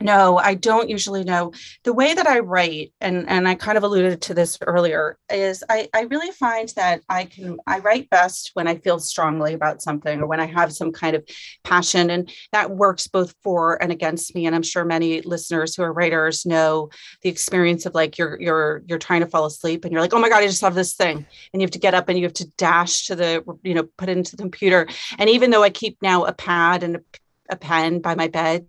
No, 0.00 0.36
I 0.36 0.54
don't 0.54 0.90
usually 0.90 1.24
know. 1.24 1.52
The 1.84 1.92
way 1.92 2.12
that 2.12 2.26
I 2.26 2.40
write, 2.40 2.92
and, 3.00 3.28
and 3.28 3.48
I 3.48 3.54
kind 3.54 3.78
of 3.78 3.84
alluded 3.84 4.20
to 4.22 4.34
this 4.34 4.58
earlier, 4.60 5.16
is 5.32 5.64
I, 5.70 5.88
I 5.94 6.02
really 6.02 6.32
find 6.32 6.68
that 6.76 7.00
I 7.08 7.24
can 7.24 7.56
I 7.66 7.78
write 7.78 8.10
best 8.10 8.50
when 8.54 8.68
I 8.68 8.76
feel 8.76 8.98
strongly 8.98 9.54
about 9.54 9.80
something 9.80 10.20
or 10.20 10.26
when 10.26 10.40
I 10.40 10.46
have 10.46 10.72
some 10.72 10.92
kind 10.92 11.16
of 11.16 11.24
passion. 11.64 12.10
And 12.10 12.30
that 12.52 12.70
works 12.70 13.06
both 13.06 13.34
for 13.42 13.82
and 13.82 13.90
against 13.90 14.34
me. 14.34 14.46
And 14.46 14.54
I'm 14.54 14.62
sure 14.62 14.84
many 14.84 15.22
listeners 15.22 15.74
who 15.74 15.82
are 15.82 15.92
writers 15.92 16.44
know 16.44 16.90
the 17.22 17.30
experience 17.30 17.86
of 17.86 17.94
like 17.94 18.18
you're 18.18 18.38
you're 18.40 18.82
you're 18.86 18.98
trying 18.98 19.20
to 19.20 19.26
fall 19.26 19.46
asleep 19.46 19.84
and 19.84 19.92
you're 19.92 20.02
like, 20.02 20.12
oh 20.12 20.20
my 20.20 20.28
God, 20.28 20.42
I 20.42 20.46
just 20.46 20.60
have 20.60 20.74
this 20.74 20.94
thing. 20.94 21.24
And 21.52 21.62
you 21.62 21.64
have 21.64 21.70
to 21.70 21.78
get 21.78 21.94
up 21.94 22.08
and 22.08 22.18
you 22.18 22.24
have 22.24 22.34
to 22.34 22.48
dash 22.58 23.06
to 23.06 23.16
the, 23.16 23.58
you 23.62 23.74
know, 23.74 23.88
put 23.96 24.10
it 24.10 24.16
into 24.16 24.36
the 24.36 24.42
computer. 24.42 24.86
And 25.18 25.30
even 25.30 25.50
though 25.50 25.62
I 25.62 25.70
keep 25.70 26.02
now 26.02 26.26
a 26.26 26.34
pad 26.34 26.82
and 26.82 26.96
a, 26.96 27.00
a 27.48 27.56
pen 27.56 28.00
by 28.00 28.14
my 28.14 28.28
bed 28.28 28.66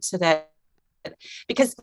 so 0.00 0.16
that 0.18 0.50
because 1.46 1.76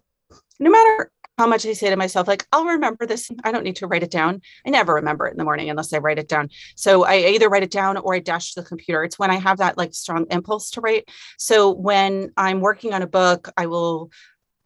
no 0.59 0.69
matter 0.69 1.11
how 1.37 1.47
much 1.47 1.65
I 1.65 1.73
say 1.73 1.89
to 1.89 1.97
myself, 1.97 2.27
like, 2.27 2.47
I'll 2.51 2.65
remember 2.65 3.05
this. 3.05 3.29
I 3.43 3.51
don't 3.51 3.63
need 3.63 3.75
to 3.77 3.87
write 3.87 4.03
it 4.03 4.11
down. 4.11 4.41
I 4.65 4.69
never 4.69 4.93
remember 4.93 5.27
it 5.27 5.31
in 5.31 5.37
the 5.37 5.43
morning 5.43 5.69
unless 5.69 5.91
I 5.91 5.97
write 5.97 6.17
it 6.17 6.29
down. 6.29 6.49
So 6.75 7.03
I 7.03 7.17
either 7.17 7.49
write 7.49 7.63
it 7.63 7.71
down 7.71 7.97
or 7.97 8.15
I 8.15 8.19
dash 8.19 8.53
to 8.53 8.61
the 8.61 8.67
computer. 8.67 9.03
It's 9.03 9.19
when 9.19 9.31
I 9.31 9.35
have 9.35 9.57
that 9.57 9.77
like 9.77 9.93
strong 9.93 10.25
impulse 10.31 10.69
to 10.71 10.81
write. 10.81 11.09
So 11.37 11.73
when 11.73 12.31
I'm 12.37 12.61
working 12.61 12.93
on 12.93 13.01
a 13.01 13.07
book, 13.07 13.49
I 13.57 13.65
will 13.65 14.11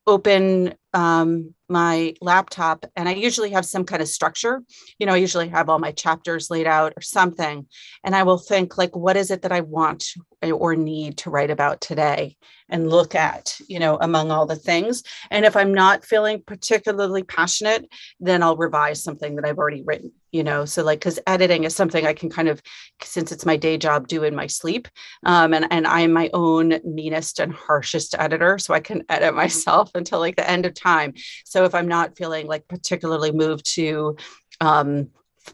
open 0.05 0.75
um, 0.93 1.55
my 1.69 2.13
laptop 2.21 2.85
and 2.95 3.07
I 3.07 3.13
usually 3.13 3.51
have 3.51 3.65
some 3.65 3.85
kind 3.85 4.01
of 4.01 4.07
structure. 4.07 4.61
You 4.97 5.05
know, 5.05 5.13
I 5.13 5.17
usually 5.17 5.49
have 5.49 5.69
all 5.69 5.79
my 5.79 5.91
chapters 5.91 6.49
laid 6.49 6.67
out 6.67 6.93
or 6.95 7.01
something. 7.01 7.67
And 8.03 8.15
I 8.15 8.23
will 8.23 8.37
think, 8.37 8.77
like, 8.77 8.95
what 8.95 9.17
is 9.17 9.31
it 9.31 9.43
that 9.43 9.51
I 9.51 9.61
want 9.61 10.05
or 10.41 10.75
need 10.75 11.17
to 11.19 11.29
write 11.29 11.51
about 11.51 11.81
today 11.81 12.37
and 12.69 12.89
look 12.89 13.15
at, 13.15 13.57
you 13.67 13.79
know, 13.79 13.97
among 13.99 14.31
all 14.31 14.45
the 14.45 14.55
things. 14.55 15.03
And 15.31 15.45
if 15.45 15.55
I'm 15.55 15.73
not 15.73 16.05
feeling 16.05 16.41
particularly 16.45 17.23
passionate, 17.23 17.87
then 18.19 18.43
I'll 18.43 18.57
revise 18.57 19.03
something 19.03 19.35
that 19.35 19.45
I've 19.45 19.57
already 19.57 19.83
written. 19.83 20.11
You 20.31 20.43
know 20.43 20.65
so 20.65 20.83
like 20.83 20.99
because 20.99 21.19
editing 21.27 21.63
is 21.63 21.75
something 21.75 22.05
i 22.05 22.13
can 22.13 22.29
kind 22.29 22.47
of 22.47 22.61
since 23.01 23.31
it's 23.31 23.45
my 23.45 23.57
day 23.57 23.77
job 23.77 24.07
do 24.07 24.23
in 24.23 24.35
my 24.35 24.47
sleep 24.47 24.87
um, 25.25 25.53
and 25.53 25.65
and 25.71 25.87
i'm 25.87 26.11
my 26.11 26.29
own 26.33 26.79
meanest 26.83 27.39
and 27.39 27.53
harshest 27.53 28.15
editor 28.17 28.57
so 28.57 28.73
i 28.73 28.79
can 28.79 29.03
edit 29.09 29.33
myself 29.43 29.91
until 29.95 30.19
like 30.19 30.35
the 30.35 30.49
end 30.49 30.65
of 30.65 30.73
time 30.73 31.13
so 31.45 31.65
if 31.65 31.73
i'm 31.73 31.87
not 31.87 32.17
feeling 32.17 32.47
like 32.47 32.67
particularly 32.67 33.31
moved 33.31 33.65
to 33.65 34.15
um, 34.61 35.09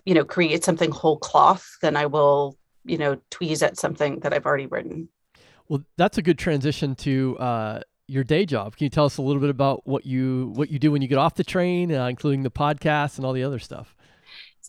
you 0.05 0.13
know 0.13 0.26
create 0.26 0.63
something 0.63 0.91
whole 0.91 1.17
cloth 1.17 1.65
then 1.82 1.95
i 1.95 2.05
will 2.05 2.57
you 2.84 2.97
know 2.97 3.19
tweeze 3.32 3.63
at 3.63 3.78
something 3.78 4.19
that 4.19 4.34
i've 4.34 4.45
already 4.45 4.67
written 4.67 5.07
well 5.69 5.82
that's 5.97 6.17
a 6.17 6.21
good 6.21 6.38
transition 6.38 6.95
to 6.95 7.38
uh 7.39 7.80
your 8.07 8.23
day 8.23 8.45
job. 8.45 8.76
Can 8.76 8.86
you 8.86 8.89
tell 8.89 9.05
us 9.05 9.17
a 9.17 9.21
little 9.21 9.41
bit 9.41 9.49
about 9.49 9.86
what 9.86 10.05
you 10.05 10.51
what 10.55 10.69
you 10.69 10.80
do 10.80 10.91
when 10.91 11.01
you 11.01 11.07
get 11.07 11.17
off 11.17 11.36
the 11.36 11.43
train, 11.43 11.93
uh, 11.93 12.07
including 12.07 12.43
the 12.43 12.51
podcast 12.51 13.17
and 13.17 13.26
all 13.26 13.34
the 13.34 13.43
other 13.43 13.59
stuff? 13.59 13.95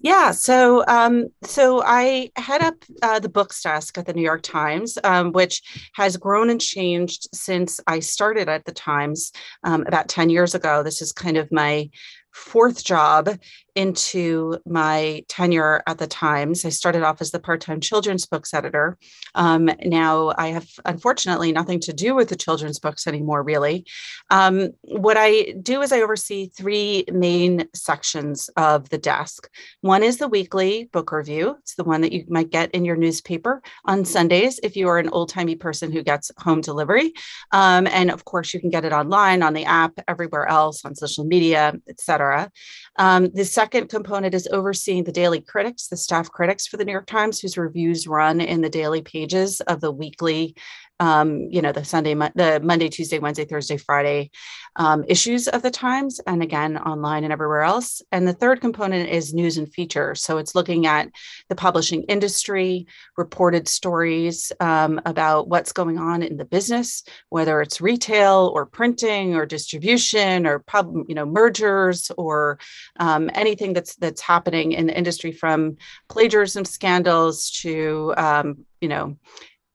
Yeah, 0.00 0.30
so 0.32 0.84
um, 0.86 1.28
so 1.42 1.82
I 1.82 2.30
head 2.36 2.62
up 2.62 2.74
uh, 3.02 3.18
the 3.18 3.28
books 3.28 3.62
desk 3.62 3.96
at 3.96 4.06
the 4.06 4.12
New 4.12 4.22
York 4.22 4.42
Times, 4.42 4.98
um, 5.02 5.32
which 5.32 5.62
has 5.94 6.16
grown 6.16 6.50
and 6.50 6.60
changed 6.60 7.28
since 7.34 7.80
I 7.86 8.00
started 8.00 8.48
at 8.48 8.64
the 8.64 8.72
Times 8.72 9.32
um, 9.64 9.84
about 9.86 10.08
ten 10.08 10.28
years 10.28 10.54
ago. 10.54 10.82
This 10.82 11.00
is 11.00 11.12
kind 11.12 11.36
of 11.36 11.50
my 11.50 11.88
fourth 12.32 12.84
job 12.84 13.30
into 13.76 14.58
my 14.66 15.24
tenure 15.28 15.82
at 15.86 15.98
the 15.98 16.06
Times. 16.06 16.64
I 16.64 16.70
started 16.70 17.02
off 17.02 17.20
as 17.20 17.30
the 17.30 17.38
part 17.38 17.60
time 17.60 17.80
children's 17.80 18.26
books 18.26 18.54
editor. 18.54 18.96
Um, 19.34 19.70
now 19.84 20.32
I 20.38 20.48
have, 20.48 20.68
unfortunately, 20.84 21.52
nothing 21.52 21.78
to 21.80 21.92
do 21.92 22.14
with 22.14 22.30
the 22.30 22.36
children's 22.36 22.78
books 22.78 23.06
anymore, 23.06 23.42
really. 23.42 23.86
Um, 24.30 24.70
what 24.80 25.16
I 25.18 25.52
do 25.62 25.82
is 25.82 25.92
I 25.92 26.00
oversee 26.00 26.48
three 26.48 27.04
main 27.12 27.68
sections 27.74 28.48
of 28.56 28.88
the 28.88 28.98
desk. 28.98 29.48
One 29.82 30.02
is 30.02 30.16
the 30.16 30.28
weekly 30.28 30.88
book 30.92 31.12
review, 31.12 31.56
it's 31.60 31.74
the 31.74 31.84
one 31.84 32.00
that 32.00 32.12
you 32.12 32.24
might 32.28 32.50
get 32.50 32.70
in 32.70 32.84
your 32.84 32.96
newspaper 32.96 33.62
on 33.84 34.04
Sundays 34.04 34.58
if 34.62 34.74
you 34.74 34.88
are 34.88 34.98
an 34.98 35.10
old 35.10 35.28
timey 35.28 35.54
person 35.54 35.92
who 35.92 36.02
gets 36.02 36.30
home 36.38 36.62
delivery. 36.62 37.12
Um, 37.52 37.86
and 37.86 38.10
of 38.10 38.24
course, 38.24 38.54
you 38.54 38.60
can 38.60 38.70
get 38.70 38.86
it 38.86 38.92
online 38.92 39.42
on 39.42 39.52
the 39.52 39.66
app, 39.66 39.92
everywhere 40.08 40.46
else, 40.46 40.84
on 40.84 40.94
social 40.94 41.24
media, 41.24 41.74
etc. 41.88 42.50
Um, 42.98 43.28
the 43.34 43.44
second 43.44 43.65
component 43.70 44.34
is 44.34 44.48
overseeing 44.52 45.04
the 45.04 45.12
daily 45.12 45.40
critics, 45.40 45.88
the 45.88 45.96
staff 45.96 46.30
critics 46.30 46.66
for 46.66 46.76
the 46.76 46.84
New 46.84 46.92
York 46.92 47.06
Times, 47.06 47.40
whose 47.40 47.58
reviews 47.58 48.06
run 48.06 48.40
in 48.40 48.60
the 48.60 48.68
daily 48.68 49.02
pages 49.02 49.60
of 49.62 49.80
the 49.80 49.92
weekly 49.92 50.54
um, 51.00 51.48
you 51.50 51.62
know, 51.62 51.72
the 51.72 51.84
Sunday, 51.84 52.14
the 52.14 52.60
Monday, 52.62 52.88
Tuesday, 52.88 53.18
Wednesday, 53.18 53.44
Thursday, 53.44 53.76
Friday 53.76 54.30
um, 54.76 55.04
issues 55.08 55.48
of 55.48 55.62
the 55.62 55.70
Times, 55.70 56.20
and 56.26 56.42
again, 56.42 56.76
online 56.76 57.24
and 57.24 57.32
everywhere 57.32 57.62
else. 57.62 58.02
And 58.12 58.26
the 58.26 58.32
third 58.32 58.60
component 58.60 59.08
is 59.08 59.34
news 59.34 59.58
and 59.58 59.72
features. 59.72 60.22
So 60.22 60.38
it's 60.38 60.54
looking 60.54 60.86
at 60.86 61.08
the 61.48 61.54
publishing 61.54 62.02
industry, 62.04 62.86
reported 63.16 63.68
stories 63.68 64.52
um, 64.60 65.00
about 65.06 65.48
what's 65.48 65.72
going 65.72 65.98
on 65.98 66.22
in 66.22 66.36
the 66.36 66.44
business, 66.44 67.02
whether 67.30 67.60
it's 67.62 67.80
retail 67.80 68.50
or 68.54 68.66
printing 68.66 69.34
or 69.34 69.46
distribution 69.46 70.46
or 70.46 70.60
pub, 70.60 70.94
you 71.08 71.14
know, 71.14 71.26
mergers 71.26 72.10
or 72.16 72.58
um, 72.98 73.30
anything 73.34 73.72
that's 73.72 73.96
that's 73.96 74.20
happening 74.20 74.72
in 74.72 74.86
the 74.86 74.96
industry 74.96 75.32
from 75.32 75.76
plagiarism 76.08 76.64
scandals 76.64 77.50
to 77.50 78.14
um, 78.16 78.64
you 78.80 78.88
know 78.88 79.16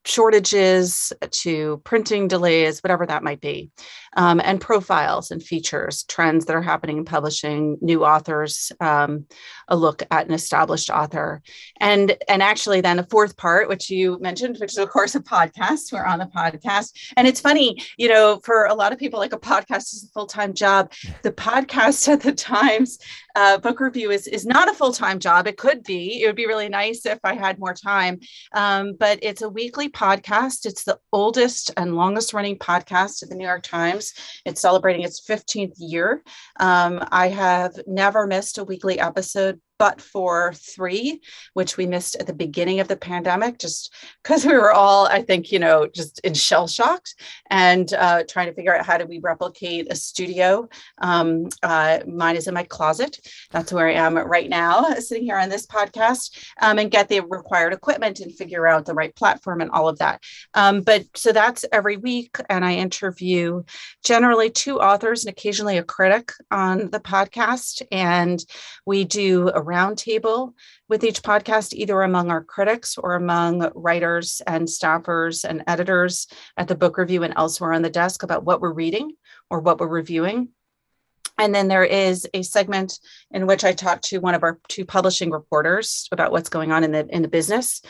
shortages 0.05 1.13
to 1.29 1.81
printing 1.83 2.27
delays, 2.27 2.79
whatever 2.79 3.05
that 3.05 3.23
might 3.23 3.39
be, 3.39 3.69
um, 4.17 4.41
and 4.43 4.59
profiles 4.59 5.31
and 5.31 5.43
features, 5.43 6.03
trends 6.03 6.45
that 6.45 6.55
are 6.55 6.61
happening 6.61 6.97
in 6.97 7.05
publishing, 7.05 7.77
new 7.81 8.03
authors, 8.03 8.71
um, 8.79 9.25
a 9.67 9.75
look 9.75 10.03
at 10.11 10.27
an 10.27 10.33
established 10.33 10.89
author, 10.89 11.41
and 11.79 12.17
and 12.27 12.41
actually 12.41 12.81
then 12.81 12.99
a 12.99 13.07
fourth 13.07 13.37
part, 13.37 13.69
which 13.69 13.89
you 13.89 14.17
mentioned, 14.19 14.57
which 14.59 14.71
is 14.71 14.77
of 14.77 14.89
course 14.89 15.15
a 15.15 15.19
podcast. 15.19 15.93
We're 15.93 16.05
on 16.05 16.19
the 16.19 16.25
podcast, 16.25 16.93
and 17.15 17.27
it's 17.27 17.39
funny, 17.39 17.77
you 17.97 18.09
know, 18.09 18.39
for 18.43 18.65
a 18.65 18.73
lot 18.73 18.91
of 18.91 18.99
people, 18.99 19.19
like 19.19 19.33
a 19.33 19.39
podcast 19.39 19.93
is 19.93 20.07
a 20.09 20.13
full 20.13 20.27
time 20.27 20.53
job. 20.53 20.91
The 21.23 21.31
podcast 21.31 22.07
at 22.07 22.21
the 22.21 22.31
Times 22.31 22.97
uh, 23.35 23.57
book 23.59 23.79
review 23.79 24.11
is 24.11 24.27
is 24.27 24.45
not 24.45 24.69
a 24.69 24.73
full 24.73 24.91
time 24.91 25.19
job. 25.19 25.47
It 25.47 25.57
could 25.57 25.83
be. 25.83 26.23
It 26.23 26.27
would 26.27 26.35
be 26.35 26.47
really 26.47 26.69
nice 26.69 27.05
if 27.05 27.19
I 27.23 27.35
had 27.35 27.59
more 27.59 27.73
time, 27.73 28.19
um, 28.53 28.93
but 28.99 29.19
it's 29.21 29.41
a 29.41 29.49
weekly 29.49 29.89
podcast. 29.91 30.65
It's 30.65 30.83
the 30.83 30.99
oldest 31.11 31.71
and 31.77 31.95
longest 31.95 32.33
running 32.33 32.57
podcast 32.57 33.23
at 33.23 33.29
the 33.29 33.35
New 33.35 33.45
York 33.45 33.63
Times. 33.63 34.13
It's 34.45 34.61
celebrating 34.61 35.03
its 35.03 35.25
15th 35.27 35.75
year. 35.77 36.23
Um, 36.59 37.03
I 37.11 37.29
have 37.29 37.79
never 37.87 38.27
missed 38.27 38.57
a 38.57 38.63
weekly 38.63 38.99
episode 38.99 39.59
but 39.81 39.99
for 39.99 40.53
three, 40.53 41.19
which 41.55 41.75
we 41.75 41.87
missed 41.87 42.15
at 42.17 42.27
the 42.27 42.33
beginning 42.33 42.79
of 42.81 42.87
the 42.87 42.95
pandemic, 42.95 43.57
just 43.57 43.91
because 44.21 44.45
we 44.45 44.53
were 44.53 44.71
all, 44.71 45.07
I 45.07 45.23
think, 45.23 45.51
you 45.51 45.57
know, 45.57 45.87
just 45.87 46.19
in 46.19 46.35
shell 46.35 46.67
shocked 46.67 47.15
and 47.49 47.91
uh, 47.95 48.21
trying 48.29 48.45
to 48.45 48.53
figure 48.53 48.77
out 48.77 48.85
how 48.85 48.99
do 48.99 49.07
we 49.07 49.17
replicate 49.17 49.91
a 49.91 49.95
studio. 49.95 50.69
Um, 50.99 51.49
uh, 51.63 52.01
mine 52.05 52.35
is 52.35 52.47
in 52.47 52.53
my 52.53 52.63
closet. 52.63 53.17
That's 53.49 53.73
where 53.73 53.87
I 53.87 53.93
am 53.93 54.19
right 54.19 54.47
now, 54.47 54.93
sitting 54.99 55.23
here 55.23 55.39
on 55.39 55.49
this 55.49 55.65
podcast, 55.65 56.37
um, 56.61 56.77
and 56.77 56.91
get 56.91 57.09
the 57.09 57.21
required 57.21 57.73
equipment 57.73 58.19
and 58.19 58.31
figure 58.31 58.67
out 58.67 58.85
the 58.85 58.93
right 58.93 59.15
platform 59.15 59.61
and 59.61 59.71
all 59.71 59.87
of 59.87 59.97
that. 59.97 60.21
Um, 60.53 60.81
but 60.81 61.05
so 61.15 61.31
that's 61.31 61.65
every 61.71 61.97
week, 61.97 62.37
and 62.51 62.63
I 62.63 62.75
interview 62.75 63.63
generally 64.05 64.51
two 64.51 64.79
authors 64.79 65.25
and 65.25 65.31
occasionally 65.31 65.79
a 65.79 65.83
critic 65.83 66.33
on 66.51 66.91
the 66.91 66.99
podcast, 66.99 67.81
and 67.91 68.45
we 68.85 69.05
do 69.05 69.49
a 69.55 69.70
roundtable 69.71 70.53
with 70.89 71.03
each 71.03 71.21
podcast, 71.21 71.73
either 71.73 72.01
among 72.01 72.29
our 72.29 72.43
critics 72.43 72.97
or 72.97 73.15
among 73.15 73.71
writers 73.75 74.41
and 74.45 74.67
staffers 74.67 75.45
and 75.47 75.63
editors 75.67 76.27
at 76.57 76.67
the 76.67 76.75
book 76.75 76.97
review 76.97 77.23
and 77.23 77.33
elsewhere 77.37 77.73
on 77.73 77.81
the 77.81 77.89
desk 77.89 78.23
about 78.23 78.43
what 78.43 78.61
we're 78.61 78.73
reading 78.73 79.11
or 79.49 79.59
what 79.59 79.79
we're 79.79 79.87
reviewing. 79.87 80.49
And 81.37 81.55
then 81.55 81.67
there 81.67 81.85
is 81.85 82.27
a 82.33 82.43
segment 82.43 82.99
in 83.31 83.47
which 83.47 83.63
I 83.63 83.73
talk 83.73 84.01
to 84.03 84.19
one 84.19 84.35
of 84.35 84.43
our 84.43 84.59
two 84.67 84.85
publishing 84.85 85.31
reporters 85.31 86.07
about 86.11 86.31
what's 86.31 86.49
going 86.49 86.71
on 86.71 86.83
in 86.83 86.91
the 86.91 87.07
in 87.07 87.21
the 87.21 87.27
business, 87.27 87.81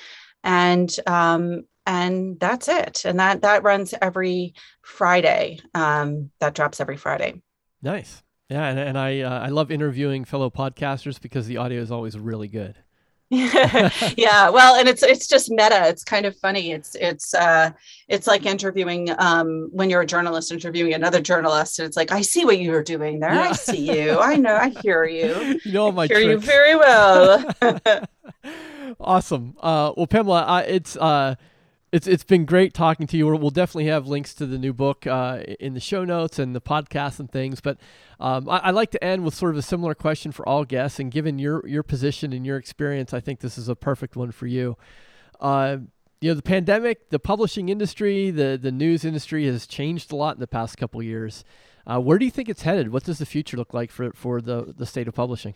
and 0.43 0.89
um, 1.07 1.63
and 1.85 2.39
that's 2.39 2.67
it. 2.67 3.03
And 3.03 3.19
that 3.19 3.41
that 3.41 3.63
runs 3.63 3.93
every 4.01 4.53
Friday. 4.83 5.59
Um, 5.73 6.31
that 6.39 6.53
drops 6.53 6.79
every 6.79 6.97
Friday. 6.97 7.41
Nice. 7.81 8.23
Yeah, 8.51 8.67
and, 8.67 8.77
and 8.77 8.97
I 8.97 9.21
uh, 9.21 9.39
I 9.39 9.47
love 9.47 9.71
interviewing 9.71 10.25
fellow 10.25 10.49
podcasters 10.49 11.21
because 11.21 11.47
the 11.47 11.55
audio 11.55 11.81
is 11.81 11.89
always 11.89 12.19
really 12.19 12.49
good. 12.49 12.75
yeah, 13.29 14.49
well, 14.49 14.75
and 14.75 14.89
it's 14.89 15.03
it's 15.03 15.25
just 15.25 15.49
meta. 15.49 15.87
It's 15.87 16.03
kind 16.03 16.25
of 16.25 16.35
funny. 16.35 16.73
It's 16.73 16.95
it's 16.95 17.33
uh 17.33 17.71
it's 18.09 18.27
like 18.27 18.45
interviewing 18.45 19.09
um 19.19 19.69
when 19.71 19.89
you're 19.89 20.01
a 20.01 20.05
journalist 20.05 20.51
interviewing 20.51 20.93
another 20.93 21.21
journalist. 21.21 21.79
And 21.79 21.85
it's 21.87 21.95
like 21.95 22.11
I 22.11 22.19
see 22.23 22.43
what 22.43 22.59
you're 22.59 22.83
doing 22.83 23.21
there. 23.21 23.33
Yeah. 23.33 23.49
I 23.49 23.51
see 23.53 24.01
you. 24.01 24.19
I 24.19 24.35
know. 24.35 24.53
I 24.53 24.73
hear 24.83 25.05
you. 25.05 25.61
You 25.63 25.71
know 25.71 25.89
my 25.93 26.03
I 26.03 26.07
hear 26.07 26.17
tricks. 26.17 26.29
you 26.29 26.39
very 26.39 26.75
well. 26.75 27.45
awesome. 28.99 29.55
Uh, 29.61 29.93
well, 29.95 30.07
Pamela, 30.07 30.43
I, 30.43 30.61
it's 30.63 30.97
uh 30.97 31.35
it's 31.91 32.07
it's 32.07 32.23
been 32.23 32.45
great 32.45 32.73
talking 32.73 33.05
to 33.07 33.17
you. 33.17 33.27
We'll 33.27 33.49
definitely 33.49 33.87
have 33.87 34.07
links 34.07 34.33
to 34.35 34.45
the 34.45 34.57
new 34.57 34.73
book 34.73 35.05
uh, 35.05 35.43
in 35.59 35.73
the 35.73 35.79
show 35.79 36.05
notes 36.05 36.39
and 36.39 36.55
the 36.55 36.61
podcast 36.61 37.19
and 37.19 37.29
things. 37.29 37.59
But 37.59 37.77
um, 38.19 38.47
I, 38.47 38.57
I, 38.57 38.71
like 38.71 38.91
to 38.91 39.03
end 39.03 39.25
with 39.25 39.33
sort 39.33 39.51
of 39.51 39.57
a 39.57 39.61
similar 39.61 39.93
question 39.93 40.31
for 40.31 40.47
all 40.47 40.63
guests. 40.63 40.99
And 40.99 41.11
given 41.11 41.37
your 41.37 41.67
your 41.67 41.83
position 41.83 42.31
and 42.31 42.45
your 42.45 42.57
experience, 42.57 43.13
I 43.13 43.19
think 43.19 43.41
this 43.41 43.57
is 43.57 43.67
a 43.67 43.75
perfect 43.75 44.15
one 44.15 44.31
for 44.31 44.47
you. 44.47 44.77
Uh, 45.39 45.77
you 46.21 46.29
know, 46.29 46.35
the 46.35 46.41
pandemic, 46.41 47.09
the 47.09 47.19
publishing 47.19 47.67
industry, 47.67 48.31
the 48.31 48.57
the 48.61 48.71
news 48.71 49.03
industry 49.03 49.45
has 49.47 49.67
changed 49.67 50.13
a 50.13 50.15
lot 50.15 50.35
in 50.35 50.39
the 50.39 50.47
past 50.47 50.77
couple 50.77 51.03
years. 51.03 51.43
Uh, 51.85 51.99
where 51.99 52.17
do 52.17 52.25
you 52.25 52.31
think 52.31 52.47
it's 52.47 52.61
headed? 52.61 52.93
What 52.93 53.03
does 53.03 53.17
the 53.17 53.25
future 53.25 53.57
look 53.57 53.73
like 53.73 53.91
for 53.91 54.13
for 54.13 54.39
the 54.39 54.73
the 54.77 54.85
state 54.85 55.09
of 55.09 55.15
publishing? 55.15 55.55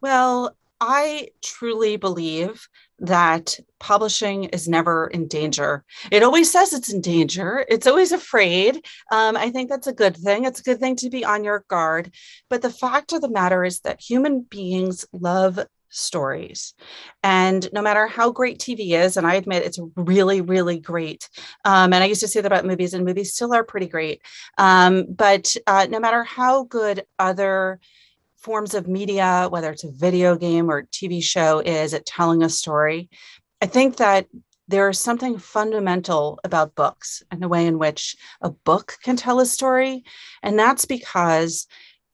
Well, 0.00 0.56
I 0.84 1.28
truly 1.42 1.96
believe 1.96 2.68
that 2.98 3.56
publishing 3.78 4.44
is 4.44 4.68
never 4.68 5.06
in 5.06 5.28
danger. 5.28 5.84
It 6.10 6.24
always 6.24 6.50
says 6.50 6.72
it's 6.72 6.92
in 6.92 7.00
danger, 7.00 7.64
it's 7.68 7.86
always 7.86 8.10
afraid. 8.10 8.84
Um, 9.12 9.36
I 9.36 9.50
think 9.50 9.70
that's 9.70 9.86
a 9.86 9.92
good 9.92 10.16
thing. 10.16 10.44
It's 10.44 10.58
a 10.58 10.64
good 10.64 10.80
thing 10.80 10.96
to 10.96 11.08
be 11.08 11.24
on 11.24 11.44
your 11.44 11.64
guard. 11.68 12.12
But 12.50 12.62
the 12.62 12.70
fact 12.70 13.12
of 13.12 13.20
the 13.20 13.30
matter 13.30 13.64
is 13.64 13.78
that 13.80 14.00
human 14.00 14.40
beings 14.40 15.06
love 15.12 15.60
stories. 15.88 16.74
And 17.22 17.68
no 17.72 17.80
matter 17.80 18.08
how 18.08 18.32
great 18.32 18.58
TV 18.58 18.90
is, 18.90 19.16
and 19.16 19.24
I 19.24 19.34
admit 19.34 19.64
it's 19.64 19.78
really, 19.94 20.40
really 20.40 20.80
great. 20.80 21.28
Um, 21.64 21.92
and 21.92 22.02
I 22.02 22.06
used 22.06 22.22
to 22.22 22.28
say 22.28 22.40
that 22.40 22.50
about 22.50 22.66
movies, 22.66 22.92
and 22.92 23.04
movies 23.04 23.34
still 23.34 23.54
are 23.54 23.62
pretty 23.62 23.86
great. 23.86 24.20
Um, 24.58 25.04
but 25.08 25.54
uh, 25.68 25.86
no 25.88 26.00
matter 26.00 26.24
how 26.24 26.64
good 26.64 27.04
other 27.20 27.78
forms 28.42 28.74
of 28.74 28.88
media, 28.88 29.46
whether 29.50 29.70
it's 29.70 29.84
a 29.84 29.90
video 29.90 30.36
game 30.36 30.70
or 30.70 30.82
TV 30.82 31.22
show, 31.22 31.60
is 31.60 31.94
at 31.94 32.06
telling 32.06 32.42
a 32.42 32.48
story. 32.48 33.08
I 33.60 33.66
think 33.66 33.96
that 33.96 34.26
there 34.68 34.88
is 34.88 34.98
something 34.98 35.38
fundamental 35.38 36.40
about 36.44 36.74
books 36.74 37.22
and 37.30 37.40
the 37.40 37.48
way 37.48 37.66
in 37.66 37.78
which 37.78 38.16
a 38.40 38.50
book 38.50 38.96
can 39.02 39.16
tell 39.16 39.38
a 39.40 39.46
story. 39.46 40.04
And 40.42 40.58
that's 40.58 40.84
because 40.84 41.66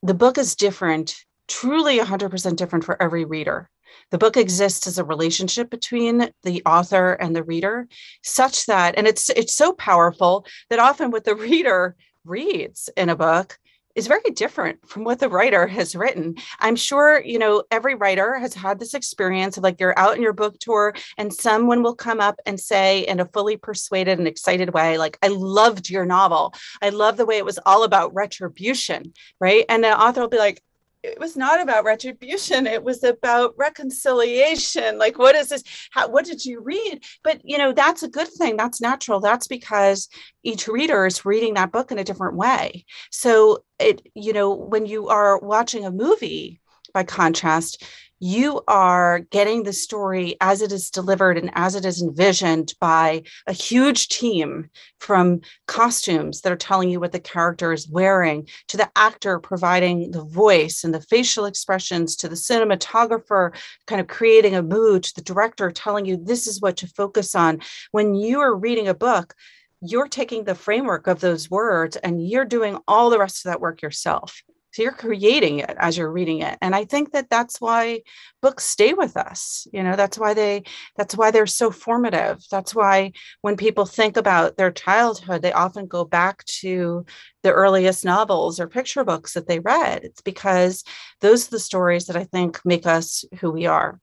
the 0.02 0.14
book 0.14 0.38
is 0.38 0.54
different 0.54 1.24
truly 1.46 1.98
100% 1.98 2.56
different 2.56 2.84
for 2.84 3.00
every 3.02 3.24
reader. 3.24 3.70
The 4.10 4.18
book 4.18 4.36
exists 4.36 4.86
as 4.86 4.98
a 4.98 5.04
relationship 5.04 5.70
between 5.70 6.30
the 6.42 6.62
author 6.66 7.12
and 7.14 7.34
the 7.34 7.42
reader, 7.42 7.88
such 8.22 8.66
that, 8.66 8.94
and 8.96 9.06
it's 9.06 9.30
it's 9.30 9.54
so 9.54 9.72
powerful 9.72 10.46
that 10.68 10.78
often 10.78 11.10
what 11.10 11.24
the 11.24 11.34
reader 11.48 11.96
reads 12.24 12.90
in 12.96 13.08
a 13.08 13.16
book 13.16 13.58
is 13.98 14.06
very 14.06 14.30
different 14.32 14.88
from 14.88 15.02
what 15.02 15.18
the 15.18 15.28
writer 15.28 15.66
has 15.66 15.96
written. 15.96 16.36
I'm 16.60 16.76
sure, 16.76 17.20
you 17.20 17.36
know, 17.36 17.64
every 17.72 17.96
writer 17.96 18.38
has 18.38 18.54
had 18.54 18.78
this 18.78 18.94
experience 18.94 19.56
of 19.56 19.64
like 19.64 19.80
you're 19.80 19.98
out 19.98 20.14
in 20.14 20.22
your 20.22 20.32
book 20.32 20.56
tour 20.60 20.94
and 21.18 21.34
someone 21.34 21.82
will 21.82 21.96
come 21.96 22.20
up 22.20 22.38
and 22.46 22.60
say 22.60 23.00
in 23.00 23.18
a 23.18 23.26
fully 23.26 23.56
persuaded 23.56 24.20
and 24.20 24.28
excited 24.28 24.72
way, 24.72 24.98
like, 24.98 25.18
I 25.20 25.28
loved 25.28 25.90
your 25.90 26.06
novel. 26.06 26.54
I 26.80 26.90
love 26.90 27.16
the 27.16 27.26
way 27.26 27.38
it 27.38 27.44
was 27.44 27.58
all 27.66 27.82
about 27.82 28.14
retribution, 28.14 29.14
right? 29.40 29.64
And 29.68 29.82
the 29.82 30.00
author 30.00 30.20
will 30.20 30.28
be 30.28 30.38
like, 30.38 30.62
it 31.08 31.18
was 31.18 31.36
not 31.36 31.60
about 31.60 31.84
retribution 31.84 32.66
it 32.66 32.84
was 32.84 33.02
about 33.04 33.54
reconciliation. 33.56 34.98
Like 34.98 35.18
what 35.18 35.34
is 35.34 35.48
this 35.48 35.62
how, 35.90 36.08
what 36.08 36.24
did 36.24 36.44
you 36.44 36.60
read? 36.60 37.04
But 37.24 37.40
you 37.44 37.58
know 37.58 37.72
that's 37.72 38.02
a 38.02 38.08
good 38.08 38.28
thing 38.28 38.56
that's 38.56 38.80
natural 38.80 39.20
that's 39.20 39.46
because 39.46 40.08
each 40.42 40.68
reader 40.68 41.06
is 41.06 41.24
reading 41.24 41.54
that 41.54 41.72
book 41.72 41.90
in 41.90 41.98
a 41.98 42.04
different 42.04 42.36
way. 42.36 42.84
So 43.10 43.64
it 43.78 44.02
you 44.14 44.32
know 44.32 44.52
when 44.54 44.86
you 44.86 45.08
are 45.08 45.38
watching 45.38 45.84
a 45.84 45.90
movie 45.90 46.60
by 46.92 47.04
contrast 47.04 47.82
you 48.20 48.62
are 48.66 49.20
getting 49.30 49.62
the 49.62 49.72
story 49.72 50.36
as 50.40 50.62
it 50.62 50.72
is 50.72 50.90
delivered 50.90 51.38
and 51.38 51.50
as 51.54 51.74
it 51.74 51.84
is 51.84 52.02
envisioned 52.02 52.74
by 52.80 53.22
a 53.46 53.52
huge 53.52 54.08
team 54.08 54.68
from 54.98 55.40
costumes 55.66 56.40
that 56.40 56.52
are 56.52 56.56
telling 56.56 56.90
you 56.90 57.00
what 57.00 57.12
the 57.12 57.20
character 57.20 57.72
is 57.72 57.88
wearing 57.88 58.46
to 58.66 58.76
the 58.76 58.90
actor 58.96 59.38
providing 59.38 60.10
the 60.10 60.24
voice 60.24 60.82
and 60.84 60.94
the 60.94 61.00
facial 61.02 61.44
expressions 61.44 62.16
to 62.16 62.28
the 62.28 62.34
cinematographer 62.34 63.54
kind 63.86 64.00
of 64.00 64.06
creating 64.06 64.54
a 64.54 64.62
mood 64.62 65.02
to 65.02 65.14
the 65.14 65.22
director 65.22 65.70
telling 65.70 66.04
you 66.04 66.16
this 66.16 66.46
is 66.46 66.60
what 66.60 66.76
to 66.76 66.86
focus 66.88 67.34
on. 67.34 67.60
When 67.92 68.14
you 68.14 68.40
are 68.40 68.54
reading 68.54 68.88
a 68.88 68.94
book 68.94 69.34
you're 69.80 70.08
taking 70.08 70.42
the 70.42 70.56
framework 70.56 71.06
of 71.06 71.20
those 71.20 71.48
words 71.48 71.96
and 71.96 72.26
you're 72.26 72.44
doing 72.44 72.78
all 72.88 73.10
the 73.10 73.18
rest 73.18 73.44
of 73.44 73.50
that 73.50 73.60
work 73.60 73.80
yourself 73.80 74.42
so 74.72 74.82
you're 74.82 74.92
creating 74.92 75.58
it 75.58 75.74
as 75.78 75.96
you're 75.96 76.12
reading 76.12 76.40
it 76.40 76.58
and 76.60 76.74
i 76.74 76.84
think 76.84 77.12
that 77.12 77.30
that's 77.30 77.60
why 77.60 78.00
books 78.42 78.64
stay 78.64 78.92
with 78.92 79.16
us 79.16 79.66
you 79.72 79.82
know 79.82 79.96
that's 79.96 80.18
why 80.18 80.34
they 80.34 80.62
that's 80.96 81.16
why 81.16 81.30
they're 81.30 81.46
so 81.46 81.70
formative. 81.70 82.44
That's 82.50 82.74
why 82.74 83.12
when 83.42 83.56
people 83.56 83.86
think 83.86 84.16
about 84.16 84.56
their 84.56 84.70
childhood 84.70 85.42
they 85.42 85.52
often 85.52 85.86
go 85.86 86.04
back 86.04 86.44
to 86.44 87.04
the 87.42 87.52
earliest 87.52 88.04
novels 88.04 88.58
or 88.60 88.68
picture 88.68 89.04
books 89.04 89.34
that 89.34 89.46
they 89.46 89.60
read. 89.60 90.04
It's 90.04 90.20
because 90.20 90.84
those 91.20 91.46
are 91.46 91.50
the 91.50 91.60
stories 91.60 92.06
that 92.06 92.16
i 92.16 92.24
think 92.24 92.60
make 92.64 92.86
us 92.86 93.24
who 93.40 93.50
we 93.50 93.66
are. 93.66 94.00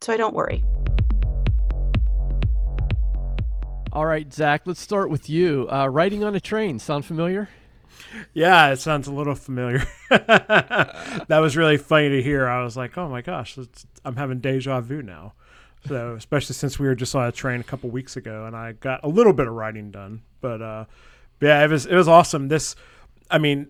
So 0.00 0.12
i 0.12 0.16
don't 0.16 0.34
worry. 0.34 0.64
All 3.92 4.06
right 4.06 4.32
zach 4.32 4.62
let's 4.66 4.80
start 4.80 5.10
with 5.10 5.28
you. 5.28 5.68
Uh, 5.70 5.88
writing 5.88 6.22
on 6.22 6.34
a 6.34 6.40
train 6.40 6.78
sound 6.78 7.04
familiar 7.04 7.48
yeah, 8.34 8.70
it 8.70 8.78
sounds 8.78 9.08
a 9.08 9.12
little 9.12 9.34
familiar. 9.34 9.86
that 10.10 11.38
was 11.40 11.56
really 11.56 11.76
funny 11.76 12.08
to 12.10 12.22
hear. 12.22 12.46
I 12.46 12.62
was 12.62 12.76
like, 12.76 12.96
oh 12.98 13.08
my 13.08 13.22
gosh, 13.22 13.58
I'm 14.04 14.16
having 14.16 14.40
deja 14.40 14.80
vu 14.80 15.02
now. 15.02 15.34
So, 15.86 16.14
especially 16.14 16.54
since 16.54 16.78
we 16.78 16.86
were 16.86 16.94
just 16.94 17.14
on 17.14 17.26
a 17.26 17.32
train 17.32 17.60
a 17.60 17.64
couple 17.64 17.90
weeks 17.90 18.16
ago 18.16 18.46
and 18.46 18.56
I 18.56 18.72
got 18.72 19.04
a 19.04 19.08
little 19.08 19.32
bit 19.32 19.46
of 19.46 19.54
writing 19.54 19.90
done. 19.90 20.22
But, 20.40 20.60
uh, 20.60 20.84
yeah, 21.40 21.64
it 21.64 21.70
was, 21.70 21.86
it 21.86 21.94
was 21.94 22.08
awesome. 22.08 22.48
This, 22.48 22.74
I 23.30 23.38
mean, 23.38 23.68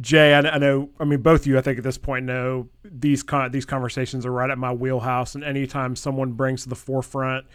Jay, 0.00 0.34
I, 0.34 0.40
I, 0.40 0.58
know. 0.58 0.90
I 0.98 1.04
mean, 1.04 1.22
both 1.22 1.42
of 1.42 1.46
you, 1.46 1.56
I 1.56 1.60
think, 1.60 1.78
at 1.78 1.84
this 1.84 1.98
point, 1.98 2.26
know 2.26 2.68
these 2.84 3.22
con- 3.22 3.52
these 3.52 3.64
conversations 3.64 4.26
are 4.26 4.32
right 4.32 4.50
at 4.50 4.58
my 4.58 4.72
wheelhouse. 4.72 5.34
And 5.34 5.44
anytime 5.44 5.94
someone 5.94 6.32
brings 6.32 6.64
to 6.64 6.68
the 6.68 6.74
forefront, 6.74 7.46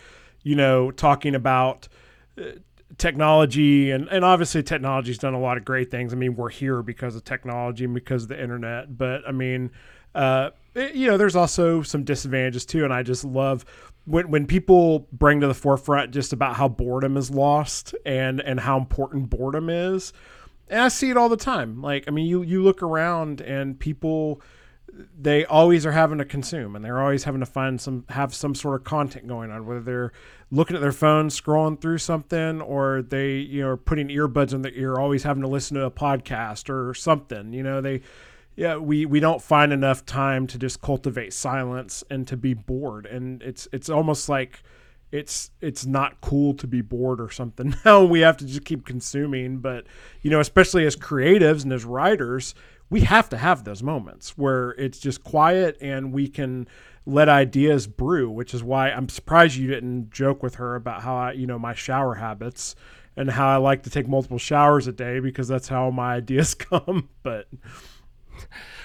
you 0.43 0.55
know, 0.55 0.91
talking 0.91 1.35
about 1.35 1.89
uh, 2.37 2.51
technology 2.97 3.91
and, 3.91 4.07
and 4.09 4.25
obviously 4.25 4.63
technology's 4.63 5.17
done 5.17 5.33
a 5.33 5.39
lot 5.39 5.57
of 5.57 5.65
great 5.65 5.91
things. 5.91 6.13
I 6.13 6.15
mean, 6.15 6.35
we're 6.35 6.49
here 6.49 6.81
because 6.81 7.15
of 7.15 7.23
technology 7.23 7.85
and 7.85 7.93
because 7.93 8.23
of 8.23 8.29
the 8.29 8.41
internet, 8.41 8.97
but 8.97 9.21
I 9.27 9.31
mean, 9.31 9.71
uh, 10.15 10.49
it, 10.75 10.95
you 10.95 11.07
know, 11.07 11.17
there's 11.17 11.35
also 11.35 11.81
some 11.81 12.03
disadvantages 12.03 12.65
too. 12.65 12.83
And 12.83 12.93
I 12.93 13.03
just 13.03 13.23
love 13.23 13.65
when, 14.05 14.29
when 14.31 14.47
people 14.47 15.07
bring 15.11 15.41
to 15.41 15.47
the 15.47 15.53
forefront 15.53 16.11
just 16.11 16.33
about 16.33 16.55
how 16.55 16.67
boredom 16.67 17.15
is 17.17 17.29
lost 17.29 17.93
and, 18.05 18.41
and 18.41 18.59
how 18.59 18.77
important 18.77 19.29
boredom 19.29 19.69
is. 19.69 20.13
And 20.67 20.81
I 20.81 20.87
see 20.87 21.09
it 21.09 21.17
all 21.17 21.29
the 21.29 21.37
time. 21.37 21.81
Like, 21.81 22.05
I 22.07 22.11
mean, 22.11 22.25
you, 22.25 22.41
you 22.43 22.63
look 22.63 22.83
around 22.83 23.41
and 23.41 23.79
people, 23.79 24.41
they 25.19 25.45
always 25.45 25.85
are 25.85 25.91
having 25.91 26.17
to 26.19 26.25
consume 26.25 26.75
and 26.75 26.83
they're 26.83 27.01
always 27.01 27.23
having 27.23 27.39
to 27.39 27.45
find 27.45 27.79
some 27.79 28.05
have 28.09 28.33
some 28.33 28.55
sort 28.55 28.79
of 28.79 28.83
content 28.83 29.27
going 29.27 29.51
on 29.51 29.65
whether 29.65 29.81
they're 29.81 30.11
looking 30.51 30.75
at 30.75 30.81
their 30.81 30.91
phone 30.91 31.29
scrolling 31.29 31.79
through 31.79 31.97
something 31.97 32.61
or 32.61 33.01
they 33.01 33.35
you 33.35 33.61
know 33.61 33.69
are 33.69 33.77
putting 33.77 34.07
earbuds 34.07 34.53
in 34.53 34.61
their 34.61 34.73
ear 34.73 34.97
always 34.97 35.23
having 35.23 35.43
to 35.43 35.47
listen 35.47 35.75
to 35.75 35.85
a 35.85 35.91
podcast 35.91 36.69
or 36.69 36.93
something 36.93 37.53
you 37.53 37.61
know 37.61 37.81
they 37.81 38.01
yeah 38.59 38.75
we 38.75 39.05
we 39.05 39.21
don't 39.21 39.41
find 39.41 39.71
enough 39.71 40.05
time 40.05 40.45
to 40.45 40.57
just 40.57 40.81
cultivate 40.81 41.31
silence 41.33 42.03
and 42.09 42.27
to 42.27 42.35
be 42.35 42.53
bored. 42.53 43.05
And 43.05 43.41
it's 43.41 43.69
it's 43.71 43.89
almost 43.89 44.27
like 44.27 44.61
it's 45.13 45.51
it's 45.61 45.85
not 45.85 46.19
cool 46.19 46.53
to 46.55 46.67
be 46.67 46.81
bored 46.81 47.21
or 47.21 47.31
something. 47.31 47.73
Now 47.85 48.03
we 48.03 48.19
have 48.19 48.35
to 48.37 48.45
just 48.45 48.65
keep 48.65 48.85
consuming 48.85 49.59
but 49.59 49.87
you 50.21 50.29
know 50.29 50.41
especially 50.41 50.85
as 50.85 50.97
creatives 50.97 51.63
and 51.63 51.71
as 51.71 51.85
writers 51.85 52.53
we 52.89 53.01
have 53.01 53.29
to 53.29 53.37
have 53.37 53.63
those 53.63 53.81
moments 53.81 54.37
where 54.37 54.71
it's 54.71 54.99
just 54.99 55.23
quiet 55.23 55.77
and 55.79 56.11
we 56.11 56.27
can 56.27 56.67
let 57.09 57.29
ideas 57.29 57.87
brew, 57.87 58.29
which 58.29 58.53
is 58.53 58.63
why 58.63 58.91
I'm 58.91 59.09
surprised 59.09 59.57
you 59.57 59.67
didn't 59.67 60.11
joke 60.11 60.43
with 60.43 60.55
her 60.55 60.75
about 60.75 61.01
how 61.01 61.15
I, 61.15 61.31
you 61.33 61.47
know, 61.47 61.59
my 61.59 61.73
shower 61.73 62.15
habits 62.15 62.75
and 63.15 63.29
how 63.29 63.49
I 63.49 63.57
like 63.57 63.83
to 63.83 63.89
take 63.89 64.07
multiple 64.07 64.37
showers 64.37 64.87
a 64.87 64.91
day 64.91 65.19
because 65.19 65.47
that's 65.47 65.67
how 65.67 65.89
my 65.89 66.13
ideas 66.15 66.53
come. 66.53 67.09
But 67.23 67.47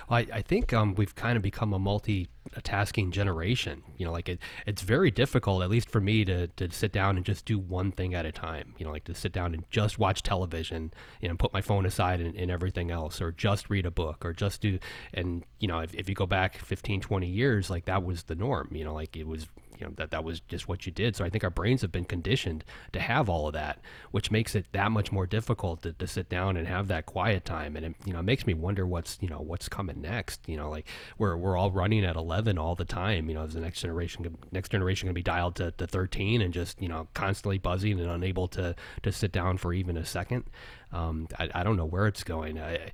I, 0.08 0.26
I 0.32 0.42
think 0.42 0.72
um, 0.72 0.94
we've 0.94 1.14
kind 1.14 1.36
of 1.36 1.42
become 1.42 1.72
a 1.72 1.78
multi-tasking 1.78 3.10
generation. 3.10 3.82
You 3.96 4.06
know, 4.06 4.12
like 4.12 4.28
it, 4.28 4.38
it's 4.66 4.82
very 4.82 5.10
difficult, 5.10 5.62
at 5.62 5.70
least 5.70 5.90
for 5.90 6.00
me, 6.00 6.24
to, 6.24 6.48
to 6.48 6.70
sit 6.70 6.92
down 6.92 7.16
and 7.16 7.24
just 7.24 7.44
do 7.44 7.58
one 7.58 7.92
thing 7.92 8.14
at 8.14 8.26
a 8.26 8.32
time. 8.32 8.74
You 8.78 8.86
know, 8.86 8.92
like 8.92 9.04
to 9.04 9.14
sit 9.14 9.32
down 9.32 9.54
and 9.54 9.64
just 9.70 9.98
watch 9.98 10.22
television, 10.22 10.92
you 11.20 11.28
know, 11.28 11.36
put 11.36 11.52
my 11.52 11.60
phone 11.60 11.86
aside 11.86 12.20
and, 12.20 12.34
and 12.36 12.50
everything 12.50 12.90
else, 12.90 13.20
or 13.20 13.32
just 13.32 13.70
read 13.70 13.86
a 13.86 13.90
book, 13.90 14.24
or 14.24 14.32
just 14.32 14.60
do. 14.60 14.78
And 15.12 15.44
you 15.58 15.68
know, 15.68 15.80
if, 15.80 15.94
if 15.94 16.08
you 16.08 16.14
go 16.14 16.26
back 16.26 16.58
15, 16.58 17.00
20 17.00 17.26
years, 17.26 17.70
like 17.70 17.86
that 17.86 18.04
was 18.04 18.24
the 18.24 18.34
norm. 18.34 18.68
You 18.72 18.84
know, 18.84 18.94
like 18.94 19.16
it 19.16 19.26
was 19.26 19.46
you 19.84 19.90
know 19.90 19.94
that 19.96 20.10
that 20.10 20.24
was 20.24 20.40
just 20.40 20.68
what 20.68 20.86
you 20.86 20.92
did. 20.92 21.16
So 21.16 21.24
I 21.24 21.28
think 21.28 21.44
our 21.44 21.50
brains 21.50 21.82
have 21.82 21.92
been 21.92 22.04
conditioned 22.04 22.64
to 22.92 23.00
have 23.00 23.28
all 23.28 23.46
of 23.46 23.52
that, 23.52 23.78
which 24.10 24.30
makes 24.30 24.54
it 24.54 24.66
that 24.72 24.90
much 24.90 25.12
more 25.12 25.26
difficult 25.26 25.82
to, 25.82 25.92
to 25.92 26.06
sit 26.06 26.28
down 26.28 26.56
and 26.56 26.66
have 26.66 26.88
that 26.88 27.06
quiet 27.06 27.44
time. 27.44 27.76
And 27.76 27.86
it, 27.86 27.94
you 28.04 28.12
know, 28.12 28.20
it 28.20 28.24
makes 28.24 28.46
me 28.46 28.54
wonder 28.54 28.86
what's 28.86 29.18
you 29.20 29.28
know 29.28 29.40
what's 29.40 29.68
coming 29.68 30.00
next. 30.00 30.40
You 30.48 30.56
know, 30.56 30.70
like 30.70 30.86
we're 31.18 31.36
we're 31.36 31.56
all 31.56 31.70
running 31.70 32.04
at 32.04 32.16
11 32.16 32.58
all 32.58 32.74
the 32.74 32.84
time. 32.84 33.28
You 33.28 33.34
know, 33.34 33.42
is 33.42 33.54
the 33.54 33.60
next 33.60 33.80
generation 33.80 34.36
next 34.52 34.70
generation 34.70 35.06
going 35.06 35.14
to 35.14 35.18
be 35.18 35.22
dialed 35.22 35.56
to, 35.56 35.70
to 35.72 35.86
13 35.86 36.40
and 36.40 36.52
just 36.54 36.80
you 36.80 36.88
know 36.88 37.08
constantly 37.14 37.58
buzzing 37.58 38.00
and 38.00 38.10
unable 38.10 38.48
to 38.48 38.74
to 39.02 39.12
sit 39.12 39.32
down 39.32 39.58
for 39.58 39.72
even 39.72 39.96
a 39.96 40.04
second? 40.04 40.44
Um, 40.92 41.28
I, 41.38 41.50
I 41.54 41.62
don't 41.62 41.76
know 41.76 41.84
where 41.84 42.06
it's 42.06 42.24
going. 42.24 42.58
I 42.58 42.90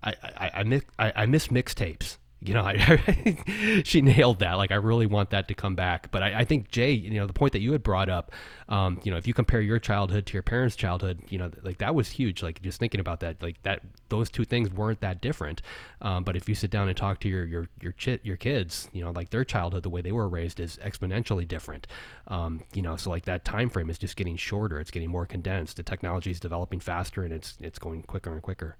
I, 0.00 0.14
I, 0.22 0.50
I, 0.54 0.62
miss, 0.62 0.82
I, 0.96 1.12
I 1.16 1.26
miss 1.26 1.48
mixtapes 1.48 2.18
you 2.40 2.54
know, 2.54 2.62
I, 2.66 3.82
she 3.84 4.00
nailed 4.00 4.38
that. 4.40 4.54
Like, 4.54 4.70
I 4.70 4.76
really 4.76 5.06
want 5.06 5.30
that 5.30 5.48
to 5.48 5.54
come 5.54 5.74
back. 5.74 6.10
But 6.10 6.22
I, 6.22 6.40
I, 6.40 6.44
think 6.44 6.70
Jay, 6.70 6.92
you 6.92 7.18
know, 7.18 7.26
the 7.26 7.32
point 7.32 7.52
that 7.52 7.60
you 7.60 7.72
had 7.72 7.82
brought 7.82 8.08
up, 8.08 8.32
um, 8.68 9.00
you 9.02 9.10
know, 9.10 9.16
if 9.16 9.26
you 9.26 9.34
compare 9.34 9.60
your 9.60 9.78
childhood 9.78 10.26
to 10.26 10.34
your 10.34 10.42
parents' 10.42 10.76
childhood, 10.76 11.20
you 11.30 11.38
know, 11.38 11.50
like 11.62 11.78
that 11.78 11.94
was 11.94 12.10
huge. 12.10 12.42
Like 12.42 12.62
just 12.62 12.78
thinking 12.78 13.00
about 13.00 13.20
that, 13.20 13.42
like 13.42 13.60
that, 13.62 13.82
those 14.08 14.30
two 14.30 14.44
things 14.44 14.70
weren't 14.70 15.00
that 15.00 15.20
different. 15.20 15.62
Um, 16.00 16.22
but 16.22 16.36
if 16.36 16.48
you 16.48 16.54
sit 16.54 16.70
down 16.70 16.88
and 16.88 16.96
talk 16.96 17.18
to 17.20 17.28
your 17.28 17.44
your 17.44 17.68
your 17.80 17.92
chit 17.92 18.24
your 18.24 18.36
kids, 18.36 18.88
you 18.92 19.04
know, 19.04 19.10
like 19.10 19.30
their 19.30 19.44
childhood, 19.44 19.82
the 19.82 19.90
way 19.90 20.00
they 20.00 20.12
were 20.12 20.28
raised 20.28 20.60
is 20.60 20.78
exponentially 20.84 21.46
different. 21.46 21.86
Um, 22.28 22.62
you 22.72 22.82
know, 22.82 22.96
so 22.96 23.10
like 23.10 23.24
that 23.24 23.44
time 23.44 23.68
frame 23.68 23.90
is 23.90 23.98
just 23.98 24.16
getting 24.16 24.36
shorter. 24.36 24.78
It's 24.78 24.90
getting 24.90 25.10
more 25.10 25.26
condensed. 25.26 25.76
The 25.76 25.82
technology 25.82 26.30
is 26.30 26.38
developing 26.38 26.78
faster, 26.78 27.24
and 27.24 27.32
it's 27.32 27.56
it's 27.60 27.78
going 27.78 28.02
quicker 28.02 28.32
and 28.32 28.42
quicker. 28.42 28.76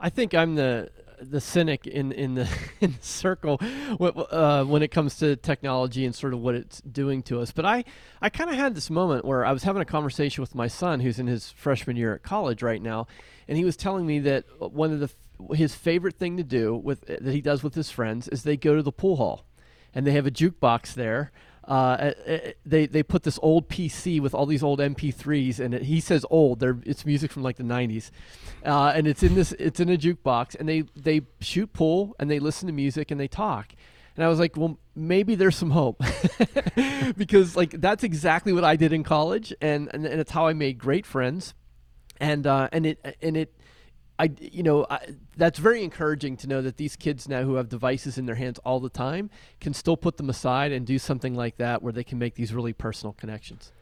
I 0.00 0.10
think 0.10 0.34
I'm 0.34 0.54
the 0.54 0.90
the 1.20 1.40
cynic 1.40 1.86
in 1.86 2.12
in 2.12 2.34
the, 2.34 2.48
in 2.80 2.92
the 2.92 3.06
circle 3.06 3.58
uh, 3.60 4.64
when 4.64 4.82
it 4.82 4.90
comes 4.90 5.16
to 5.16 5.36
technology 5.36 6.04
and 6.04 6.14
sort 6.14 6.34
of 6.34 6.40
what 6.40 6.54
it's 6.54 6.80
doing 6.80 7.22
to 7.24 7.40
us. 7.40 7.52
But 7.52 7.64
I 7.64 7.84
I 8.20 8.28
kind 8.30 8.50
of 8.50 8.56
had 8.56 8.74
this 8.74 8.90
moment 8.90 9.24
where 9.24 9.44
I 9.44 9.52
was 9.52 9.62
having 9.62 9.82
a 9.82 9.86
conversation 9.86 10.42
with 10.42 10.54
my 10.54 10.68
son, 10.68 11.00
who's 11.00 11.18
in 11.18 11.26
his 11.26 11.50
freshman 11.52 11.96
year 11.96 12.14
at 12.14 12.22
college 12.22 12.62
right 12.62 12.82
now, 12.82 13.06
and 13.48 13.58
he 13.58 13.64
was 13.64 13.76
telling 13.76 14.06
me 14.06 14.18
that 14.20 14.44
one 14.58 14.92
of 14.92 15.00
the 15.00 15.10
his 15.54 15.74
favorite 15.74 16.16
thing 16.16 16.36
to 16.36 16.44
do 16.44 16.74
with 16.74 17.02
that 17.02 17.26
he 17.26 17.40
does 17.40 17.62
with 17.62 17.74
his 17.74 17.90
friends 17.90 18.28
is 18.28 18.42
they 18.42 18.56
go 18.56 18.74
to 18.76 18.82
the 18.82 18.92
pool 18.92 19.16
hall, 19.16 19.44
and 19.94 20.06
they 20.06 20.12
have 20.12 20.26
a 20.26 20.30
jukebox 20.30 20.94
there 20.94 21.32
uh, 21.66 22.12
they 22.64 22.86
they 22.86 23.02
put 23.02 23.22
this 23.22 23.38
old 23.42 23.68
PC 23.68 24.20
with 24.20 24.34
all 24.34 24.46
these 24.46 24.62
old 24.62 24.80
MP3s, 24.80 25.60
and 25.60 25.74
it, 25.74 25.82
he 25.82 26.00
says 26.00 26.24
old. 26.30 26.60
They're, 26.60 26.78
it's 26.84 27.06
music 27.06 27.32
from 27.32 27.42
like 27.42 27.56
the 27.56 27.62
'90s, 27.62 28.10
uh, 28.64 28.92
and 28.94 29.06
it's 29.06 29.22
in 29.22 29.34
this 29.34 29.52
it's 29.52 29.80
in 29.80 29.88
a 29.88 29.96
jukebox, 29.96 30.54
and 30.58 30.68
they 30.68 30.84
they 30.96 31.22
shoot 31.40 31.72
pool 31.72 32.14
and 32.18 32.30
they 32.30 32.38
listen 32.38 32.66
to 32.66 32.72
music 32.72 33.10
and 33.10 33.20
they 33.20 33.28
talk. 33.28 33.74
And 34.16 34.24
I 34.24 34.28
was 34.28 34.38
like, 34.38 34.56
well, 34.56 34.78
maybe 34.94 35.34
there's 35.34 35.56
some 35.56 35.70
hope 35.70 36.00
because 37.16 37.56
like 37.56 37.80
that's 37.80 38.04
exactly 38.04 38.52
what 38.52 38.64
I 38.64 38.76
did 38.76 38.92
in 38.92 39.02
college, 39.02 39.52
and 39.60 39.90
and, 39.92 40.06
and 40.06 40.20
it's 40.20 40.30
how 40.30 40.46
I 40.46 40.52
made 40.52 40.78
great 40.78 41.06
friends, 41.06 41.54
and 42.20 42.46
uh, 42.46 42.68
and 42.72 42.86
it 42.86 43.16
and 43.22 43.36
it 43.36 43.54
I, 44.18 44.30
you 44.38 44.62
know, 44.62 44.86
I, 44.88 45.00
that's 45.36 45.58
very 45.58 45.82
encouraging 45.82 46.36
to 46.38 46.46
know 46.46 46.62
that 46.62 46.76
these 46.76 46.96
kids 46.96 47.28
now 47.28 47.42
who 47.42 47.54
have 47.54 47.68
devices 47.68 48.18
in 48.18 48.26
their 48.26 48.34
hands 48.34 48.58
all 48.60 48.80
the 48.80 48.88
time 48.88 49.30
can 49.60 49.74
still 49.74 49.96
put 49.96 50.16
them 50.16 50.30
aside 50.30 50.72
and 50.72 50.86
do 50.86 50.98
something 50.98 51.34
like 51.34 51.56
that 51.56 51.82
where 51.82 51.92
they 51.92 52.04
can 52.04 52.18
make 52.18 52.34
these 52.34 52.52
really 52.54 52.72
personal 52.72 53.12
connections. 53.12 53.72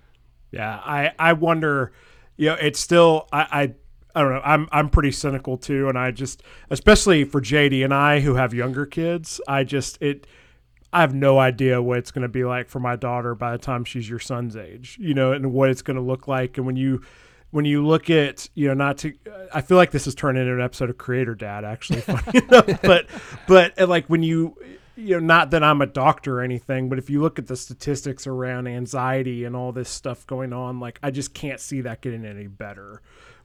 Yeah, 0.50 0.80
I, 0.84 1.12
I 1.18 1.32
wonder, 1.32 1.92
you 2.36 2.46
know, 2.50 2.54
it's 2.54 2.78
still, 2.78 3.28
I, 3.32 3.40
I, 3.40 3.74
I 4.14 4.22
don't 4.22 4.32
know. 4.32 4.42
I'm, 4.44 4.68
I'm 4.70 4.90
pretty 4.90 5.12
cynical 5.12 5.56
too. 5.56 5.88
And 5.88 5.98
I 5.98 6.10
just, 6.10 6.42
especially 6.70 7.24
for 7.24 7.40
JD 7.40 7.82
and 7.84 7.94
I 7.94 8.20
who 8.20 8.34
have 8.34 8.52
younger 8.52 8.84
kids, 8.84 9.40
I 9.48 9.64
just, 9.64 10.00
it, 10.02 10.26
I 10.92 11.00
have 11.00 11.14
no 11.14 11.38
idea 11.38 11.80
what 11.80 11.98
it's 11.98 12.10
going 12.10 12.22
to 12.22 12.28
be 12.28 12.44
like 12.44 12.68
for 12.68 12.78
my 12.78 12.96
daughter 12.96 13.34
by 13.34 13.52
the 13.52 13.58
time 13.58 13.84
she's 13.84 14.08
your 14.08 14.18
son's 14.18 14.56
age, 14.56 14.98
you 15.00 15.14
know, 15.14 15.32
and 15.32 15.52
what 15.52 15.70
it's 15.70 15.80
going 15.80 15.96
to 15.96 16.02
look 16.02 16.28
like. 16.28 16.58
And 16.58 16.66
when 16.66 16.76
you, 16.76 17.00
when 17.52 17.64
you 17.64 17.86
look 17.86 18.10
at 18.10 18.48
you 18.54 18.66
know 18.66 18.74
not 18.74 18.98
to 18.98 19.14
i 19.54 19.60
feel 19.60 19.76
like 19.76 19.92
this 19.92 20.06
is 20.06 20.14
turned 20.14 20.36
into 20.36 20.52
an 20.52 20.60
episode 20.60 20.90
of 20.90 20.98
creator 20.98 21.34
dad 21.34 21.64
actually 21.64 22.00
funny 22.02 22.38
enough, 22.38 22.82
but 22.82 23.06
but 23.46 23.78
like 23.88 24.06
when 24.08 24.22
you 24.22 24.56
you 24.96 25.14
know 25.14 25.24
not 25.24 25.52
that 25.52 25.62
i'm 25.62 25.80
a 25.80 25.86
doctor 25.86 26.40
or 26.40 26.42
anything 26.42 26.88
but 26.88 26.98
if 26.98 27.08
you 27.08 27.20
look 27.22 27.38
at 27.38 27.46
the 27.46 27.56
statistics 27.56 28.26
around 28.26 28.66
anxiety 28.66 29.44
and 29.44 29.54
all 29.54 29.70
this 29.70 29.88
stuff 29.88 30.26
going 30.26 30.52
on 30.52 30.80
like 30.80 30.98
i 31.02 31.10
just 31.10 31.32
can't 31.32 31.60
see 31.60 31.80
that 31.80 32.00
getting 32.00 32.24
any 32.24 32.46
better 32.48 33.00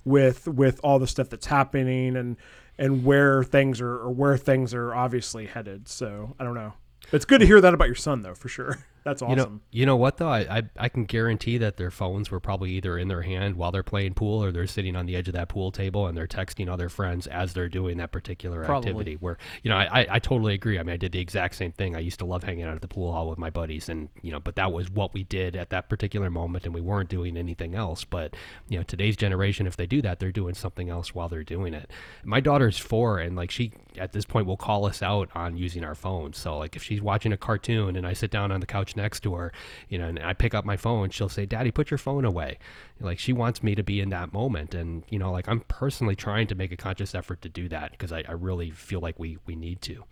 with 0.07 0.47
with 0.47 0.79
all 0.83 0.97
the 0.99 1.07
stuff 1.07 1.29
that's 1.29 1.45
happening 1.45 2.15
and 2.15 2.37
and 2.79 3.03
where 3.03 3.43
things 3.43 3.81
are 3.81 3.97
or 3.97 4.11
where 4.11 4.37
things 4.37 4.73
are 4.73 4.93
obviously 4.93 5.45
headed. 5.45 5.87
So 5.87 6.35
i 6.39 6.43
don't 6.43 6.55
know. 6.55 6.73
It's 7.11 7.25
good 7.25 7.39
to 7.39 7.45
hear 7.45 7.61
that 7.61 7.73
about 7.73 7.87
your 7.87 7.95
son 7.95 8.21
though 8.21 8.33
for 8.35 8.47
sure 8.47 8.79
That's 9.07 9.21
awesome. 9.21 9.29
You 9.29 9.35
know, 9.37 9.59
you 9.71 9.85
know 9.85 9.95
what 9.95 10.17
though? 10.17 10.27
I, 10.27 10.57
I, 10.57 10.63
I 10.77 10.89
can 10.89 11.05
guarantee 11.05 11.57
that 11.59 11.77
their 11.77 11.91
phones 11.91 12.29
were 12.29 12.41
probably 12.41 12.71
either 12.71 12.97
in 12.97 13.07
their 13.07 13.21
hand 13.21 13.55
while 13.55 13.71
they're 13.71 13.81
playing 13.81 14.15
pool, 14.15 14.43
or 14.43 14.51
they're 14.51 14.67
sitting 14.67 14.97
on 14.97 15.05
the 15.05 15.15
edge 15.15 15.29
of 15.29 15.33
that 15.33 15.47
pool 15.47 15.71
table 15.71 16.07
and 16.07 16.17
they're 16.17 16.27
texting 16.27 16.69
other 16.69 16.89
friends 16.89 17.25
as 17.25 17.53
they're 17.53 17.69
doing 17.69 17.99
that 17.99 18.11
particular 18.11 18.65
probably. 18.65 18.89
activity. 18.89 19.15
Where 19.15 19.37
you 19.63 19.69
know, 19.69 19.77
I, 19.77 20.07
I 20.09 20.19
totally 20.19 20.53
agree. 20.55 20.77
I 20.77 20.83
mean, 20.83 20.93
I 20.93 20.97
did 20.97 21.13
the 21.13 21.21
exact 21.21 21.55
same 21.55 21.71
thing. 21.71 21.95
I 21.95 21.99
used 21.99 22.19
to 22.19 22.25
love 22.25 22.43
hanging 22.43 22.65
out 22.65 22.75
at 22.75 22.81
the 22.81 22.89
pool 22.89 23.13
hall 23.13 23.29
with 23.29 23.39
my 23.39 23.49
buddies, 23.49 23.87
and 23.87 24.09
you 24.21 24.33
know, 24.33 24.41
but 24.41 24.57
that 24.57 24.73
was 24.73 24.91
what 24.91 25.13
we 25.13 25.23
did 25.23 25.55
at 25.55 25.69
that 25.69 25.87
particular 25.87 26.29
moment, 26.29 26.65
and 26.65 26.75
we 26.75 26.81
weren't 26.81 27.09
doing 27.09 27.37
anything 27.37 27.75
else. 27.75 28.03
But 28.03 28.35
you 28.67 28.77
know, 28.77 28.83
today's 28.83 29.15
generation, 29.15 29.67
if 29.67 29.77
they 29.77 29.87
do 29.87 30.01
that, 30.01 30.19
they're 30.19 30.33
doing 30.33 30.53
something 30.53 30.89
else 30.89 31.15
while 31.15 31.29
they're 31.29 31.45
doing 31.45 31.73
it. 31.73 31.89
My 32.25 32.41
daughter's 32.41 32.77
four, 32.77 33.19
and 33.19 33.37
like 33.37 33.51
she 33.51 33.71
at 33.97 34.11
this 34.11 34.25
point 34.25 34.47
will 34.47 34.57
call 34.57 34.85
us 34.85 35.01
out 35.01 35.29
on 35.33 35.55
using 35.55 35.85
our 35.85 35.95
phones. 35.95 36.37
So 36.37 36.57
like 36.57 36.75
if 36.75 36.83
she's 36.83 37.01
watching 37.01 37.31
a 37.31 37.37
cartoon 37.37 37.95
and 37.95 38.05
I 38.05 38.11
sit 38.11 38.31
down 38.31 38.51
on 38.51 38.59
the 38.59 38.65
couch 38.65 38.96
next 38.97 39.21
to 39.21 39.35
her 39.35 39.53
you 39.89 39.97
know, 39.97 40.07
and 40.07 40.19
I 40.19 40.33
pick 40.33 40.53
up 40.53 40.65
my 40.65 40.77
phone, 40.77 41.09
she'll 41.09 41.29
say, 41.29 41.45
"Daddy, 41.45 41.71
put 41.71 41.91
your 41.91 41.97
phone 41.97 42.25
away." 42.25 42.57
Like 42.99 43.19
she 43.19 43.33
wants 43.33 43.63
me 43.63 43.75
to 43.75 43.83
be 43.83 43.99
in 43.99 44.09
that 44.09 44.33
moment, 44.33 44.73
and 44.73 45.03
you 45.09 45.19
know, 45.19 45.31
like 45.31 45.47
I'm 45.47 45.61
personally 45.61 46.15
trying 46.15 46.47
to 46.47 46.55
make 46.55 46.71
a 46.71 46.77
conscious 46.77 47.15
effort 47.15 47.41
to 47.43 47.49
do 47.49 47.69
that 47.69 47.91
because 47.91 48.11
I, 48.11 48.23
I 48.27 48.33
really 48.33 48.71
feel 48.71 48.99
like 48.99 49.19
we 49.19 49.37
we 49.45 49.55
need 49.55 49.81
to. 49.83 50.03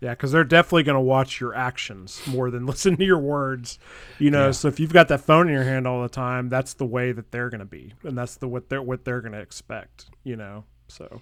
Yeah, 0.00 0.10
because 0.10 0.32
they're 0.32 0.44
definitely 0.44 0.82
going 0.82 0.96
to 0.96 1.00
watch 1.00 1.40
your 1.40 1.54
actions 1.54 2.20
more 2.26 2.50
than 2.50 2.66
listen 2.66 2.96
to 2.96 3.04
your 3.04 3.18
words. 3.18 3.78
You 4.18 4.30
know, 4.30 4.46
yeah. 4.46 4.52
so 4.52 4.68
if 4.68 4.78
you've 4.78 4.92
got 4.92 5.08
that 5.08 5.20
phone 5.20 5.48
in 5.48 5.54
your 5.54 5.64
hand 5.64 5.86
all 5.86 6.02
the 6.02 6.08
time, 6.08 6.48
that's 6.48 6.74
the 6.74 6.86
way 6.86 7.12
that 7.12 7.30
they're 7.30 7.50
going 7.50 7.60
to 7.60 7.64
be, 7.64 7.94
and 8.02 8.16
that's 8.16 8.36
the 8.36 8.48
what 8.48 8.68
they're 8.68 8.82
what 8.82 9.04
they're 9.04 9.20
going 9.20 9.32
to 9.32 9.40
expect. 9.40 10.06
You 10.22 10.36
know, 10.36 10.64
so. 10.88 11.20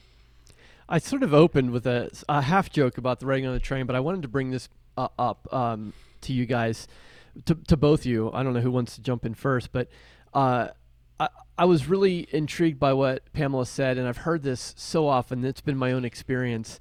I 0.89 0.99
sort 0.99 1.23
of 1.23 1.33
opened 1.33 1.71
with 1.71 1.87
a, 1.87 2.11
a 2.29 2.43
half 2.43 2.69
joke 2.69 2.99
about 2.99 3.21
the 3.21 3.25
writing 3.25 3.47
on 3.47 3.55
the 3.55 3.61
train, 3.61 3.87
but 3.87 3.97
I 3.97 4.01
wanted 4.01 4.23
to 4.23 4.29
bring 4.29 4.51
this 4.51 4.69
uh, 4.99 5.09
up 5.19 5.51
um, 5.51 5.95
to 6.23 6.33
you 6.33 6.47
guys 6.47 6.87
to, 7.47 7.55
to 7.55 7.77
both 7.77 8.07
you. 8.07 8.31
I 8.33 8.43
don't 8.43 8.55
know 8.55 8.61
who 8.61 8.71
wants 8.71 8.95
to 8.97 9.03
jump 9.03 9.25
in 9.25 9.35
first, 9.35 9.73
but 9.73 9.89
uh, 10.35 10.69
I, 11.19 11.29
I 11.59 11.65
was 11.65 11.89
really 11.89 12.27
intrigued 12.31 12.79
by 12.79 12.93
what 12.93 13.33
Pamela 13.33 13.67
said, 13.67 13.99
and 13.99 14.07
I've 14.07 14.19
heard 14.19 14.43
this 14.43 14.75
so 14.77 15.07
often. 15.07 15.45
It's 15.45 15.61
been 15.61 15.77
my 15.77 15.93
own 15.93 16.05
experience 16.05 16.81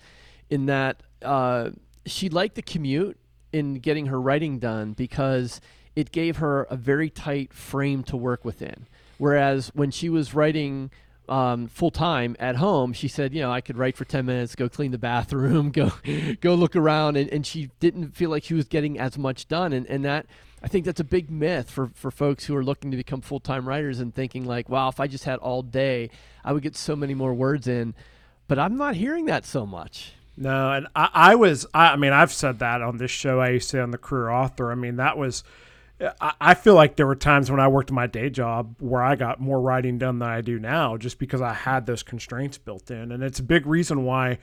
in 0.50 0.66
that 0.66 1.04
uh, 1.22 1.72
she 2.06 2.30
liked 2.30 2.56
the 2.56 2.62
commute 2.62 3.18
in 3.54 3.76
getting 3.76 4.08
her 4.08 4.20
writing 4.20 4.60
done 4.60 4.94
because 4.94 5.62
it 5.96 6.12
gave 6.12 6.38
her 6.38 6.64
a 6.64 6.76
very 6.76 7.10
tight 7.10 7.54
frame 7.54 8.04
to 8.04 8.18
work 8.18 8.46
within. 8.46 8.88
Whereas 9.18 9.72
when 9.74 9.92
she 9.92 10.10
was 10.10 10.34
writing 10.34 10.90
um, 11.30 11.68
full 11.68 11.92
time 11.92 12.36
at 12.40 12.58
home, 12.58 12.94
she 12.94 13.08
said, 13.08 13.34
you 13.34 13.42
know, 13.42 13.52
I 13.52 13.62
could 13.62 13.78
write 13.78 13.96
for 13.96 14.06
10 14.06 14.26
minutes, 14.26 14.56
go 14.56 14.68
clean 14.68 14.92
the 14.92 14.98
bathroom, 14.98 15.72
go, 15.72 15.92
go 16.42 16.56
look 16.56 16.76
around. 16.76 17.18
And, 17.18 17.30
and 17.30 17.46
she 17.46 17.70
didn't 17.80 18.16
feel 18.16 18.30
like 18.30 18.44
she 18.44 18.54
was 18.54 18.68
getting 18.68 19.00
as 19.00 19.18
much 19.18 19.48
done. 19.48 19.74
And, 19.74 19.86
and 19.88 20.04
that, 20.06 20.26
I 20.64 20.68
think 20.68 20.86
that's 20.86 21.00
a 21.00 21.06
big 21.06 21.32
myth 21.32 21.70
for, 21.70 21.92
for 21.96 22.12
folks 22.12 22.46
who 22.46 22.56
are 22.56 22.64
looking 22.64 22.92
to 22.92 22.98
become 22.98 23.22
full 23.22 23.40
time 23.40 23.68
writers 23.68 24.00
and 24.00 24.14
thinking 24.14 24.46
like, 24.46 24.70
wow, 24.70 24.90
if 24.90 25.00
I 25.00 25.08
just 25.08 25.24
had 25.24 25.40
all 25.40 25.62
day, 25.64 26.10
I 26.44 26.54
would 26.54 26.64
get 26.64 26.76
so 26.76 26.96
many 26.96 27.14
more 27.14 27.34
words 27.34 27.68
in. 27.68 27.96
But 28.48 28.60
I'm 28.60 28.78
not 28.78 28.96
hearing 28.96 29.26
that 29.26 29.46
so 29.46 29.66
much. 29.66 30.14
No, 30.38 30.72
and 30.72 30.88
I, 30.96 31.10
I 31.14 31.36
was, 31.36 31.66
I, 31.74 31.94
I 31.94 31.96
mean, 31.96 32.14
I've 32.14 32.34
said 32.34 32.60
that 32.60 32.82
on 32.82 32.98
this 32.98 33.12
show. 33.12 33.40
I 33.40 33.50
used 33.50 33.70
to 33.72 33.82
on 33.82 33.92
the 33.92 33.98
career 33.98 34.30
author. 34.30 34.72
I 34.72 34.76
mean, 34.76 34.98
that 34.98 35.18
was, 35.18 35.44
I 36.20 36.56
feel 36.56 36.74
like 36.74 36.96
there 36.96 37.06
were 37.06 37.16
times 37.16 37.52
when 37.52 37.60
I 37.60 37.68
worked 37.68 37.92
my 37.92 38.08
day 38.08 38.30
job 38.30 38.76
where 38.80 39.04
I 39.04 39.16
got 39.16 39.40
more 39.40 39.62
writing 39.62 39.98
done 39.98 40.20
than 40.20 40.30
I 40.30 40.42
do 40.42 40.60
now 40.60 40.98
just 40.98 41.20
because 41.20 41.42
I 41.42 41.54
had 41.54 41.86
those 41.86 42.02
constraints 42.02 42.58
built 42.58 42.90
in. 42.90 43.12
And 43.12 43.24
it's 43.24 43.40
a 43.40 43.44
big 43.44 43.68
reason 43.68 44.04
why 44.04 44.40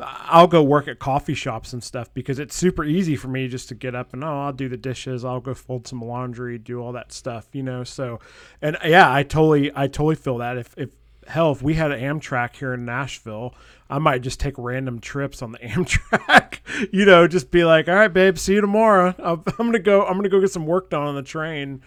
I'll 0.00 0.46
go 0.46 0.62
work 0.62 0.88
at 0.88 0.98
coffee 0.98 1.34
shops 1.34 1.72
and 1.72 1.82
stuff 1.82 2.12
because 2.14 2.38
it's 2.38 2.54
super 2.54 2.84
easy 2.84 3.16
for 3.16 3.28
me 3.28 3.48
just 3.48 3.68
to 3.68 3.74
get 3.74 3.94
up 3.94 4.12
and, 4.12 4.22
oh, 4.22 4.42
I'll 4.44 4.52
do 4.52 4.68
the 4.68 4.76
dishes, 4.76 5.24
I'll 5.24 5.40
go 5.40 5.54
fold 5.54 5.86
some 5.86 6.00
laundry, 6.00 6.58
do 6.58 6.80
all 6.80 6.92
that 6.92 7.12
stuff, 7.12 7.48
you 7.52 7.62
know? 7.62 7.84
So, 7.84 8.20
and 8.62 8.76
yeah, 8.84 9.12
I 9.12 9.22
totally, 9.22 9.72
I 9.74 9.88
totally 9.88 10.16
feel 10.16 10.38
that 10.38 10.58
if, 10.58 10.74
if, 10.76 10.90
hell, 11.26 11.52
if 11.52 11.62
we 11.62 11.74
had 11.74 11.90
an 11.92 12.00
Amtrak 12.00 12.56
here 12.56 12.74
in 12.74 12.84
Nashville, 12.84 13.54
I 13.88 13.98
might 13.98 14.22
just 14.22 14.40
take 14.40 14.54
random 14.56 15.00
trips 15.00 15.42
on 15.42 15.52
the 15.52 15.58
Amtrak. 15.62 16.39
you 16.92 17.04
know, 17.04 17.26
just 17.26 17.50
be 17.50 17.64
like, 17.64 17.88
all 17.88 17.94
right, 17.94 18.12
babe, 18.12 18.38
see 18.38 18.54
you 18.54 18.60
tomorrow. 18.60 19.14
I'm 19.18 19.42
gonna 19.56 19.78
go. 19.78 20.04
I'm 20.04 20.16
gonna 20.16 20.28
go 20.28 20.40
get 20.40 20.50
some 20.50 20.66
work 20.66 20.90
done 20.90 21.02
on 21.02 21.14
the 21.14 21.22
train. 21.22 21.82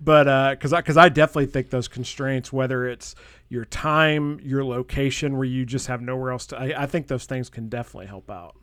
But 0.00 0.28
uh, 0.28 0.50
because 0.50 0.72
I 0.72 0.80
because 0.80 0.96
I 0.96 1.08
definitely 1.08 1.46
think 1.46 1.70
those 1.70 1.88
constraints, 1.88 2.52
whether 2.52 2.86
it's 2.86 3.14
your 3.48 3.64
time, 3.64 4.40
your 4.42 4.64
location, 4.64 5.36
where 5.36 5.46
you 5.46 5.64
just 5.64 5.86
have 5.86 6.02
nowhere 6.02 6.32
else 6.32 6.46
to, 6.48 6.58
I, 6.58 6.82
I 6.82 6.86
think 6.86 7.06
those 7.06 7.24
things 7.24 7.48
can 7.48 7.68
definitely 7.68 8.06
help 8.06 8.30
out. 8.30 8.56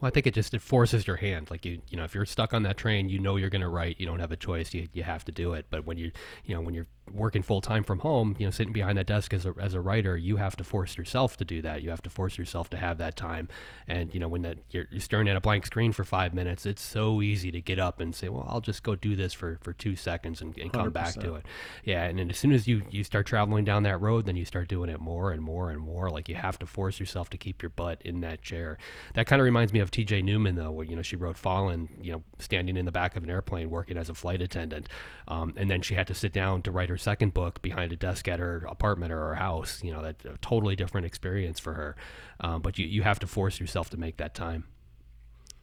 Well, 0.00 0.08
I 0.08 0.10
think 0.10 0.26
it 0.26 0.34
just 0.34 0.52
it 0.52 0.62
forces 0.62 1.06
your 1.06 1.16
hand. 1.16 1.50
Like 1.50 1.64
you, 1.64 1.80
you 1.88 1.96
know, 1.96 2.04
if 2.04 2.14
you're 2.14 2.26
stuck 2.26 2.52
on 2.52 2.64
that 2.64 2.76
train, 2.76 3.08
you 3.08 3.18
know 3.18 3.36
you're 3.36 3.50
going 3.50 3.62
to 3.62 3.68
write. 3.68 4.00
You 4.00 4.06
don't 4.06 4.18
have 4.18 4.32
a 4.32 4.36
choice. 4.36 4.74
You, 4.74 4.88
you 4.92 5.04
have 5.04 5.24
to 5.26 5.32
do 5.32 5.54
it. 5.54 5.66
But 5.70 5.86
when 5.86 5.96
you, 5.96 6.10
you 6.44 6.54
know, 6.54 6.60
when 6.60 6.74
you're 6.74 6.88
working 7.12 7.42
full 7.42 7.60
time 7.60 7.84
from 7.84 8.00
home, 8.00 8.34
you 8.38 8.46
know, 8.46 8.50
sitting 8.50 8.72
behind 8.72 8.98
that 8.98 9.06
desk 9.06 9.34
as 9.34 9.46
a, 9.46 9.54
as 9.60 9.74
a 9.74 9.80
writer, 9.80 10.16
you 10.16 10.36
have 10.36 10.56
to 10.56 10.64
force 10.64 10.96
yourself 10.96 11.36
to 11.36 11.44
do 11.44 11.60
that. 11.62 11.82
You 11.82 11.90
have 11.90 12.02
to 12.02 12.10
force 12.10 12.38
yourself 12.38 12.70
to 12.70 12.76
have 12.76 12.98
that 12.98 13.16
time. 13.16 13.48
And 13.86 14.12
you 14.14 14.20
know, 14.20 14.28
when 14.28 14.42
that 14.42 14.58
you're, 14.70 14.86
you're 14.90 15.00
staring 15.00 15.28
at 15.28 15.36
a 15.36 15.40
blank 15.40 15.66
screen 15.66 15.92
for 15.92 16.04
five 16.04 16.34
minutes, 16.34 16.66
it's 16.66 16.82
so 16.82 17.20
easy 17.22 17.50
to 17.52 17.60
get 17.60 17.78
up 17.78 18.00
and 18.00 18.14
say, 18.14 18.28
"Well, 18.28 18.46
I'll 18.48 18.60
just 18.60 18.82
go 18.82 18.94
do 18.94 19.16
this 19.16 19.32
for, 19.32 19.58
for 19.62 19.72
two 19.72 19.96
seconds 19.96 20.40
and, 20.40 20.56
and 20.58 20.72
come 20.72 20.90
100%. 20.90 20.92
back 20.92 21.14
to 21.14 21.34
it." 21.34 21.46
Yeah, 21.84 22.04
and 22.04 22.18
then 22.18 22.30
as 22.30 22.38
soon 22.38 22.52
as 22.52 22.66
you 22.66 22.82
you 22.90 23.04
start 23.04 23.26
traveling 23.26 23.64
down 23.64 23.82
that 23.82 24.00
road, 24.00 24.26
then 24.26 24.36
you 24.36 24.44
start 24.44 24.68
doing 24.68 24.88
it 24.88 25.00
more 25.00 25.30
and 25.32 25.42
more 25.42 25.70
and 25.70 25.80
more. 25.80 26.10
Like 26.10 26.28
you 26.28 26.36
have 26.36 26.58
to 26.60 26.66
force 26.66 26.98
yourself 26.98 27.30
to 27.30 27.36
keep 27.36 27.62
your 27.62 27.70
butt 27.70 28.00
in 28.02 28.20
that 28.20 28.42
chair. 28.42 28.78
That 29.14 29.26
kind 29.26 29.40
of 29.40 29.44
reminds 29.44 29.72
me 29.72 29.80
of 29.80 29.90
T.J. 29.90 30.22
Newman, 30.22 30.54
though, 30.54 30.70
where 30.70 30.86
you 30.86 30.96
know 30.96 31.02
she 31.02 31.16
wrote 31.16 31.36
Falling, 31.36 31.88
you 32.00 32.12
know, 32.12 32.22
standing 32.38 32.76
in 32.76 32.86
the 32.86 32.92
back 32.92 33.16
of 33.16 33.24
an 33.24 33.30
airplane 33.30 33.70
working 33.70 33.96
as 33.96 34.08
a 34.08 34.14
flight 34.14 34.40
attendant, 34.40 34.88
um, 35.28 35.52
and 35.56 35.70
then 35.70 35.82
she 35.82 35.94
had 35.94 36.06
to 36.06 36.14
sit 36.14 36.32
down 36.32 36.62
to 36.62 36.70
write 36.70 36.90
her 36.94 36.98
second 36.98 37.34
book 37.34 37.60
behind 37.60 37.92
a 37.92 37.96
desk 37.96 38.28
at 38.28 38.38
her 38.38 38.64
apartment 38.68 39.12
or 39.12 39.18
her 39.18 39.34
house. 39.34 39.82
You 39.82 39.92
know, 39.92 40.02
that's 40.02 40.24
a 40.24 40.38
totally 40.40 40.76
different 40.76 41.06
experience 41.06 41.58
for 41.58 41.74
her. 41.74 41.96
Um, 42.38 42.62
but 42.62 42.78
you, 42.78 42.86
you 42.86 43.02
have 43.02 43.18
to 43.18 43.26
force 43.26 43.58
yourself 43.58 43.90
to 43.90 43.96
make 43.96 44.18
that 44.18 44.32
time. 44.34 44.64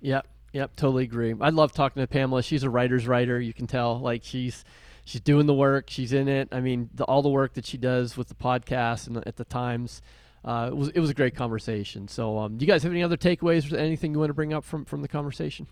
Yep. 0.02 0.28
Yep. 0.52 0.76
Totally 0.76 1.06
agree. 1.06 1.34
I 1.40 1.50
love 1.50 1.72
talking 1.72 2.02
to 2.02 2.08
Pamela. 2.08 2.44
She's 2.44 2.64
a 2.64 2.70
writer's 2.70 3.08
writer. 3.08 3.40
You 3.40 3.54
can 3.54 3.66
tell 3.66 3.98
like 3.98 4.26
she's, 4.26 4.66
she's 5.06 5.22
doing 5.22 5.46
the 5.46 5.54
work. 5.54 5.90
She's 5.90 6.12
in 6.12 6.28
it. 6.28 6.50
I 6.52 6.60
mean, 6.60 6.90
the, 6.94 7.06
all 7.06 7.22
the 7.22 7.30
work 7.30 7.54
that 7.54 7.66
she 7.66 7.78
does 7.78 8.18
with 8.18 8.28
the 8.28 8.36
podcast 8.36 9.08
and 9.08 9.26
at 9.26 9.38
the 9.38 9.46
times, 9.46 10.02
uh, 10.44 10.68
it 10.70 10.76
was, 10.76 10.90
it 10.90 11.00
was 11.00 11.10
a 11.10 11.14
great 11.14 11.36
conversation. 11.36 12.10
So, 12.10 12.40
um, 12.40 12.58
do 12.58 12.66
you 12.66 12.70
guys 12.70 12.84
have 12.84 12.92
any 12.92 13.04
other 13.04 13.16
takeaways 13.16 13.72
or 13.72 13.78
anything 13.78 14.12
you 14.12 14.20
want 14.20 14.32
to 14.32 14.34
bring 14.34 14.54
up 14.54 14.66
from, 14.66 14.84
from 14.84 15.02
the 15.02 15.08
conversation? 15.08 15.68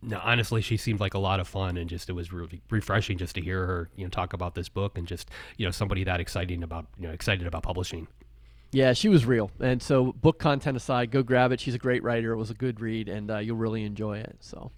No, 0.00 0.20
honestly, 0.22 0.60
she 0.60 0.76
seemed 0.76 1.00
like 1.00 1.14
a 1.14 1.18
lot 1.18 1.40
of 1.40 1.48
fun, 1.48 1.76
and 1.76 1.90
just 1.90 2.08
it 2.08 2.12
was 2.12 2.32
really 2.32 2.62
refreshing 2.70 3.18
just 3.18 3.34
to 3.34 3.40
hear 3.40 3.66
her, 3.66 3.88
you 3.96 4.04
know, 4.04 4.10
talk 4.10 4.32
about 4.32 4.54
this 4.54 4.68
book 4.68 4.96
and 4.96 5.06
just 5.06 5.28
you 5.56 5.66
know 5.66 5.70
somebody 5.72 6.04
that 6.04 6.20
exciting 6.20 6.62
about 6.62 6.86
you 6.98 7.06
know 7.08 7.12
excited 7.12 7.46
about 7.46 7.62
publishing. 7.62 8.06
Yeah, 8.70 8.92
she 8.92 9.08
was 9.08 9.24
real, 9.24 9.50
and 9.60 9.82
so 9.82 10.12
book 10.12 10.38
content 10.38 10.76
aside, 10.76 11.10
go 11.10 11.22
grab 11.22 11.52
it. 11.52 11.60
She's 11.60 11.74
a 11.74 11.78
great 11.78 12.02
writer. 12.02 12.32
It 12.32 12.36
was 12.36 12.50
a 12.50 12.54
good 12.54 12.80
read, 12.80 13.08
and 13.08 13.30
uh, 13.30 13.38
you'll 13.38 13.56
really 13.56 13.82
enjoy 13.82 14.18
it. 14.18 14.36
So, 14.40 14.70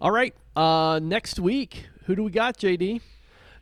All 0.00 0.10
right. 0.10 0.34
Uh, 0.54 0.98
next 1.02 1.38
week, 1.38 1.86
who 2.04 2.16
do 2.16 2.24
we 2.24 2.30
got, 2.30 2.58
JD? 2.58 3.00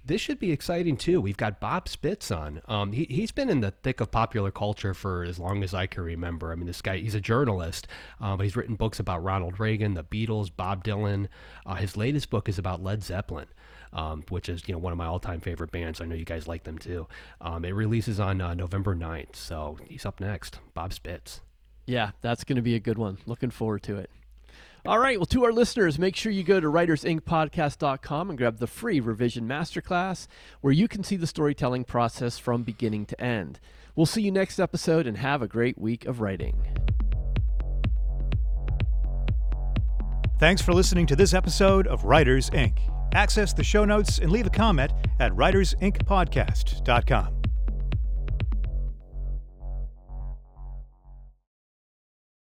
This 0.06 0.20
should 0.20 0.38
be 0.38 0.52
exciting 0.52 0.98
too. 0.98 1.20
We've 1.20 1.36
got 1.36 1.60
Bob 1.60 1.88
Spitz 1.88 2.30
on. 2.30 2.60
Um, 2.68 2.92
he, 2.92 3.06
he's 3.08 3.32
been 3.32 3.48
in 3.48 3.60
the 3.60 3.70
thick 3.70 4.00
of 4.00 4.10
popular 4.10 4.50
culture 4.50 4.92
for 4.92 5.24
as 5.24 5.38
long 5.38 5.62
as 5.62 5.72
I 5.72 5.86
can 5.86 6.02
remember. 6.02 6.52
I 6.52 6.56
mean, 6.56 6.66
this 6.66 6.82
guy, 6.82 6.98
he's 6.98 7.14
a 7.14 7.20
journalist, 7.20 7.88
uh, 8.20 8.36
but 8.36 8.42
he's 8.42 8.54
written 8.56 8.74
books 8.74 9.00
about 9.00 9.22
Ronald 9.24 9.58
Reagan, 9.58 9.94
the 9.94 10.04
Beatles, 10.04 10.50
Bob 10.54 10.84
Dylan. 10.84 11.28
Uh, 11.64 11.76
his 11.76 11.96
latest 11.96 12.28
book 12.28 12.50
is 12.50 12.58
about 12.58 12.82
Led 12.82 13.02
Zeppelin. 13.02 13.46
Um, 13.92 14.24
which 14.28 14.48
is 14.48 14.66
you 14.66 14.72
know 14.72 14.78
one 14.80 14.92
of 14.92 14.98
my 14.98 15.06
all-time 15.06 15.38
favorite 15.38 15.70
bands. 15.70 16.00
I 16.00 16.04
know 16.06 16.16
you 16.16 16.24
guys 16.24 16.48
like 16.48 16.64
them 16.64 16.78
too. 16.78 17.06
Um, 17.40 17.64
it 17.64 17.70
releases 17.70 18.18
on 18.18 18.40
uh, 18.40 18.52
November 18.52 18.96
9th, 18.96 19.36
so 19.36 19.78
he's 19.86 20.04
up 20.04 20.18
next. 20.18 20.58
Bob 20.74 20.92
Spitz. 20.92 21.42
Yeah, 21.86 22.10
that's 22.20 22.42
going 22.42 22.56
to 22.56 22.62
be 22.62 22.74
a 22.74 22.80
good 22.80 22.98
one. 22.98 23.18
Looking 23.24 23.50
forward 23.50 23.84
to 23.84 23.98
it. 23.98 24.10
All 24.86 24.98
right. 24.98 25.18
Well, 25.18 25.26
to 25.26 25.44
our 25.44 25.52
listeners, 25.52 25.98
make 25.98 26.14
sure 26.14 26.30
you 26.30 26.42
go 26.42 26.60
to 26.60 26.66
writersincpodcast.com 26.66 28.28
and 28.28 28.38
grab 28.38 28.58
the 28.58 28.66
free 28.66 29.00
revision 29.00 29.48
masterclass 29.48 30.26
where 30.60 30.74
you 30.74 30.88
can 30.88 31.02
see 31.02 31.16
the 31.16 31.26
storytelling 31.26 31.84
process 31.84 32.38
from 32.38 32.64
beginning 32.64 33.06
to 33.06 33.20
end. 33.20 33.60
We'll 33.96 34.04
see 34.04 34.20
you 34.20 34.30
next 34.30 34.58
episode 34.58 35.06
and 35.06 35.16
have 35.16 35.40
a 35.40 35.48
great 35.48 35.78
week 35.78 36.04
of 36.04 36.20
writing. 36.20 36.66
Thanks 40.38 40.60
for 40.60 40.74
listening 40.74 41.06
to 41.06 41.16
this 41.16 41.32
episode 41.32 41.86
of 41.86 42.04
Writers 42.04 42.50
Inc. 42.50 42.76
Access 43.14 43.54
the 43.54 43.64
show 43.64 43.86
notes 43.86 44.18
and 44.18 44.30
leave 44.30 44.46
a 44.46 44.50
comment 44.50 44.92
at 45.18 45.32
writersincpodcast.com. 45.32 47.42